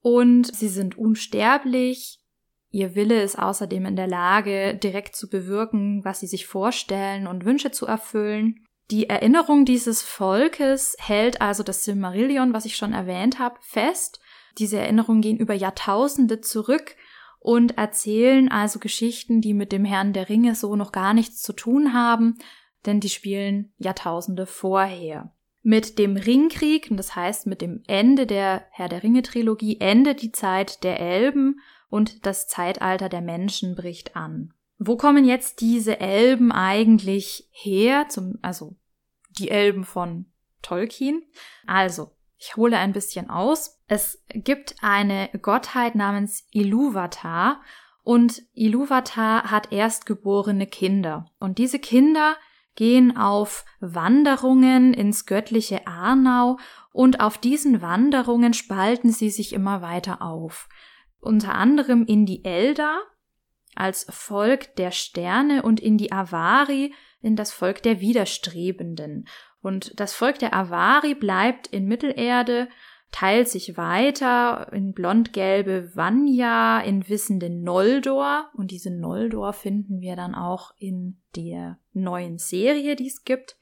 Und 0.00 0.54
sie 0.54 0.68
sind 0.68 0.98
unsterblich, 0.98 2.20
Ihr 2.76 2.94
Wille 2.94 3.22
ist 3.22 3.38
außerdem 3.38 3.86
in 3.86 3.96
der 3.96 4.06
Lage, 4.06 4.74
direkt 4.74 5.16
zu 5.16 5.30
bewirken, 5.30 6.04
was 6.04 6.20
sie 6.20 6.26
sich 6.26 6.46
vorstellen 6.46 7.26
und 7.26 7.46
Wünsche 7.46 7.70
zu 7.70 7.86
erfüllen. 7.86 8.66
Die 8.90 9.08
Erinnerung 9.08 9.64
dieses 9.64 10.02
Volkes 10.02 10.94
hält 10.98 11.40
also 11.40 11.62
das 11.62 11.84
Silmarillion, 11.84 12.52
was 12.52 12.66
ich 12.66 12.76
schon 12.76 12.92
erwähnt 12.92 13.38
habe, 13.38 13.56
fest. 13.62 14.20
Diese 14.58 14.78
Erinnerungen 14.78 15.22
gehen 15.22 15.38
über 15.38 15.54
Jahrtausende 15.54 16.42
zurück 16.42 16.96
und 17.38 17.78
erzählen 17.78 18.50
also 18.50 18.78
Geschichten, 18.78 19.40
die 19.40 19.54
mit 19.54 19.72
dem 19.72 19.86
Herrn 19.86 20.12
der 20.12 20.28
Ringe 20.28 20.54
so 20.54 20.76
noch 20.76 20.92
gar 20.92 21.14
nichts 21.14 21.40
zu 21.40 21.54
tun 21.54 21.94
haben, 21.94 22.36
denn 22.84 23.00
die 23.00 23.08
spielen 23.08 23.72
Jahrtausende 23.78 24.44
vorher. 24.44 25.32
Mit 25.62 25.98
dem 25.98 26.18
Ringkrieg, 26.18 26.88
das 26.90 27.16
heißt 27.16 27.46
mit 27.46 27.62
dem 27.62 27.82
Ende 27.86 28.26
der 28.26 28.66
Herr 28.70 28.90
der 28.90 29.02
Ringe 29.02 29.22
Trilogie, 29.22 29.80
endet 29.80 30.20
die 30.20 30.30
Zeit 30.30 30.84
der 30.84 31.00
Elben 31.00 31.58
und 31.88 32.26
das 32.26 32.46
Zeitalter 32.48 33.08
der 33.08 33.20
Menschen 33.20 33.74
bricht 33.74 34.16
an. 34.16 34.52
wo 34.78 34.96
kommen 34.96 35.24
jetzt 35.24 35.62
diese 35.62 36.00
Elben 36.00 36.52
eigentlich 36.52 37.48
her? 37.50 38.08
Zum, 38.08 38.38
also 38.42 38.76
die 39.38 39.50
Elben 39.50 39.84
von 39.84 40.26
Tolkien. 40.62 41.22
Also, 41.66 42.10
ich 42.38 42.56
hole 42.56 42.76
ein 42.76 42.92
bisschen 42.92 43.30
aus. 43.30 43.80
Es 43.88 44.22
gibt 44.34 44.76
eine 44.82 45.30
Gottheit 45.40 45.94
namens 45.94 46.46
Iluvatar 46.50 47.62
und 48.02 48.42
Iluvatar 48.52 49.50
hat 49.50 49.72
erstgeborene 49.72 50.66
Kinder. 50.66 51.30
Und 51.38 51.58
diese 51.58 51.78
Kinder 51.78 52.36
gehen 52.74 53.16
auf 53.16 53.64
Wanderungen 53.80 54.92
ins 54.92 55.26
göttliche 55.26 55.86
Arnau 55.86 56.58
und 56.92 57.20
auf 57.20 57.38
diesen 57.38 57.80
Wanderungen 57.80 58.52
spalten 58.52 59.10
sie 59.10 59.30
sich 59.30 59.52
immer 59.52 59.82
weiter 59.82 60.22
auf. 60.22 60.68
Unter 61.26 61.54
anderem 61.56 62.04
in 62.06 62.24
die 62.24 62.44
Eldar 62.44 63.00
als 63.74 64.06
Volk 64.08 64.74
der 64.76 64.90
Sterne 64.90 65.62
und 65.62 65.80
in 65.80 65.98
die 65.98 66.12
Avari 66.12 66.94
in 67.20 67.36
das 67.36 67.52
Volk 67.52 67.82
der 67.82 68.00
Widerstrebenden. 68.00 69.26
Und 69.60 69.98
das 69.98 70.14
Volk 70.14 70.38
der 70.38 70.54
Avari 70.54 71.14
bleibt 71.14 71.66
in 71.66 71.86
Mittelerde, 71.86 72.68
teilt 73.10 73.48
sich 73.48 73.76
weiter 73.76 74.72
in 74.72 74.92
blondgelbe 74.92 75.90
Vanya, 75.94 76.80
in 76.80 77.08
wissende 77.08 77.50
Noldor. 77.50 78.48
Und 78.54 78.70
diese 78.70 78.90
Noldor 78.90 79.52
finden 79.52 80.00
wir 80.00 80.14
dann 80.14 80.34
auch 80.34 80.70
in 80.78 81.20
der 81.34 81.78
neuen 81.92 82.38
Serie, 82.38 82.94
die 82.94 83.08
es 83.08 83.24
gibt. 83.24 83.56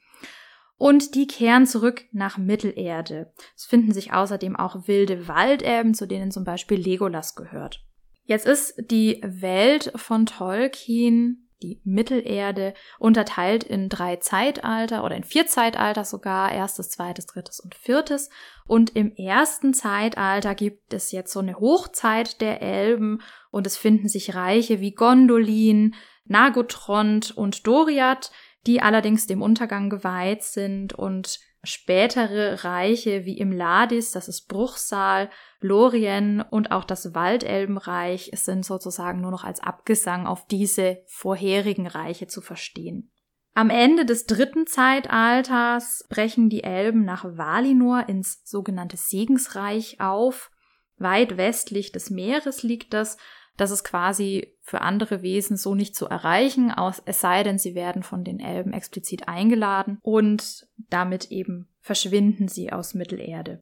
Und 0.77 1.15
die 1.15 1.27
kehren 1.27 1.65
zurück 1.65 2.03
nach 2.11 2.37
Mittelerde. 2.37 3.31
Es 3.55 3.65
finden 3.65 3.93
sich 3.93 4.11
außerdem 4.13 4.55
auch 4.55 4.87
wilde 4.87 5.27
Waldelben, 5.27 5.93
zu 5.93 6.05
denen 6.05 6.31
zum 6.31 6.43
Beispiel 6.43 6.79
Legolas 6.79 7.35
gehört. 7.35 7.81
Jetzt 8.25 8.45
ist 8.45 8.91
die 8.91 9.21
Welt 9.23 9.91
von 9.95 10.25
Tolkien 10.25 11.45
die 11.61 11.81
Mittelerde, 11.83 12.73
unterteilt 12.99 13.63
in 13.63 13.89
drei 13.89 14.17
Zeitalter 14.17 15.03
oder 15.03 15.15
in 15.15 15.23
vier 15.23 15.47
Zeitalter 15.47 16.03
sogar, 16.03 16.51
erstes, 16.51 16.89
zweites, 16.89 17.25
drittes 17.25 17.59
und 17.59 17.75
viertes. 17.75 18.29
Und 18.67 18.95
im 18.95 19.15
ersten 19.15 19.73
Zeitalter 19.73 20.53
gibt 20.53 20.93
es 20.93 21.11
jetzt 21.11 21.31
so 21.31 21.39
eine 21.39 21.59
Hochzeit 21.59 22.41
der 22.41 22.61
Elben 22.61 23.21
und 23.51 23.65
es 23.65 23.77
finden 23.77 24.09
sich 24.09 24.35
Reiche 24.35 24.79
wie 24.79 24.91
Gondolin, 24.91 25.95
Nagotrond 26.25 27.35
und 27.37 27.65
Doriath, 27.67 28.31
die 28.67 28.81
allerdings 28.81 29.27
dem 29.27 29.41
Untergang 29.41 29.89
geweiht 29.89 30.43
sind 30.43 30.93
und 30.93 31.39
spätere 31.63 32.63
Reiche 32.63 33.25
wie 33.25 33.37
im 33.37 33.51
Ladis, 33.51 34.11
das 34.11 34.27
ist 34.27 34.47
Bruchsal, 34.47 35.29
Lorien 35.59 36.41
und 36.41 36.71
auch 36.71 36.83
das 36.83 37.15
Waldelbenreich 37.15 38.31
sind 38.33 38.65
sozusagen 38.65 39.21
nur 39.21 39.31
noch 39.31 39.43
als 39.43 39.61
Abgesang 39.61 40.27
auf 40.27 40.45
diese 40.47 40.99
vorherigen 41.07 41.87
Reiche 41.87 42.27
zu 42.27 42.41
verstehen. 42.41 43.11
Am 43.57 43.69
Ende 43.69 44.05
des 44.05 44.25
dritten 44.25 44.67
Zeitalters 44.67 46.05
brechen 46.09 46.49
die 46.49 46.63
Elben 46.63 47.05
nach 47.05 47.23
Valinor 47.23 48.09
ins 48.09 48.41
sogenannte 48.43 48.97
Segensreich 48.97 50.01
auf. 50.01 50.51
Weit 50.97 51.37
westlich 51.37 51.93
des 51.93 52.09
Meeres 52.09 52.63
liegt 52.63 52.93
das. 52.93 53.17
Das 53.57 53.71
ist 53.71 53.83
quasi 53.83 54.53
für 54.61 54.81
andere 54.81 55.21
Wesen 55.21 55.55
so 55.55 55.75
nicht 55.75 55.95
zu 55.95 56.07
erreichen, 56.07 56.73
es 57.05 57.21
sei 57.21 57.43
denn, 57.43 57.57
sie 57.57 57.75
werden 57.75 58.03
von 58.03 58.23
den 58.23 58.39
Elben 58.39 58.73
explizit 58.73 59.27
eingeladen 59.27 59.99
und 60.01 60.67
damit 60.89 61.31
eben 61.31 61.69
verschwinden 61.79 62.47
sie 62.47 62.73
aus 62.73 62.93
Mittelerde. 62.93 63.61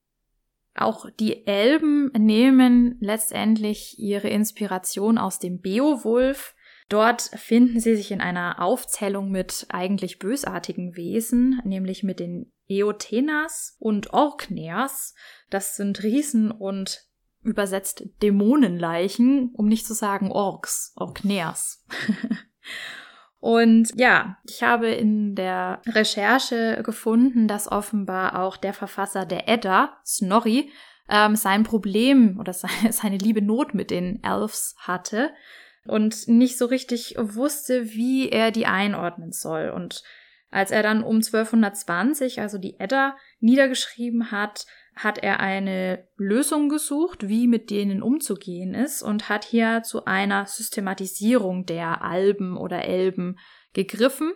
Auch 0.75 1.09
die 1.19 1.45
Elben 1.45 2.11
nehmen 2.17 2.97
letztendlich 2.99 3.99
ihre 3.99 4.29
Inspiration 4.29 5.19
aus 5.19 5.37
dem 5.37 5.61
Beowulf. 5.61 6.55
Dort 6.89 7.21
finden 7.21 7.79
sie 7.79 7.95
sich 7.95 8.11
in 8.11 8.21
einer 8.21 8.61
Aufzählung 8.61 9.29
mit 9.29 9.67
eigentlich 9.69 10.17
bösartigen 10.17 10.95
Wesen, 10.95 11.61
nämlich 11.63 12.01
mit 12.01 12.19
den 12.19 12.51
Eotenas 12.67 13.75
und 13.79 14.13
Orkneas. 14.13 15.13
Das 15.49 15.75
sind 15.75 16.01
Riesen 16.01 16.49
und 16.49 17.05
übersetzt 17.43 18.03
Dämonenleichen, 18.21 19.51
um 19.55 19.67
nicht 19.67 19.85
zu 19.85 19.93
sagen 19.93 20.31
Orks, 20.31 20.93
Orkneas. 20.95 21.85
Und 23.39 23.89
ja, 23.95 24.37
ich 24.47 24.63
habe 24.63 24.87
in 24.87 25.35
der 25.35 25.81
Recherche 25.85 26.81
gefunden, 26.81 27.49
dass 27.49 27.69
offenbar 27.69 28.39
auch 28.39 28.55
der 28.55 28.73
Verfasser 28.73 29.25
der 29.25 29.49
Edda, 29.49 29.97
Snorri, 30.05 30.71
ähm, 31.09 31.35
sein 31.35 31.63
Problem 31.63 32.39
oder 32.39 32.53
seine, 32.53 32.91
seine 32.93 33.17
liebe 33.17 33.41
Not 33.41 33.73
mit 33.73 33.91
den 33.91 34.23
Elves 34.23 34.75
hatte 34.77 35.33
und 35.85 36.27
nicht 36.29 36.57
so 36.57 36.65
richtig 36.67 37.15
wusste, 37.19 37.91
wie 37.91 38.29
er 38.29 38.51
die 38.51 38.65
einordnen 38.65 39.33
soll. 39.33 39.69
Und 39.69 40.03
als 40.49 40.71
er 40.71 40.83
dann 40.83 41.03
um 41.03 41.17
1220, 41.17 42.39
also 42.39 42.57
die 42.57 42.79
Edda, 42.79 43.17
niedergeschrieben 43.39 44.31
hat, 44.31 44.65
hat 44.95 45.17
er 45.17 45.39
eine 45.39 46.07
Lösung 46.17 46.69
gesucht, 46.69 47.27
wie 47.27 47.47
mit 47.47 47.69
denen 47.69 48.03
umzugehen 48.03 48.73
ist 48.73 49.01
und 49.01 49.29
hat 49.29 49.43
hier 49.43 49.83
zu 49.83 50.05
einer 50.05 50.45
Systematisierung 50.45 51.65
der 51.65 52.03
Alben 52.03 52.57
oder 52.57 52.85
Elben 52.85 53.37
gegriffen, 53.73 54.33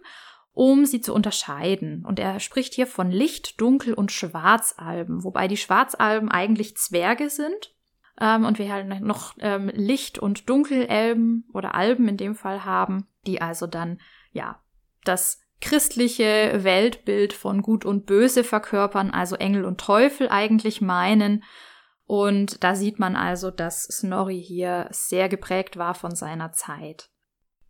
um 0.52 0.86
sie 0.86 1.02
zu 1.02 1.14
unterscheiden. 1.14 2.04
Und 2.06 2.20
er 2.20 2.40
spricht 2.40 2.74
hier 2.74 2.88
von 2.88 3.12
Licht-, 3.12 3.62
Dunkel- 3.62 3.94
und 3.94 4.12
Schwarzalben, 4.12 5.24
wobei 5.24 5.48
die 5.48 5.58
Schwarzalben 5.58 6.30
eigentlich 6.30 6.76
Zwerge 6.78 7.30
sind 7.30 7.76
ähm, 8.20 8.46
und 8.46 8.58
wir 8.58 8.72
halt 8.74 9.02
noch 9.02 9.36
ähm, 9.40 9.70
Licht- 9.74 10.18
und 10.18 10.50
Dunkelelben 10.50 11.48
oder 11.54 11.76
Alben 11.76 12.08
in 12.08 12.18
dem 12.18 12.36
Fall 12.36 12.66
haben, 12.66 13.08
die 13.28 13.42
also 13.42 13.68
dann 13.68 14.00
ja 14.32 14.60
das 15.04 15.40
christliche 15.62 16.60
Weltbild 16.64 17.34
von 17.34 17.62
Gut 17.62 17.86
und 17.86 18.06
Böse 18.06 18.44
verkörpern, 18.44 19.12
also 19.12 19.36
Engel 19.36 19.66
und 19.66 19.80
Teufel 19.80 20.30
eigentlich 20.30 20.82
meinen. 20.82 21.44
Und 22.06 22.64
da 22.64 22.76
sieht 22.76 23.00
man 23.00 23.16
also, 23.16 23.52
dass 23.52 23.84
Snorri 23.84 24.42
hier 24.42 24.88
sehr 24.92 25.30
geprägt 25.30 25.78
war 25.78 25.94
von 25.94 26.16
seiner 26.16 26.52
Zeit. 26.54 27.10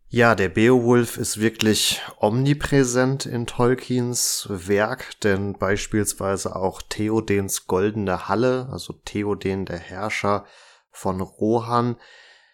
Ja, 0.09 0.35
der 0.35 0.47
Beowulf 0.47 1.17
ist 1.17 1.41
wirklich 1.41 2.01
omnipräsent 2.17 3.25
in 3.25 3.45
Tolkiens 3.45 4.47
Werk, 4.49 5.19
denn 5.19 5.57
beispielsweise 5.57 6.55
auch 6.55 6.81
Theodens 6.81 7.67
goldene 7.67 8.29
Halle, 8.29 8.69
also 8.71 8.93
Theoden 8.93 9.65
der 9.65 9.79
Herrscher 9.79 10.45
von 10.91 11.19
Rohan, 11.19 11.97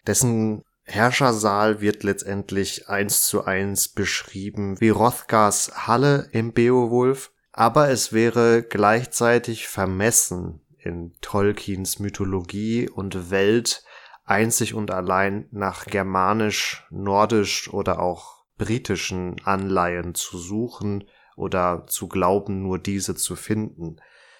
dessen 0.04 0.64
Herrschersaal 0.84 1.80
wird 1.80 2.02
letztendlich 2.02 2.88
eins 2.88 3.26
zu 3.26 3.44
eins 3.44 3.88
beschrieben 3.88 4.80
wie 4.80 4.90
Rothgars 4.90 5.86
Halle 5.86 6.28
im 6.32 6.52
Beowulf, 6.52 7.32
aber 7.52 7.88
es 7.88 8.12
wäre 8.12 8.62
gleichzeitig 8.62 9.66
vermessen, 9.66 10.60
in 10.78 11.14
Tolkiens 11.22 11.98
Mythologie 11.98 12.88
und 12.88 13.30
Welt 13.30 13.82
einzig 14.24 14.74
und 14.74 14.90
allein 14.90 15.48
nach 15.50 15.86
germanisch, 15.86 16.86
nordisch 16.90 17.72
oder 17.72 18.00
auch 18.00 18.44
britischen 18.58 19.36
Anleihen 19.44 20.14
zu 20.14 20.38
suchen 20.38 21.04
oder 21.36 21.86
zu 21.86 22.08
glauben, 22.08 22.62
nur 22.62 22.78
diese 22.78 23.14
zu 23.14 23.36
finden. 23.36 23.96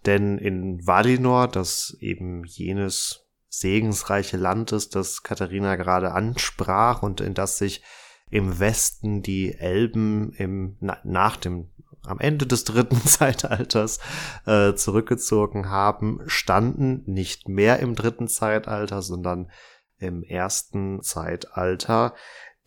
Denn 0.06 0.38
in 0.38 0.86
Valinor, 0.86 1.48
das 1.48 1.96
eben 2.00 2.44
jenes 2.44 3.23
segensreiche 3.58 4.36
Landes, 4.36 4.88
das 4.88 5.22
Katharina 5.22 5.76
gerade 5.76 6.12
ansprach 6.12 7.02
und 7.02 7.20
in 7.20 7.34
das 7.34 7.58
sich 7.58 7.82
im 8.30 8.58
Westen 8.58 9.22
die 9.22 9.54
Elben 9.54 10.32
im, 10.32 10.76
na, 10.80 10.98
nach 11.04 11.36
dem 11.36 11.70
am 12.06 12.20
Ende 12.20 12.46
des 12.46 12.64
dritten 12.64 13.00
Zeitalters 13.06 13.98
äh, 14.46 14.74
zurückgezogen 14.74 15.70
haben, 15.70 16.20
standen 16.26 17.02
nicht 17.06 17.48
mehr 17.48 17.78
im 17.80 17.94
dritten 17.94 18.28
Zeitalter, 18.28 19.02
sondern 19.02 19.50
im 19.98 20.22
ersten 20.22 21.02
Zeitalter. 21.02 22.14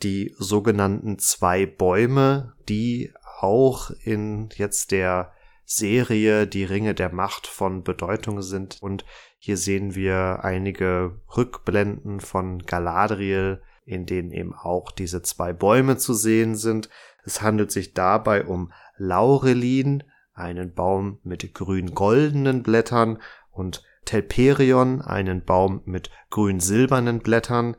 Die 0.04 0.36
sogenannten 0.38 1.20
zwei 1.20 1.66
Bäume, 1.66 2.54
die 2.68 3.14
auch 3.40 3.92
in 4.04 4.50
jetzt 4.56 4.92
der 4.92 5.34
Serie 5.66 6.48
Die 6.48 6.64
Ringe 6.64 6.96
der 6.96 7.12
Macht 7.12 7.46
von 7.46 7.84
Bedeutung 7.84 8.42
sind 8.42 8.82
und 8.82 9.06
hier 9.38 9.58
sehen 9.58 9.96
wir 9.96 10.44
einige 10.44 11.20
Rückblenden 11.36 12.20
von 12.20 12.64
Galadriel, 12.64 13.62
in 13.86 14.06
denen 14.06 14.32
eben 14.32 14.54
auch 14.54 14.92
diese 14.92 15.22
zwei 15.22 15.54
Bäume 15.54 15.98
zu 15.98 16.14
sehen 16.14 16.56
sind. 16.56 16.90
Es 17.24 17.42
handelt 17.42 17.72
sich 17.72 17.94
dabei 17.94 18.46
um 18.46 18.72
Laurelin, 18.98 20.04
einen 20.34 20.74
Baum 20.74 21.20
mit 21.24 21.54
grün-goldenen 21.54 22.64
Blättern, 22.64 23.20
und 23.58 23.84
Telperion, 24.06 25.02
einen 25.02 25.44
Baum 25.44 25.82
mit 25.86 26.12
grün-silbernen 26.30 27.20
Blättern. 27.20 27.76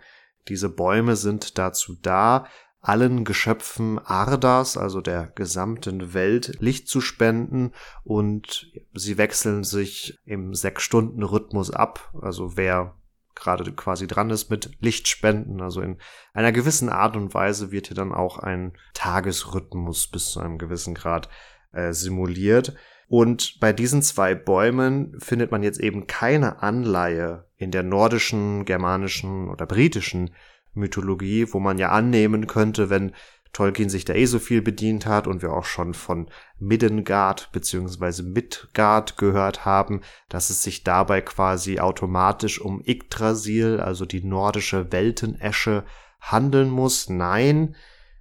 Diese 0.49 0.69
Bäume 0.69 1.17
sind 1.17 1.57
dazu 1.57 1.95
da, 2.03 2.47
allen 2.89 3.25
Geschöpfen 3.25 3.99
Ardas, 3.99 4.79
also 4.79 5.03
der 5.03 5.27
gesamten 5.35 6.15
Welt, 6.15 6.57
Licht 6.59 6.89
zu 6.89 7.03
spenden 7.03 7.73
und 8.03 8.73
sie 8.95 9.19
wechseln 9.19 9.63
sich 9.63 10.19
im 10.25 10.55
Sechs-Stunden-Rhythmus 10.55 11.71
ab. 11.71 12.13
Also 12.23 12.57
wer 12.57 12.95
gerade 13.35 13.71
quasi 13.73 14.07
dran 14.07 14.31
ist 14.31 14.51
mit 14.51 14.71
Lichtspenden. 14.81 15.61
Also 15.61 15.83
in 15.83 15.99
einer 16.33 16.51
gewissen 16.51 16.89
Art 16.89 17.15
und 17.15 17.35
Weise 17.35 17.71
wird 17.71 17.89
hier 17.89 17.97
dann 17.97 18.13
auch 18.13 18.39
ein 18.39 18.73
Tagesrhythmus 18.95 20.09
bis 20.09 20.31
zu 20.31 20.41
einem 20.41 20.57
gewissen 20.57 20.95
Grad 20.95 21.29
äh, 21.73 21.93
simuliert. 21.93 22.75
Und 23.07 23.61
bei 23.61 23.73
diesen 23.73 24.03
zwei 24.03 24.35
Bäumen 24.35 25.19
findet 25.21 25.51
man 25.51 25.63
jetzt 25.63 25.81
eben 25.81 26.07
keine 26.07 26.63
Anleihe 26.63 27.47
in 27.57 27.71
der 27.71 27.83
nordischen, 27.83 28.65
germanischen 28.65 29.49
oder 29.49 29.67
britischen 29.67 30.31
Mythologie, 30.79 31.53
wo 31.53 31.61
man 31.61 31.79
ja 31.79 31.91
annehmen 31.91 32.47
könnte, 32.47 32.91
wenn 32.91 33.13
Tolkien 33.53 33.89
sich 33.89 34.05
da 34.05 34.15
eh 34.15 34.27
so 34.27 34.39
viel 34.39 34.63
bedient 34.63 35.07
hat 35.07 35.27
und 35.27 35.43
wir 35.43 35.53
auch 35.53 35.65
schon 35.65 35.95
von 35.95 36.29
Middengard 36.59 37.51
bzw. 37.53 38.23
Midgard 38.23 39.17
gehört 39.17 39.65
haben, 39.65 40.03
dass 40.29 40.51
es 40.51 40.63
sich 40.63 40.85
dabei 40.85 41.23
quasi 41.23 41.81
automatisch 41.81 42.61
um 42.61 42.83
Yggdrasil, 42.87 43.81
also 43.81 44.05
die 44.05 44.23
nordische 44.23 44.93
Weltenesche, 44.93 45.85
handeln 46.21 46.71
muss. 46.71 47.09
Nein, 47.09 47.75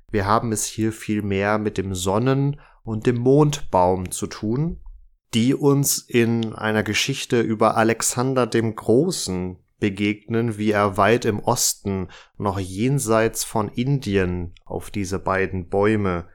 wir 0.09 0.25
haben 0.25 0.51
es 0.51 0.65
hier 0.65 0.93
viel 0.93 1.21
mehr 1.21 1.57
mit 1.57 1.77
dem 1.77 1.93
Sonnen- 1.93 2.59
und 2.83 3.05
dem 3.05 3.17
Mondbaum 3.17 4.11
zu 4.11 4.27
tun, 4.27 4.79
die 5.33 5.53
uns 5.53 5.99
in 5.99 6.53
einer 6.53 6.83
Geschichte 6.83 7.41
über 7.41 7.75
Alexander 7.75 8.47
dem 8.47 8.75
Großen 8.75 9.57
begegnen, 9.79 10.57
wie 10.57 10.71
er 10.71 10.97
weit 10.97 11.25
im 11.25 11.39
Osten, 11.39 12.07
noch 12.37 12.59
jenseits 12.59 13.43
von 13.43 13.69
Indien, 13.69 14.53
auf 14.65 14.89
diese 14.89 15.19
beiden 15.19 15.69
Bäume 15.69 16.27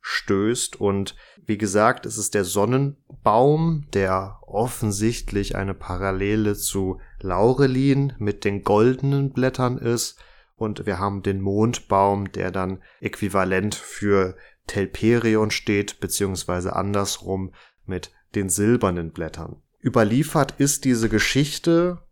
stößt. 0.00 0.80
Und 0.80 1.16
wie 1.46 1.58
gesagt, 1.58 2.06
es 2.06 2.18
ist 2.18 2.34
der 2.34 2.44
Sonnenbaum, 2.44 3.86
der 3.92 4.38
offensichtlich 4.42 5.56
eine 5.56 5.74
Parallele 5.74 6.54
zu 6.54 7.00
Laurelin 7.20 8.12
mit 8.18 8.44
den 8.44 8.62
goldenen 8.62 9.32
Blättern 9.32 9.78
ist. 9.78 10.18
Und 10.56 10.84
wir 10.84 10.98
haben 10.98 11.22
den 11.22 11.40
Mondbaum, 11.40 12.32
der 12.32 12.50
dann 12.50 12.82
äquivalent 13.00 13.74
für 13.74 14.36
Telperion 14.66 15.50
steht, 15.50 16.00
beziehungsweise 16.00 16.76
andersrum 16.76 17.52
mit 17.86 18.12
den 18.34 18.48
silbernen 18.48 19.10
Blättern. 19.10 19.62
Überliefert 19.82 20.54
ist 20.58 20.84
diese 20.84 21.08
Geschichte 21.08 22.02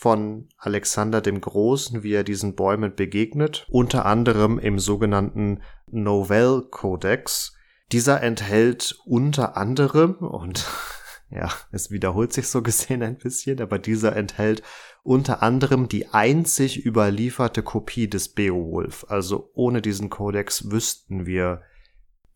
von 0.00 0.48
Alexander 0.56 1.20
dem 1.20 1.42
Großen, 1.42 2.02
wie 2.02 2.14
er 2.14 2.24
diesen 2.24 2.54
Bäumen 2.54 2.94
begegnet, 2.94 3.66
unter 3.68 4.06
anderem 4.06 4.58
im 4.58 4.78
sogenannten 4.78 5.60
Novell 5.90 6.62
Codex. 6.70 7.54
Dieser 7.92 8.22
enthält 8.22 8.98
unter 9.04 9.58
anderem, 9.58 10.14
und 10.14 10.66
ja, 11.30 11.50
es 11.70 11.90
wiederholt 11.90 12.32
sich 12.32 12.48
so 12.48 12.62
gesehen 12.62 13.02
ein 13.02 13.18
bisschen, 13.18 13.60
aber 13.60 13.78
dieser 13.78 14.16
enthält 14.16 14.62
unter 15.02 15.42
anderem 15.42 15.86
die 15.86 16.08
einzig 16.08 16.82
überlieferte 16.82 17.62
Kopie 17.62 18.08
des 18.08 18.30
Beowulf. 18.30 19.04
Also 19.08 19.50
ohne 19.52 19.82
diesen 19.82 20.08
Codex 20.08 20.70
wüssten 20.70 21.26
wir 21.26 21.60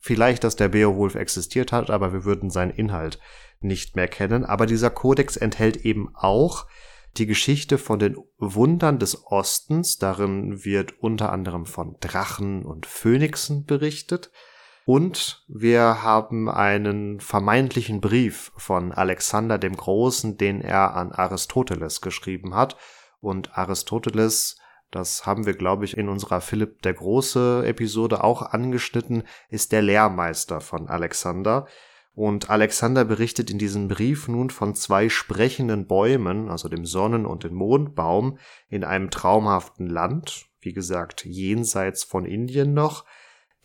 vielleicht, 0.00 0.44
dass 0.44 0.56
der 0.56 0.68
Beowulf 0.68 1.14
existiert 1.14 1.72
hat, 1.72 1.88
aber 1.88 2.12
wir 2.12 2.26
würden 2.26 2.50
seinen 2.50 2.72
Inhalt 2.72 3.18
nicht 3.60 3.96
mehr 3.96 4.08
kennen. 4.08 4.44
Aber 4.44 4.66
dieser 4.66 4.90
Codex 4.90 5.38
enthält 5.38 5.78
eben 5.78 6.14
auch 6.14 6.66
die 7.16 7.26
Geschichte 7.26 7.78
von 7.78 7.98
den 7.98 8.16
Wundern 8.38 8.98
des 8.98 9.26
Ostens. 9.26 9.98
Darin 9.98 10.64
wird 10.64 11.00
unter 11.00 11.32
anderem 11.32 11.66
von 11.66 11.96
Drachen 12.00 12.64
und 12.64 12.86
Phönixen 12.86 13.64
berichtet. 13.64 14.30
Und 14.86 15.44
wir 15.48 16.02
haben 16.02 16.50
einen 16.50 17.20
vermeintlichen 17.20 18.00
Brief 18.00 18.52
von 18.56 18.92
Alexander 18.92 19.58
dem 19.58 19.76
Großen, 19.76 20.36
den 20.36 20.60
er 20.60 20.94
an 20.94 21.12
Aristoteles 21.12 22.02
geschrieben 22.02 22.54
hat. 22.54 22.76
Und 23.20 23.56
Aristoteles, 23.56 24.58
das 24.90 25.24
haben 25.24 25.46
wir, 25.46 25.54
glaube 25.54 25.86
ich, 25.86 25.96
in 25.96 26.08
unserer 26.08 26.42
Philipp 26.42 26.82
der 26.82 26.92
Große 26.92 27.64
Episode 27.66 28.22
auch 28.22 28.42
angeschnitten, 28.42 29.22
ist 29.48 29.72
der 29.72 29.80
Lehrmeister 29.80 30.60
von 30.60 30.88
Alexander. 30.88 31.66
Und 32.14 32.48
Alexander 32.48 33.04
berichtet 33.04 33.50
in 33.50 33.58
diesem 33.58 33.88
Brief 33.88 34.28
nun 34.28 34.50
von 34.50 34.76
zwei 34.76 35.08
sprechenden 35.08 35.86
Bäumen, 35.86 36.48
also 36.48 36.68
dem 36.68 36.86
Sonnen- 36.86 37.26
und 37.26 37.42
dem 37.42 37.54
Mondbaum, 37.54 38.38
in 38.68 38.84
einem 38.84 39.10
traumhaften 39.10 39.88
Land, 39.88 40.46
wie 40.60 40.72
gesagt, 40.72 41.24
jenseits 41.24 42.04
von 42.04 42.24
Indien 42.24 42.72
noch, 42.72 43.04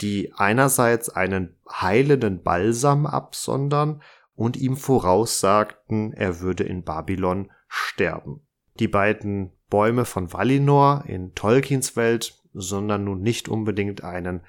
die 0.02 0.34
einerseits 0.36 1.10
einen 1.10 1.58
heilenden 1.70 2.42
Balsam 2.42 3.06
absondern 3.06 4.02
und 4.34 4.58
ihm 4.58 4.78
voraussagten, 4.78 6.14
er 6.14 6.40
würde 6.40 6.64
in 6.64 6.84
Babylon 6.84 7.52
sterben. 7.68 8.42
Die 8.80 8.88
beiden 8.88 9.52
Bäume 9.70 10.06
von 10.06 10.34
Valinor 10.34 11.04
in 11.06 11.36
Tolkiens 11.36 11.96
Welt, 11.96 12.42
sondern 12.54 13.04
nun 13.04 13.22
nicht 13.22 13.48
unbedingt 13.48 14.04
einen 14.04 14.42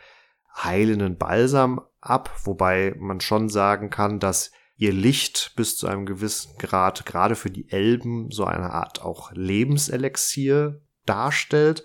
heilenden 0.56 1.18
Balsam 1.18 1.82
ab, 2.00 2.30
wobei 2.44 2.94
man 2.98 3.20
schon 3.20 3.48
sagen 3.48 3.90
kann, 3.90 4.18
dass 4.18 4.52
ihr 4.76 4.92
Licht 4.92 5.52
bis 5.56 5.76
zu 5.76 5.86
einem 5.86 6.06
gewissen 6.06 6.56
Grad 6.58 7.04
gerade 7.04 7.36
für 7.36 7.50
die 7.50 7.70
Elben 7.70 8.30
so 8.30 8.44
eine 8.44 8.70
Art 8.70 9.02
auch 9.02 9.30
Lebenselixier 9.32 10.80
darstellt. 11.04 11.84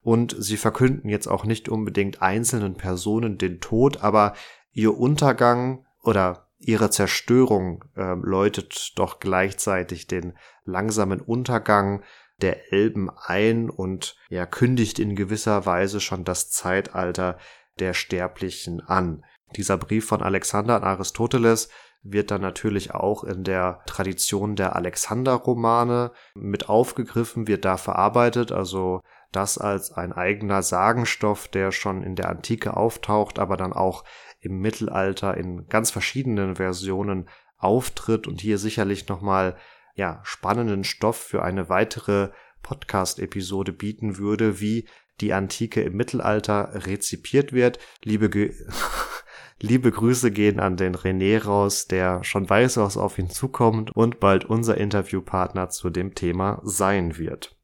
Und 0.00 0.36
sie 0.38 0.56
verkünden 0.56 1.08
jetzt 1.08 1.26
auch 1.26 1.44
nicht 1.44 1.68
unbedingt 1.68 2.22
einzelnen 2.22 2.76
Personen 2.76 3.38
den 3.38 3.60
Tod, 3.60 4.02
aber 4.02 4.34
ihr 4.70 4.96
Untergang 4.96 5.84
oder 6.04 6.46
ihre 6.58 6.90
Zerstörung 6.90 7.84
äh, 7.96 8.14
läutet 8.14 8.92
doch 8.96 9.18
gleichzeitig 9.18 10.06
den 10.06 10.38
langsamen 10.64 11.20
Untergang 11.20 12.04
der 12.40 12.72
Elben 12.72 13.10
ein 13.10 13.70
und 13.70 14.16
ja 14.28 14.46
kündigt 14.46 14.98
in 14.98 15.16
gewisser 15.16 15.66
Weise 15.66 16.00
schon 16.00 16.24
das 16.24 16.50
Zeitalter 16.50 17.38
der 17.78 17.94
Sterblichen 17.94 18.80
an. 18.80 19.24
Dieser 19.54 19.78
Brief 19.78 20.06
von 20.06 20.22
Alexander 20.22 20.76
an 20.76 20.84
Aristoteles 20.84 21.68
wird 22.02 22.30
dann 22.30 22.40
natürlich 22.40 22.92
auch 22.92 23.24
in 23.24 23.44
der 23.44 23.80
Tradition 23.86 24.56
der 24.56 24.76
Alexander-Romane 24.76 26.12
mit 26.34 26.68
aufgegriffen, 26.68 27.48
wird 27.48 27.64
da 27.64 27.76
verarbeitet, 27.76 28.52
also 28.52 29.00
das 29.32 29.58
als 29.58 29.92
ein 29.92 30.12
eigener 30.12 30.62
Sagenstoff, 30.62 31.48
der 31.48 31.72
schon 31.72 32.02
in 32.02 32.16
der 32.16 32.28
Antike 32.28 32.76
auftaucht, 32.76 33.38
aber 33.38 33.56
dann 33.56 33.72
auch 33.72 34.04
im 34.40 34.60
Mittelalter 34.60 35.36
in 35.36 35.68
ganz 35.68 35.90
verschiedenen 35.90 36.56
Versionen 36.56 37.28
auftritt 37.58 38.26
und 38.26 38.40
hier 38.40 38.58
sicherlich 38.58 39.08
nochmal 39.08 39.56
ja, 39.94 40.20
spannenden 40.24 40.84
Stoff 40.84 41.16
für 41.16 41.42
eine 41.42 41.68
weitere 41.68 42.30
Podcast-Episode 42.62 43.72
bieten 43.72 44.18
würde, 44.18 44.60
wie 44.60 44.86
die 45.20 45.32
Antike 45.32 45.80
im 45.82 45.96
Mittelalter 45.96 46.86
rezipiert 46.86 47.52
wird. 47.52 47.78
Liebe, 48.04 48.28
Ge 48.28 48.54
Liebe 49.58 49.90
Grüße 49.90 50.30
gehen 50.30 50.60
an 50.60 50.76
den 50.76 50.94
René 50.94 51.42
raus, 51.42 51.86
der 51.86 52.22
schon 52.24 52.48
weiß, 52.48 52.76
was 52.76 52.96
auf 52.96 53.18
ihn 53.18 53.30
zukommt 53.30 53.90
und 53.96 54.20
bald 54.20 54.44
unser 54.44 54.76
Interviewpartner 54.76 55.70
zu 55.70 55.88
dem 55.88 56.14
Thema 56.14 56.60
sein 56.62 57.16
wird. 57.16 57.56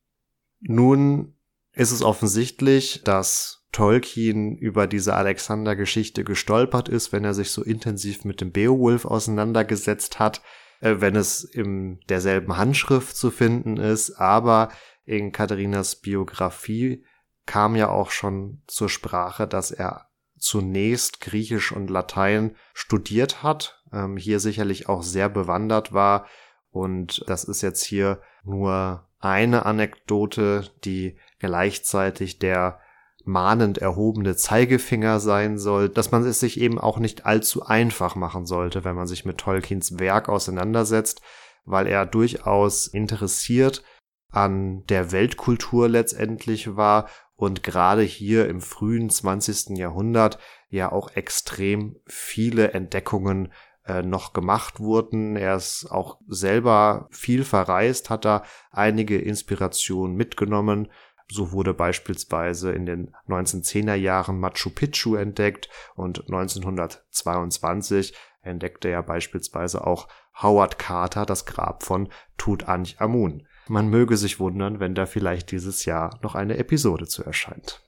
Nun 0.60 1.34
ist 1.72 1.92
es 1.92 2.02
offensichtlich, 2.02 3.02
dass 3.04 3.66
Tolkien 3.72 4.56
über 4.56 4.86
diese 4.86 5.14
Alexander-Geschichte 5.14 6.24
gestolpert 6.24 6.88
ist, 6.88 7.12
wenn 7.12 7.24
er 7.24 7.34
sich 7.34 7.50
so 7.50 7.62
intensiv 7.62 8.24
mit 8.24 8.40
dem 8.40 8.52
Beowulf 8.52 9.04
auseinandergesetzt 9.04 10.18
hat, 10.18 10.42
äh, 10.80 10.96
wenn 10.98 11.16
es 11.16 11.42
in 11.42 12.00
derselben 12.08 12.56
Handschrift 12.56 13.16
zu 13.16 13.30
finden 13.30 13.78
ist, 13.78 14.12
aber 14.12 14.70
in 15.04 15.32
Katharinas 15.32 15.96
Biografie 15.96 17.04
kam 17.46 17.74
ja 17.74 17.88
auch 17.88 18.10
schon 18.10 18.62
zur 18.66 18.88
Sprache, 18.88 19.48
dass 19.48 19.70
er 19.70 20.11
zunächst 20.42 21.20
Griechisch 21.20 21.72
und 21.72 21.88
Latein 21.88 22.56
studiert 22.74 23.42
hat, 23.42 23.80
ähm, 23.92 24.16
hier 24.16 24.40
sicherlich 24.40 24.88
auch 24.88 25.02
sehr 25.02 25.28
bewandert 25.28 25.92
war. 25.92 26.26
Und 26.70 27.24
das 27.28 27.44
ist 27.44 27.62
jetzt 27.62 27.84
hier 27.84 28.20
nur 28.44 29.06
eine 29.20 29.64
Anekdote, 29.66 30.70
die 30.84 31.16
gleichzeitig 31.38 32.40
der 32.40 32.80
mahnend 33.24 33.78
erhobene 33.78 34.34
Zeigefinger 34.34 35.20
sein 35.20 35.58
soll, 35.58 35.88
dass 35.88 36.10
man 36.10 36.24
es 36.24 36.40
sich 36.40 36.60
eben 36.60 36.78
auch 36.78 36.98
nicht 36.98 37.24
allzu 37.24 37.64
einfach 37.64 38.16
machen 38.16 38.44
sollte, 38.44 38.82
wenn 38.82 38.96
man 38.96 39.06
sich 39.06 39.24
mit 39.24 39.38
Tolkiens 39.38 40.00
Werk 40.00 40.28
auseinandersetzt, 40.28 41.22
weil 41.64 41.86
er 41.86 42.04
durchaus 42.04 42.88
interessiert 42.88 43.84
an 44.32 44.84
der 44.86 45.12
Weltkultur 45.12 45.88
letztendlich 45.88 46.76
war 46.76 47.08
und 47.36 47.62
gerade 47.62 48.02
hier 48.02 48.48
im 48.48 48.60
frühen 48.60 49.10
20. 49.10 49.76
Jahrhundert 49.76 50.38
ja 50.68 50.90
auch 50.90 51.14
extrem 51.14 51.96
viele 52.06 52.72
Entdeckungen 52.72 53.52
äh, 53.86 54.02
noch 54.02 54.32
gemacht 54.32 54.80
wurden. 54.80 55.36
Er 55.36 55.56
ist 55.56 55.90
auch 55.90 56.18
selber 56.28 57.08
viel 57.10 57.44
verreist, 57.44 58.10
hat 58.10 58.24
da 58.24 58.44
einige 58.70 59.18
Inspirationen 59.18 60.16
mitgenommen. 60.16 60.88
So 61.30 61.52
wurde 61.52 61.74
beispielsweise 61.74 62.72
in 62.72 62.86
den 62.86 63.14
1910er 63.28 63.94
Jahren 63.94 64.38
Machu 64.38 64.70
Picchu 64.70 65.16
entdeckt 65.16 65.68
und 65.94 66.20
1922 66.20 68.14
entdeckte 68.42 68.88
er 68.88 69.02
beispielsweise 69.02 69.86
auch 69.86 70.08
Howard 70.40 70.78
Carter 70.78 71.26
das 71.26 71.46
Grab 71.46 71.82
von 71.82 72.08
Tutanchamun. 72.38 73.46
Man 73.68 73.88
möge 73.88 74.16
sich 74.16 74.40
wundern, 74.40 74.80
wenn 74.80 74.94
da 74.94 75.06
vielleicht 75.06 75.50
dieses 75.50 75.84
Jahr 75.84 76.18
noch 76.22 76.34
eine 76.34 76.56
Episode 76.56 77.06
zu 77.06 77.24
erscheint. 77.24 77.80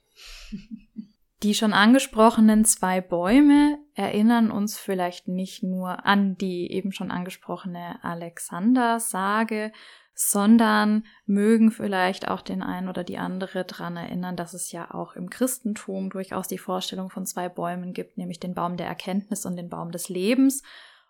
Die 1.42 1.54
schon 1.54 1.74
angesprochenen 1.74 2.64
zwei 2.64 3.00
Bäume 3.02 3.78
erinnern 3.94 4.50
uns 4.50 4.78
vielleicht 4.78 5.28
nicht 5.28 5.62
nur 5.62 6.06
an 6.06 6.38
die 6.38 6.72
eben 6.72 6.90
schon 6.90 7.10
angesprochene 7.10 8.02
Alexander-Sage, 8.02 9.72
sondern 10.14 11.04
mögen 11.26 11.70
vielleicht 11.70 12.28
auch 12.28 12.40
den 12.40 12.62
einen 12.62 12.88
oder 12.88 13.04
die 13.04 13.18
andere 13.18 13.64
dran 13.64 13.96
erinnern, 13.96 14.36
dass 14.36 14.54
es 14.54 14.70
ja 14.72 14.94
auch 14.94 15.16
im 15.16 15.28
Christentum 15.28 16.08
durchaus 16.08 16.46
die 16.48 16.56
Vorstellung 16.56 17.10
von 17.10 17.26
zwei 17.26 17.48
Bäumen 17.48 17.92
gibt, 17.92 18.16
nämlich 18.16 18.38
den 18.40 18.54
Baum 18.54 18.76
der 18.76 18.86
Erkenntnis 18.86 19.44
und 19.44 19.56
den 19.56 19.68
Baum 19.68 19.90
des 19.90 20.08
Lebens. 20.08 20.62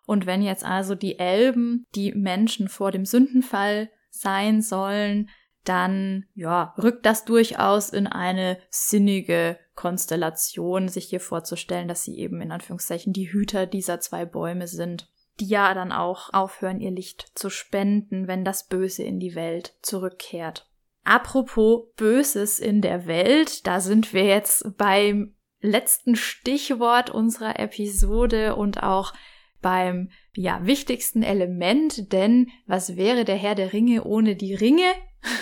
Und 0.07 0.27
wenn 0.27 0.43
jetzt 0.43 0.65
also 0.65 0.95
die 0.95 1.19
Elben 1.19 1.87
die 1.95 2.13
Menschen 2.13 2.69
vor 2.69 2.91
dem 2.91 3.05
Sündenfall 3.05 3.91
sein 4.19 4.63
sollen, 4.63 5.29
dann 5.65 6.27
ja, 6.35 6.75
rückt 6.77 7.07
das 7.07 7.25
durchaus 7.25 7.89
in 7.91 8.07
eine 8.07 8.59
sinnige 8.71 9.59
Konstellation, 9.75 10.89
sich 10.89 11.07
hier 11.07 11.21
vorzustellen, 11.21 11.89
dass 11.89 12.05
sie 12.05 12.19
eben 12.19 12.41
in 12.41 12.53
Anführungszeichen 12.53 13.13
die 13.13 13.33
Hüter 13.33 13.67
dieser 13.67 13.99
zwei 14.01 14.25
Bäume 14.25 14.69
sind, 14.69 15.09
die 15.41 15.47
ja 15.47 15.75
dann 15.75 15.91
auch 15.91 16.33
aufhören, 16.33 16.81
ihr 16.81 16.91
Licht 16.91 17.33
zu 17.35 17.51
spenden, 17.51 18.29
wenn 18.29 18.45
das 18.45 18.69
Böse 18.69 19.03
in 19.03 19.19
die 19.19 19.35
Welt 19.35 19.75
zurückkehrt. 19.83 20.69
Apropos 21.03 21.87
Böses 21.97 22.59
in 22.59 22.81
der 22.81 23.07
Welt, 23.07 23.67
da 23.67 23.81
sind 23.81 24.13
wir 24.13 24.25
jetzt 24.25 24.77
beim 24.77 25.35
letzten 25.61 26.15
Stichwort 26.15 27.11
unserer 27.11 27.59
Episode 27.59 28.55
und 28.55 28.83
auch 28.83 29.13
beim 29.61 30.11
ja 30.37 30.67
wichtigsten 30.67 31.23
Element, 31.23 32.13
denn 32.13 32.49
was 32.67 32.97
wäre 32.97 33.25
der 33.25 33.37
Herr 33.37 33.55
der 33.55 33.73
Ringe 33.73 34.05
ohne 34.05 34.37
die 34.37 34.55
Ringe? 34.55 34.87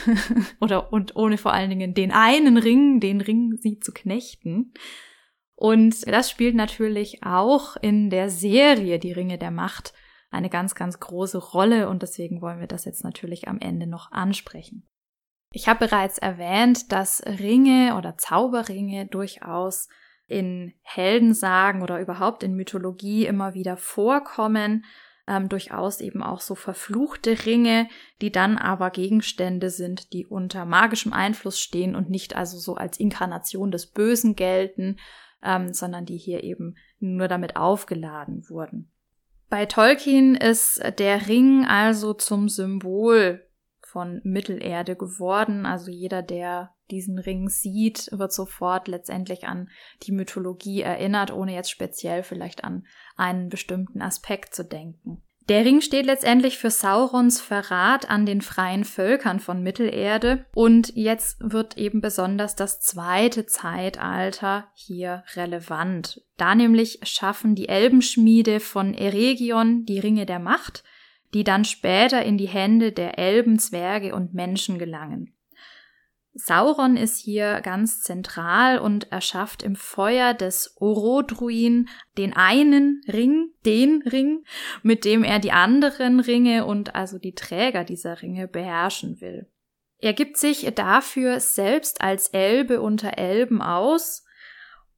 Oder 0.61 0.93
und 0.93 1.17
ohne 1.17 1.39
vor 1.39 1.53
allen 1.53 1.71
Dingen 1.71 1.95
den 1.95 2.13
einen 2.13 2.57
Ring, 2.57 3.01
den 3.01 3.21
Ring 3.21 3.57
sie 3.61 3.79
zu 3.79 3.93
knechten. 3.93 4.73
Und 5.55 6.07
das 6.07 6.31
spielt 6.31 6.55
natürlich 6.55 7.25
auch 7.25 7.77
in 7.77 8.11
der 8.11 8.31
Serie 8.31 8.99
Die 8.99 9.13
Ringe 9.13 9.39
der 9.39 9.51
Macht 9.51 9.93
eine 10.31 10.49
ganz, 10.49 10.75
ganz 10.75 10.99
große 10.99 11.39
Rolle 11.39 11.89
und 11.89 12.03
deswegen 12.03 12.41
wollen 12.41 12.61
wir 12.61 12.67
das 12.67 12.85
jetzt 12.85 13.05
natürlich 13.05 13.49
am 13.49 13.59
Ende 13.59 13.87
noch 13.87 14.13
ansprechen. 14.13 14.89
Ich 15.53 15.69
habe 15.69 15.87
bereits 15.87 16.19
erwähnt, 16.19 16.91
dass 16.91 17.23
Ringe 17.27 17.97
oder 17.97 18.17
Zauberringe 18.17 19.07
durchaus 19.07 19.89
in 20.33 20.73
Heldensagen 20.83 21.83
oder 21.83 22.01
überhaupt 22.01 22.43
in 22.43 22.55
Mythologie 22.55 23.27
immer 23.27 23.55
wieder 23.55 23.77
vorkommen, 23.77 24.85
ähm, 25.29 25.49
durchaus 25.49 26.01
eben 26.01 26.23
auch 26.23 26.41
so 26.41 26.55
verfluchte 26.55 27.47
Ringe, 27.47 27.89
die 28.21 28.33
dann 28.33 28.59
aber 28.59 28.91
Gegenstände 28.91 29.71
sind, 29.71 30.13
die 30.13 30.27
unter 30.27 30.65
magischem 30.65 31.13
Einfluss 31.13 31.61
stehen 31.61 31.95
und 31.95 32.11
nicht 32.11 32.35
also 32.35 32.59
so 32.59 32.75
als 32.75 32.99
Inkarnation 32.99 33.71
des 33.71 33.87
Bösen 33.87 34.35
gelten, 34.35 34.99
ähm, 35.43 35.73
sondern 35.73 36.07
die 36.07 36.17
hier 36.17 36.43
eben 36.43 36.77
nur 36.99 37.29
damit 37.29 37.57
aufgeladen 37.57 38.49
wurden. 38.49 38.91
Bei 39.49 39.67
Tolkien 39.67 40.35
ist 40.35 40.83
der 40.99 41.29
Ring 41.29 41.67
also 41.67 42.15
zum 42.15 42.49
Symbol 42.49 43.47
von 43.93 44.21
Mittelerde 44.25 44.97
geworden. 44.97 45.67
Also 45.67 45.91
jeder, 45.91 46.23
der 46.23 46.75
diesen 46.93 47.19
Ring 47.19 47.49
sieht, 47.49 48.09
wird 48.13 48.33
sofort 48.33 48.87
letztendlich 48.87 49.49
an 49.49 49.69
die 50.05 50.13
Mythologie 50.13 50.83
erinnert, 50.83 51.33
ohne 51.33 51.55
jetzt 51.55 51.71
speziell 51.71 52.23
vielleicht 52.23 52.63
an 52.63 52.87
einen 53.17 53.49
bestimmten 53.49 54.03
Aspekt 54.03 54.55
zu 54.55 54.65
denken. 54.65 55.23
Der 55.49 55.65
Ring 55.65 55.81
steht 55.81 56.07
letztendlich 56.07 56.57
für 56.57 56.71
Saurons 56.71 57.41
Verrat 57.41 58.09
an 58.09 58.27
den 58.27 58.43
freien 58.43 58.85
Völkern 58.85 59.41
von 59.41 59.61
Mittelerde 59.61 60.47
und 60.55 60.95
jetzt 60.95 61.39
wird 61.41 61.77
eben 61.77 62.01
besonders 62.01 62.55
das 62.55 62.81
zweite 62.81 63.45
Zeitalter 63.47 64.69
hier 64.75 65.25
relevant. 65.35 66.23
Da 66.37 66.55
nämlich 66.55 67.01
schaffen 67.03 67.57
die 67.57 67.69
Elbenschmiede 67.69 68.61
von 68.61 68.95
Eregion 68.95 69.85
die 69.85 69.99
Ringe 69.99 70.27
der 70.27 70.39
Macht, 70.39 70.85
die 71.35 71.45
dann 71.45 71.65
später 71.65 72.23
in 72.23 72.39
die 72.39 72.49
Hände 72.49 72.93
der 72.93 73.19
Elben, 73.19 73.59
Zwerge 73.59 74.15
und 74.15 74.35
Menschen 74.35 74.79
gelangen. 74.79 75.35
Sauron 76.35 76.97
ist 76.97 77.19
hier 77.19 77.61
ganz 77.61 78.01
zentral 78.01 78.79
und 78.79 79.13
erschafft 79.13 79.63
im 79.63 79.77
Feuer 79.77 80.33
des 80.33 80.77
Orodruin 80.79 81.89
den 82.17 82.33
einen 82.33 83.03
Ring, 83.07 83.51
den 83.67 84.03
Ring, 84.03 84.45
mit 84.83 85.05
dem 85.05 85.25
er 85.25 85.39
die 85.39 85.53
anderen 85.53 86.21
Ringe 86.21 86.65
und 86.65 86.95
also 86.95 87.19
die 87.19 87.35
Träger 87.35 87.85
dieser 87.85 88.23
Ringe 88.23 88.49
beherrschen 88.49 89.21
will. 89.21 89.47
Er 89.99 90.15
gibt 90.15 90.39
sich 90.39 90.69
dafür 90.75 91.39
selbst 91.39 92.01
als 92.01 92.29
Elbe 92.29 92.81
unter 92.81 93.19
Elben 93.19 93.61
aus 93.61 94.25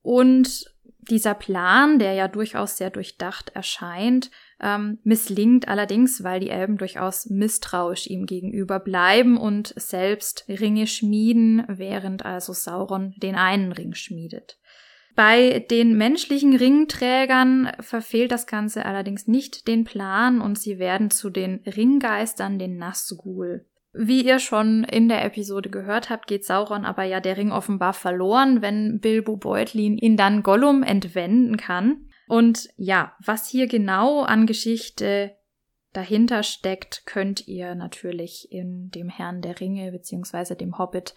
und 0.02 0.72
dieser 1.10 1.34
Plan, 1.34 1.98
der 1.98 2.14
ja 2.14 2.28
durchaus 2.28 2.76
sehr 2.76 2.90
durchdacht 2.90 3.50
erscheint, 3.50 4.30
ähm, 4.60 4.98
misslingt 5.02 5.68
allerdings, 5.68 6.22
weil 6.22 6.40
die 6.40 6.50
Elben 6.50 6.78
durchaus 6.78 7.26
misstrauisch 7.26 8.06
ihm 8.06 8.26
gegenüber 8.26 8.80
bleiben 8.80 9.36
und 9.36 9.74
selbst 9.76 10.44
Ringe 10.48 10.86
schmieden, 10.86 11.64
während 11.68 12.24
also 12.24 12.52
Sauron 12.52 13.14
den 13.16 13.34
einen 13.34 13.72
Ring 13.72 13.94
schmiedet. 13.94 14.58
Bei 15.14 15.60
den 15.70 15.96
menschlichen 15.96 16.56
Ringträgern 16.56 17.70
verfehlt 17.80 18.32
das 18.32 18.46
Ganze 18.46 18.84
allerdings 18.84 19.28
nicht 19.28 19.68
den 19.68 19.84
Plan 19.84 20.40
und 20.40 20.58
sie 20.58 20.78
werden 20.78 21.10
zu 21.10 21.30
den 21.30 21.60
Ringgeistern, 21.66 22.58
den 22.58 22.78
Nazgul. 22.78 23.64
Wie 23.96 24.26
ihr 24.26 24.40
schon 24.40 24.82
in 24.82 25.08
der 25.08 25.24
Episode 25.24 25.70
gehört 25.70 26.10
habt, 26.10 26.26
geht 26.26 26.44
Sauron 26.44 26.84
aber 26.84 27.04
ja 27.04 27.20
der 27.20 27.36
Ring 27.36 27.52
offenbar 27.52 27.92
verloren, 27.92 28.60
wenn 28.60 28.98
Bilbo 28.98 29.36
Beutlin 29.36 29.96
ihn 29.96 30.16
dann 30.16 30.42
Gollum 30.42 30.82
entwenden 30.82 31.56
kann. 31.56 32.08
Und 32.26 32.68
ja, 32.76 33.14
was 33.24 33.48
hier 33.48 33.66
genau 33.66 34.22
an 34.22 34.46
Geschichte 34.46 35.36
dahinter 35.92 36.42
steckt, 36.42 37.06
könnt 37.06 37.46
ihr 37.46 37.74
natürlich 37.74 38.50
in 38.50 38.90
dem 38.90 39.08
Herrn 39.08 39.42
der 39.42 39.60
Ringe 39.60 39.92
beziehungsweise 39.92 40.56
dem 40.56 40.78
Hobbit 40.78 41.14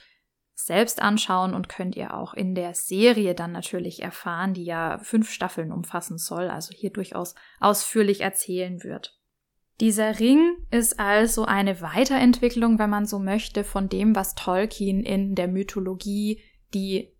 selbst 0.53 1.01
anschauen 1.01 1.53
und 1.53 1.69
könnt 1.69 1.95
ihr 1.95 2.15
auch 2.15 2.33
in 2.33 2.55
der 2.55 2.73
Serie 2.73 3.35
dann 3.35 3.51
natürlich 3.51 4.01
erfahren, 4.01 4.53
die 4.53 4.65
ja 4.65 4.97
fünf 4.99 5.29
Staffeln 5.29 5.71
umfassen 5.71 6.17
soll, 6.17 6.49
also 6.49 6.73
hier 6.73 6.89
durchaus 6.89 7.35
ausführlich 7.59 8.21
erzählen 8.21 8.83
wird. 8.83 9.19
Dieser 9.79 10.19
Ring 10.19 10.57
ist 10.71 10.99
also 10.99 11.45
eine 11.45 11.81
Weiterentwicklung, 11.81 12.79
wenn 12.79 12.89
man 12.89 13.05
so 13.05 13.19
möchte, 13.19 13.63
von 13.63 13.89
dem, 13.89 14.15
was 14.15 14.33
Tolkien 14.33 15.03
in 15.03 15.35
der 15.35 15.47
Mythologie, 15.47 16.41
die 16.73 17.13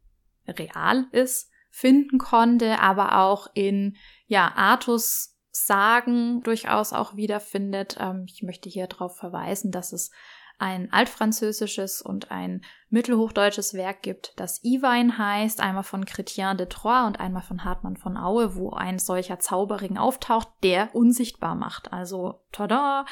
real 0.47 1.05
ist, 1.11 1.51
finden 1.77 2.17
konnte, 2.17 2.79
aber 2.79 3.19
auch 3.19 3.47
in 3.53 3.97
ja 4.25 4.51
Artus 4.55 5.35
Sagen 5.51 6.41
durchaus 6.43 6.91
auch 6.93 7.15
wiederfindet. 7.15 7.97
Ähm, 7.99 8.25
ich 8.27 8.41
möchte 8.41 8.67
hier 8.69 8.87
darauf 8.87 9.17
verweisen, 9.17 9.71
dass 9.71 9.91
es 9.91 10.11
ein 10.59 10.91
altfranzösisches 10.91 12.01
und 12.01 12.31
ein 12.31 12.63
mittelhochdeutsches 12.89 13.75
Werk 13.75 14.01
gibt, 14.01 14.33
das 14.37 14.63
Iwein 14.63 15.19
heißt, 15.19 15.61
einmal 15.61 15.83
von 15.83 16.05
Chrétien 16.05 16.55
de 16.55 16.65
Troyes 16.67 17.05
und 17.05 17.19
einmal 17.19 17.43
von 17.43 17.63
Hartmann 17.63 17.97
von 17.97 18.17
Aue, 18.17 18.55
wo 18.55 18.71
ein 18.71 18.97
solcher 18.97 19.39
Zauberring 19.39 19.97
auftaucht, 19.97 20.49
der 20.63 20.95
unsichtbar 20.95 21.53
macht. 21.53 21.93
Also, 21.93 22.41
tada, 22.51 23.05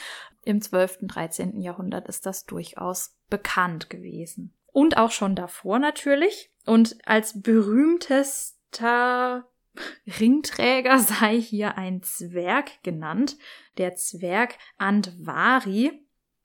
im 0.43 0.61
12., 0.61 0.99
13. 1.03 1.61
Jahrhundert 1.61 2.07
ist 2.07 2.25
das 2.25 2.45
durchaus 2.45 3.15
bekannt 3.29 3.91
gewesen. 3.91 4.55
Und 4.71 4.97
auch 4.97 5.11
schon 5.11 5.35
davor 5.35 5.77
natürlich. 5.77 6.51
Und 6.65 6.97
als 7.05 7.41
berühmtes 7.41 8.54
letzter 8.75 9.45
Ringträger 10.19 10.99
sei 10.99 11.39
hier 11.39 11.77
ein 11.77 12.01
Zwerg 12.03 12.83
genannt, 12.83 13.37
der 13.77 13.95
Zwerg 13.95 14.57
Andvari, 14.77 15.91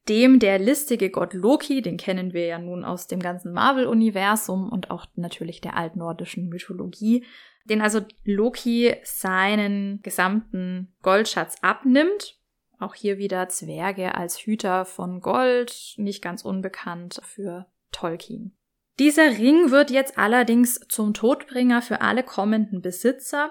dem 0.09 0.39
der 0.39 0.59
listige 0.59 1.11
Gott 1.11 1.35
Loki, 1.35 1.83
den 1.83 1.97
kennen 1.97 2.33
wir 2.33 2.47
ja 2.47 2.59
nun 2.59 2.85
aus 2.85 3.07
dem 3.07 3.21
ganzen 3.21 3.53
Marvel-Universum 3.53 4.69
und 4.71 4.91
auch 4.91 5.07
natürlich 5.15 5.61
der 5.61 5.77
altnordischen 5.77 6.49
Mythologie, 6.49 7.25
den 7.65 7.83
also 7.83 8.01
Loki 8.25 8.97
seinen 9.05 10.01
gesamten 10.03 10.93
Goldschatz 11.03 11.57
abnimmt. 11.63 12.39
Auch 12.79 12.95
hier 12.95 13.19
wieder 13.19 13.49
Zwerge 13.49 14.15
als 14.15 14.39
Hüter 14.39 14.85
von 14.85 15.21
Gold, 15.21 15.95
nicht 15.99 16.23
ganz 16.23 16.45
unbekannt 16.45 17.21
für 17.25 17.67
Tolkien. 17.93 18.57
Dieser 19.01 19.39
Ring 19.39 19.71
wird 19.71 19.91
jetzt 19.91 20.19
allerdings 20.19 20.79
zum 20.89 21.15
Todbringer 21.15 21.81
für 21.81 22.03
alle 22.03 22.23
kommenden 22.23 22.83
Besitzer. 22.83 23.51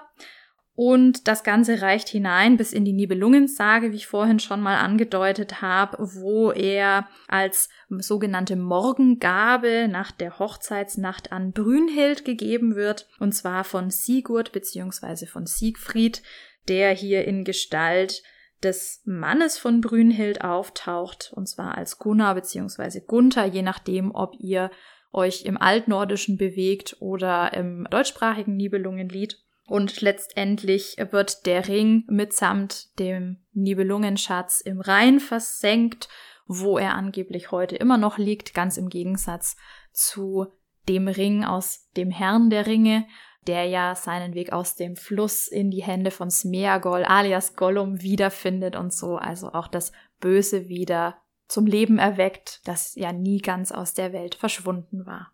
Und 0.76 1.26
das 1.26 1.42
Ganze 1.42 1.82
reicht 1.82 2.08
hinein 2.08 2.56
bis 2.56 2.72
in 2.72 2.84
die 2.84 2.92
Nibelungensage, 2.92 3.90
wie 3.90 3.96
ich 3.96 4.06
vorhin 4.06 4.38
schon 4.38 4.60
mal 4.60 4.78
angedeutet 4.78 5.60
habe, 5.60 5.98
wo 6.14 6.52
er 6.52 7.08
als 7.26 7.68
sogenannte 7.88 8.54
Morgengabe 8.54 9.88
nach 9.90 10.12
der 10.12 10.38
Hochzeitsnacht 10.38 11.32
an 11.32 11.50
Brünhild 11.50 12.24
gegeben 12.24 12.76
wird, 12.76 13.08
und 13.18 13.32
zwar 13.32 13.64
von 13.64 13.90
Sigurd 13.90 14.52
bzw. 14.52 15.26
von 15.26 15.46
Siegfried, 15.46 16.22
der 16.68 16.92
hier 16.92 17.24
in 17.26 17.42
Gestalt 17.42 18.22
des 18.62 19.02
Mannes 19.04 19.58
von 19.58 19.80
Brünnhild 19.80 20.44
auftaucht, 20.44 21.32
und 21.34 21.48
zwar 21.48 21.76
als 21.76 21.98
Gunnar 21.98 22.36
bzw. 22.36 23.00
Gunther, 23.04 23.46
je 23.46 23.62
nachdem, 23.62 24.14
ob 24.14 24.36
ihr 24.38 24.70
euch 25.12 25.44
im 25.44 25.56
Altnordischen 25.60 26.36
bewegt 26.36 26.96
oder 27.00 27.52
im 27.52 27.86
deutschsprachigen 27.90 28.56
Nibelungenlied. 28.56 29.38
Und 29.66 30.00
letztendlich 30.00 30.96
wird 31.10 31.46
der 31.46 31.68
Ring 31.68 32.04
mitsamt 32.08 32.98
dem 32.98 33.38
Nibelungenschatz 33.52 34.60
im 34.60 34.80
Rhein 34.80 35.20
versenkt, 35.20 36.08
wo 36.46 36.78
er 36.78 36.94
angeblich 36.96 37.52
heute 37.52 37.76
immer 37.76 37.96
noch 37.96 38.18
liegt, 38.18 38.52
ganz 38.54 38.76
im 38.76 38.88
Gegensatz 38.88 39.56
zu 39.92 40.46
dem 40.88 41.06
Ring 41.06 41.44
aus 41.44 41.88
dem 41.96 42.10
Herrn 42.10 42.50
der 42.50 42.66
Ringe, 42.66 43.06
der 43.46 43.66
ja 43.66 43.94
seinen 43.94 44.34
Weg 44.34 44.52
aus 44.52 44.74
dem 44.74 44.96
Fluss 44.96 45.46
in 45.46 45.70
die 45.70 45.82
Hände 45.82 46.10
von 46.10 46.30
Smeagol 46.30 47.04
alias 47.04 47.54
Gollum 47.54 48.02
wiederfindet 48.02 48.74
und 48.76 48.92
so, 48.92 49.16
also 49.16 49.52
auch 49.52 49.68
das 49.68 49.92
Böse 50.18 50.68
wieder 50.68 51.16
zum 51.50 51.66
Leben 51.66 51.98
erweckt, 51.98 52.60
das 52.64 52.94
ja 52.94 53.12
nie 53.12 53.40
ganz 53.40 53.72
aus 53.72 53.94
der 53.94 54.12
Welt 54.12 54.34
verschwunden 54.34 55.04
war. 55.06 55.32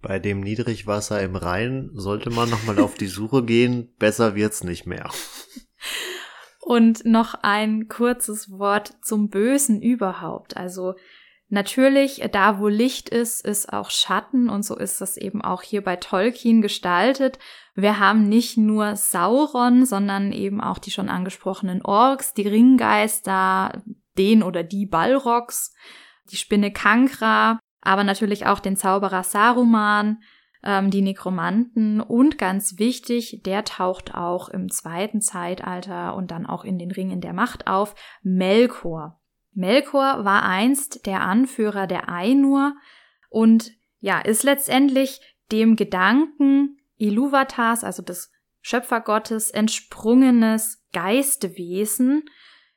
Bei 0.00 0.18
dem 0.18 0.40
Niedrigwasser 0.40 1.20
im 1.22 1.36
Rhein 1.36 1.90
sollte 1.94 2.30
man 2.30 2.48
nochmal 2.48 2.78
auf 2.78 2.94
die 2.94 3.06
Suche 3.06 3.44
gehen, 3.44 3.92
besser 3.98 4.34
wird's 4.34 4.62
nicht 4.62 4.86
mehr. 4.86 5.10
Und 6.60 7.04
noch 7.04 7.34
ein 7.42 7.88
kurzes 7.88 8.50
Wort 8.50 8.94
zum 9.02 9.28
Bösen 9.28 9.80
überhaupt. 9.82 10.56
Also 10.56 10.94
Natürlich, 11.48 12.28
da 12.32 12.58
wo 12.58 12.66
Licht 12.66 13.08
ist, 13.08 13.46
ist 13.46 13.72
auch 13.72 13.90
Schatten 13.90 14.48
und 14.48 14.64
so 14.64 14.76
ist 14.76 15.00
das 15.00 15.16
eben 15.16 15.42
auch 15.42 15.62
hier 15.62 15.82
bei 15.82 15.94
Tolkien 15.94 16.60
gestaltet. 16.60 17.38
Wir 17.76 18.00
haben 18.00 18.28
nicht 18.28 18.56
nur 18.56 18.96
Sauron, 18.96 19.86
sondern 19.86 20.32
eben 20.32 20.60
auch 20.60 20.78
die 20.78 20.90
schon 20.90 21.08
angesprochenen 21.08 21.82
Orks, 21.82 22.34
die 22.34 22.48
Ringgeister, 22.48 23.80
den 24.16 24.42
oder 24.42 24.62
die 24.62 24.86
Balrogs, 24.86 25.74
die 26.30 26.36
Spinne 26.36 26.72
Kankra, 26.72 27.58
aber 27.80 28.04
natürlich 28.04 28.46
auch 28.46 28.60
den 28.60 28.76
Zauberer 28.76 29.22
Saruman, 29.22 30.18
ähm, 30.62 30.90
die 30.90 31.02
Nekromanten 31.02 32.00
und 32.00 32.38
ganz 32.38 32.78
wichtig, 32.78 33.42
der 33.44 33.64
taucht 33.64 34.14
auch 34.14 34.48
im 34.48 34.70
zweiten 34.70 35.20
Zeitalter 35.20 36.16
und 36.16 36.30
dann 36.30 36.46
auch 36.46 36.64
in 36.64 36.78
den 36.78 36.90
Ringen 36.90 37.20
der 37.20 37.32
Macht 37.32 37.66
auf, 37.66 37.94
Melkor. 38.22 39.20
Melkor 39.52 40.24
war 40.24 40.42
einst 40.42 41.06
der 41.06 41.22
Anführer 41.22 41.86
der 41.86 42.08
Ainur 42.08 42.74
und 43.30 43.72
ja, 44.00 44.20
ist 44.20 44.42
letztendlich 44.42 45.20
dem 45.52 45.76
Gedanken 45.76 46.78
Iluvatars, 46.96 47.84
also 47.84 48.02
des 48.02 48.32
Schöpfergottes, 48.60 49.50
entsprungenes 49.50 50.84
Geistewesen, 50.92 52.24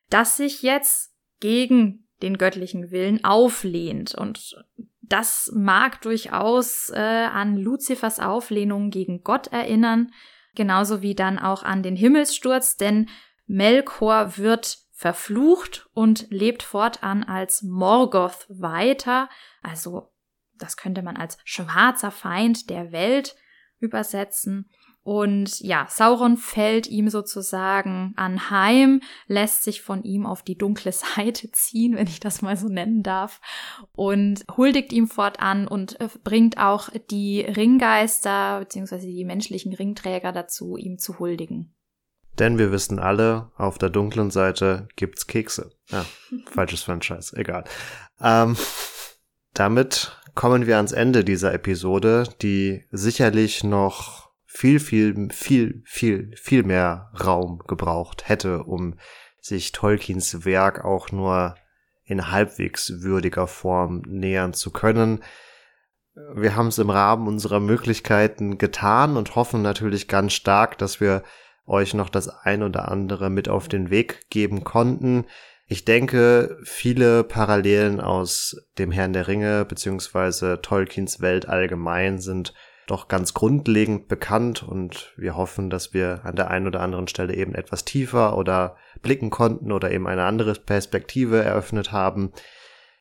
das 0.09 0.37
sich 0.37 0.61
jetzt 0.61 1.15
gegen 1.39 2.07
den 2.21 2.37
göttlichen 2.37 2.91
Willen 2.91 3.23
auflehnt. 3.23 4.13
Und 4.15 4.63
das 5.01 5.51
mag 5.55 6.01
durchaus 6.01 6.89
äh, 6.89 6.99
an 6.99 7.57
Luzifers 7.57 8.19
Auflehnung 8.19 8.89
gegen 8.89 9.23
Gott 9.23 9.47
erinnern, 9.47 10.11
genauso 10.55 11.01
wie 11.01 11.15
dann 11.15 11.39
auch 11.39 11.63
an 11.63 11.83
den 11.83 11.95
Himmelssturz, 11.95 12.77
denn 12.77 13.09
Melkor 13.47 14.37
wird 14.37 14.77
verflucht 14.91 15.89
und 15.93 16.27
lebt 16.29 16.61
fortan 16.61 17.23
als 17.23 17.63
Morgoth 17.63 18.45
weiter, 18.49 19.29
also 19.61 20.11
das 20.59 20.75
könnte 20.75 21.01
man 21.01 21.15
als 21.15 21.37
schwarzer 21.45 22.11
Feind 22.11 22.69
der 22.69 22.91
Welt 22.91 23.35
übersetzen. 23.79 24.69
Und 25.09 25.59
ja, 25.61 25.87
Sauron 25.89 26.37
fällt 26.37 26.85
ihm 26.85 27.09
sozusagen 27.09 28.13
anheim, 28.15 29.01
lässt 29.25 29.63
sich 29.63 29.81
von 29.81 30.03
ihm 30.03 30.27
auf 30.27 30.43
die 30.43 30.55
dunkle 30.55 30.91
Seite 31.15 31.51
ziehen, 31.51 31.95
wenn 31.95 32.05
ich 32.05 32.19
das 32.19 32.43
mal 32.43 32.55
so 32.55 32.67
nennen 32.67 33.01
darf, 33.01 33.41
und 33.93 34.45
huldigt 34.55 34.93
ihm 34.93 35.07
fortan 35.07 35.67
und 35.67 35.99
äh, 35.99 36.09
bringt 36.23 36.59
auch 36.59 36.89
die 37.09 37.41
Ringgeister 37.41 38.59
bzw. 38.59 38.99
die 38.99 39.25
menschlichen 39.25 39.73
Ringträger 39.73 40.31
dazu, 40.31 40.77
ihm 40.77 40.99
zu 40.99 41.17
huldigen. 41.17 41.73
Denn 42.37 42.59
wir 42.59 42.71
wissen 42.71 42.99
alle, 42.99 43.51
auf 43.57 43.79
der 43.79 43.89
dunklen 43.89 44.29
Seite 44.29 44.89
gibt's 44.95 45.25
Kekse. 45.25 45.71
Ja, 45.87 46.05
falsches 46.51 46.83
Franchise, 46.83 47.35
egal. 47.35 47.63
Ähm, 48.21 48.55
damit 49.55 50.21
kommen 50.35 50.67
wir 50.67 50.77
ans 50.77 50.91
Ende 50.91 51.23
dieser 51.23 51.51
Episode, 51.51 52.25
die 52.43 52.83
sicherlich 52.91 53.63
noch 53.63 54.28
viel, 54.51 54.79
viel, 54.79 55.29
viel, 55.31 55.83
viel, 55.85 56.35
viel 56.35 56.63
mehr 56.63 57.11
Raum 57.23 57.61
gebraucht 57.67 58.27
hätte, 58.27 58.63
um 58.63 58.95
sich 59.39 59.71
Tolkiens 59.71 60.43
Werk 60.43 60.83
auch 60.83 61.11
nur 61.11 61.55
in 62.03 62.31
halbwegs 62.31 63.01
würdiger 63.03 63.45
Form 63.45 64.01
nähern 64.07 64.53
zu 64.53 64.71
können. 64.71 65.23
Wir 66.33 66.55
haben 66.55 66.67
es 66.67 66.79
im 66.79 66.89
Rahmen 66.89 67.27
unserer 67.27 67.59
Möglichkeiten 67.59 68.57
getan 68.57 69.17
und 69.17 69.35
hoffen 69.35 69.61
natürlich 69.61 70.07
ganz 70.07 70.33
stark, 70.33 70.79
dass 70.79 70.99
wir 70.99 71.21
euch 71.67 71.93
noch 71.93 72.09
das 72.09 72.27
ein 72.27 72.63
oder 72.63 72.89
andere 72.89 73.29
mit 73.29 73.47
auf 73.49 73.67
den 73.67 73.91
Weg 73.91 74.31
geben 74.31 74.63
konnten. 74.63 75.25
Ich 75.67 75.85
denke, 75.85 76.57
viele 76.63 77.23
Parallelen 77.23 78.01
aus 78.01 78.57
dem 78.79 78.91
Herrn 78.91 79.13
der 79.13 79.27
Ringe 79.27 79.63
beziehungsweise 79.65 80.59
Tolkiens 80.63 81.21
Welt 81.21 81.47
allgemein 81.47 82.17
sind 82.17 82.55
doch 82.89 83.07
ganz 83.07 83.33
grundlegend 83.33 84.07
bekannt 84.07 84.63
und 84.63 85.13
wir 85.17 85.35
hoffen, 85.35 85.69
dass 85.69 85.93
wir 85.93 86.21
an 86.23 86.35
der 86.35 86.49
einen 86.49 86.67
oder 86.67 86.81
anderen 86.81 87.07
Stelle 87.07 87.35
eben 87.35 87.55
etwas 87.55 87.85
tiefer 87.85 88.37
oder 88.37 88.75
blicken 89.01 89.29
konnten 89.29 89.71
oder 89.71 89.91
eben 89.91 90.07
eine 90.07 90.23
andere 90.23 90.53
Perspektive 90.55 91.43
eröffnet 91.43 91.91
haben. 91.91 92.31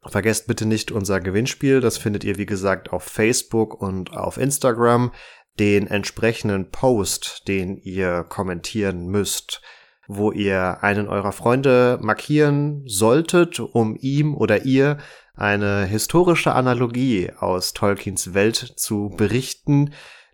Vergesst 0.05 0.47
bitte 0.47 0.66
nicht 0.66 0.93
unser 0.93 1.20
Gewinnspiel, 1.20 1.80
das 1.80 1.99
findet 1.99 2.24
ihr 2.24 2.39
wie 2.39 2.47
gesagt 2.47 2.93
auf 2.93 3.03
Facebook 3.03 3.80
und 3.80 4.16
auf 4.16 4.39
Instagram 4.39 5.12
den 5.59 5.86
entsprechenden 5.86 6.70
Post, 6.70 7.49
den 7.49 7.76
ihr 7.76 8.24
kommentieren 8.24 9.09
müsst, 9.09 9.61
wo 10.09 10.32
ihr 10.32 10.82
einen 10.82 11.06
eurer 11.06 11.32
Freunde 11.32 11.98
markieren 12.00 12.82
solltet, 12.86 13.61
um 13.61 13.94
ihm 14.00 14.34
oder 14.34 14.64
ihr 14.64 14.96
eine 15.36 15.84
historische 15.84 16.52
Analogie 16.52 17.30
aus 17.38 17.74
Tolkiens 17.74 18.34
Welt 18.34 18.56
zu 18.56 19.11
berichten. 19.16 19.92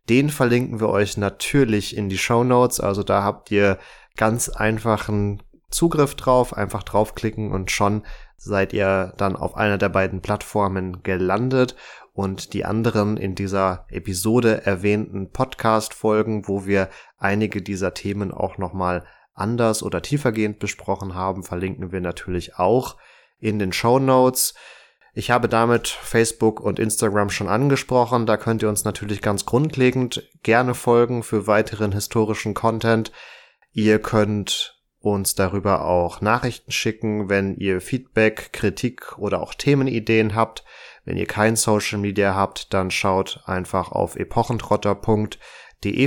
Den 0.09 0.31
verlinken 0.31 0.81
wir 0.81 0.89
euch 0.89 1.17
natürlich 1.17 1.97
in 1.97 2.09
die 2.09 2.19
Show 2.19 2.45
Notes. 2.45 2.81
Also 2.81 3.03
da 3.03 3.23
habt 3.25 3.51
ihr 3.51 3.79
ganz 4.17 4.49
einfachen 4.49 5.43
Zugriff 5.71 6.15
drauf, 6.15 6.57
einfach 6.57 6.85
draufklicken 6.85 7.51
und 7.51 7.73
schon 7.73 8.03
seid 8.37 8.73
ihr 8.73 9.13
dann 9.17 9.35
auf 9.35 9.57
einer 9.57 9.77
der 9.77 9.89
beiden 9.89 10.21
Plattformen 10.21 11.03
gelandet 11.03 11.75
und 12.13 12.53
die 12.53 12.65
anderen 12.65 13.17
in 13.17 13.35
dieser 13.35 13.87
Episode 13.89 14.65
erwähnten 14.65 15.33
Podcast-Folgen, 15.33 16.47
wo 16.47 16.65
wir 16.65 16.89
einige 17.19 17.61
dieser 17.61 17.93
Themen 17.93 18.33
auch 18.33 18.57
nochmal 18.57 19.05
anders 19.35 19.83
oder 19.83 20.01
tiefergehend 20.03 20.59
besprochen 20.59 21.15
haben, 21.15 21.43
verlinken 21.43 21.93
wir 21.93 22.01
natürlich 22.01 22.57
auch 22.57 22.97
in 23.39 23.59
den 23.59 23.73
Show 23.73 23.99
Notes. 23.99 24.55
Ich 25.13 25.31
habe 25.31 25.49
damit 25.49 25.89
Facebook 25.89 26.61
und 26.61 26.79
Instagram 26.79 27.31
schon 27.31 27.49
angesprochen. 27.49 28.27
Da 28.27 28.37
könnt 28.37 28.63
ihr 28.63 28.69
uns 28.69 28.85
natürlich 28.85 29.23
ganz 29.23 29.45
grundlegend 29.45 30.29
gerne 30.43 30.75
folgen 30.75 31.23
für 31.23 31.47
weiteren 31.47 31.93
historischen 31.93 32.55
Content. 32.55 33.13
Ihr 33.73 34.01
könnt 34.01 34.81
uns 34.99 35.35
darüber 35.35 35.85
auch 35.85 36.21
Nachrichten 36.21 36.73
schicken, 36.73 37.29
wenn 37.29 37.57
ihr 37.57 37.81
Feedback, 37.81 38.53
Kritik 38.53 39.19
oder 39.19 39.43
auch 39.43 39.55
Themenideen 39.55 40.35
habt. 40.35 40.65
Wenn 41.05 41.17
ihr 41.17 41.27
kein 41.27 41.57
Social 41.57 41.99
Media 41.99 42.35
habt, 42.35 42.73
dann 42.73 42.91
schaut 42.91 43.43
einfach 43.45 43.93
auf 43.93 44.17
epochentrotter.de 44.17 45.39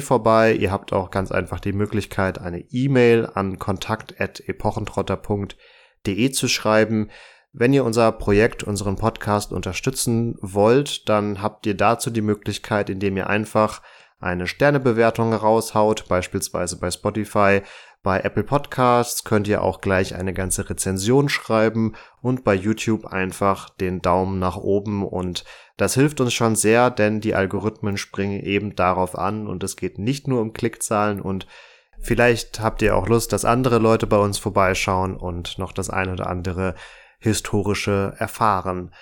vorbei. 0.02 0.54
Ihr 0.54 0.72
habt 0.72 0.94
auch 0.94 1.12
ganz 1.12 1.32
einfach 1.32 1.60
die 1.60 1.74
Möglichkeit, 1.74 2.40
eine 2.40 2.60
E-Mail 2.60 3.30
an 3.34 3.60
kontakt.epochentrotter.de 3.60 6.32
zu 6.32 6.48
schreiben. 6.48 7.10
Wenn 7.54 7.74
ihr 7.74 7.86
unser 7.86 8.12
Projekt, 8.12 8.64
unseren 8.64 8.98
Podcast 8.98 9.52
unterstützen 9.52 10.36
wollt, 10.42 11.08
dann 11.10 11.42
habt 11.42 11.66
ihr 11.66 11.76
dazu 11.76 12.10
die 12.10 12.22
Möglichkeit, 12.22 12.90
indem 12.90 13.18
ihr 13.18 13.28
einfach 13.28 13.82
eine 14.20 14.48
Sternebewertung 14.48 15.34
raushaut, 15.34 16.08
beispielsweise 16.08 16.80
bei 16.80 16.90
Spotify 16.90 17.62
bei 18.04 18.22
Apple 18.22 18.43
Podcasts 18.43 19.24
könnt 19.24 19.48
ihr 19.48 19.62
auch 19.62 19.82
gleich 19.82 20.16
eine 20.16 20.34
ganze 20.34 20.70
Rezension 20.70 21.30
schreiben 21.30 21.93
und 22.22 22.43
bei 22.43 22.54
YouTube 22.54 23.06
einfach 23.06 23.70
den 23.70 24.02
Daumen 24.02 24.39
nach 24.39 24.58
oben 24.58 25.06
und 25.06 25.43
das 25.78 25.93
hilft 25.93 26.22
uns 26.22 26.34
schon 26.34 26.56
sehr, 26.56 26.89
denn 26.89 27.22
die 27.22 27.36
Algorithmen 27.36 27.98
springen 27.98 28.39
eben 28.41 28.76
darauf 28.76 29.18
an 29.18 29.48
und 29.48 29.64
es 29.64 29.76
geht 29.76 30.00
nicht 30.00 30.28
nur 30.28 30.41
um 30.41 30.54
Klickzahlen 30.54 31.22
und 31.22 31.48
vielleicht 32.00 32.60
habt 32.60 32.82
ihr 32.82 32.95
auch 32.95 33.08
Lust, 33.08 33.34
dass 33.34 33.45
andere 33.45 33.78
Leute 33.78 34.08
bei 34.08 34.18
uns 34.18 34.38
vorbeischauen 34.38 35.16
und 35.16 35.58
noch 35.58 35.72
das 35.72 35.89
ein 35.89 36.10
oder 36.10 36.28
andere 36.28 36.76
historische 37.20 38.14
erfahren. 38.18 38.93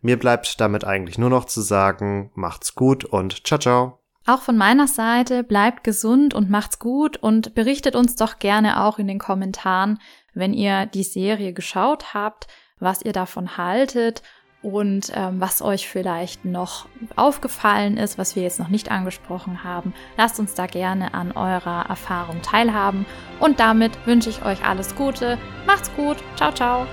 Mir 0.00 0.18
bleibt 0.18 0.60
damit 0.60 0.84
eigentlich 0.84 1.18
nur 1.18 1.30
noch 1.30 1.44
zu 1.44 1.60
sagen, 1.60 2.30
macht's 2.34 2.74
gut 2.74 3.04
und 3.04 3.46
ciao 3.46 3.58
ciao. 3.58 3.97
Auch 4.28 4.42
von 4.42 4.58
meiner 4.58 4.86
Seite 4.86 5.42
bleibt 5.42 5.84
gesund 5.84 6.34
und 6.34 6.50
macht's 6.50 6.78
gut 6.78 7.16
und 7.16 7.54
berichtet 7.54 7.96
uns 7.96 8.14
doch 8.14 8.38
gerne 8.38 8.84
auch 8.84 8.98
in 8.98 9.08
den 9.08 9.18
Kommentaren, 9.18 9.98
wenn 10.34 10.52
ihr 10.52 10.84
die 10.84 11.02
Serie 11.02 11.54
geschaut 11.54 12.12
habt, 12.12 12.46
was 12.78 13.00
ihr 13.00 13.14
davon 13.14 13.56
haltet 13.56 14.22
und 14.60 15.10
ähm, 15.14 15.40
was 15.40 15.62
euch 15.62 15.88
vielleicht 15.88 16.44
noch 16.44 16.88
aufgefallen 17.16 17.96
ist, 17.96 18.18
was 18.18 18.36
wir 18.36 18.42
jetzt 18.42 18.58
noch 18.58 18.68
nicht 18.68 18.90
angesprochen 18.90 19.64
haben. 19.64 19.94
Lasst 20.18 20.38
uns 20.38 20.52
da 20.52 20.66
gerne 20.66 21.14
an 21.14 21.32
eurer 21.32 21.86
Erfahrung 21.88 22.42
teilhaben. 22.42 23.06
Und 23.40 23.60
damit 23.60 23.92
wünsche 24.06 24.28
ich 24.28 24.44
euch 24.44 24.62
alles 24.62 24.94
Gute. 24.94 25.38
Macht's 25.66 25.90
gut. 25.96 26.18
Ciao, 26.36 26.52
ciao. 26.52 26.86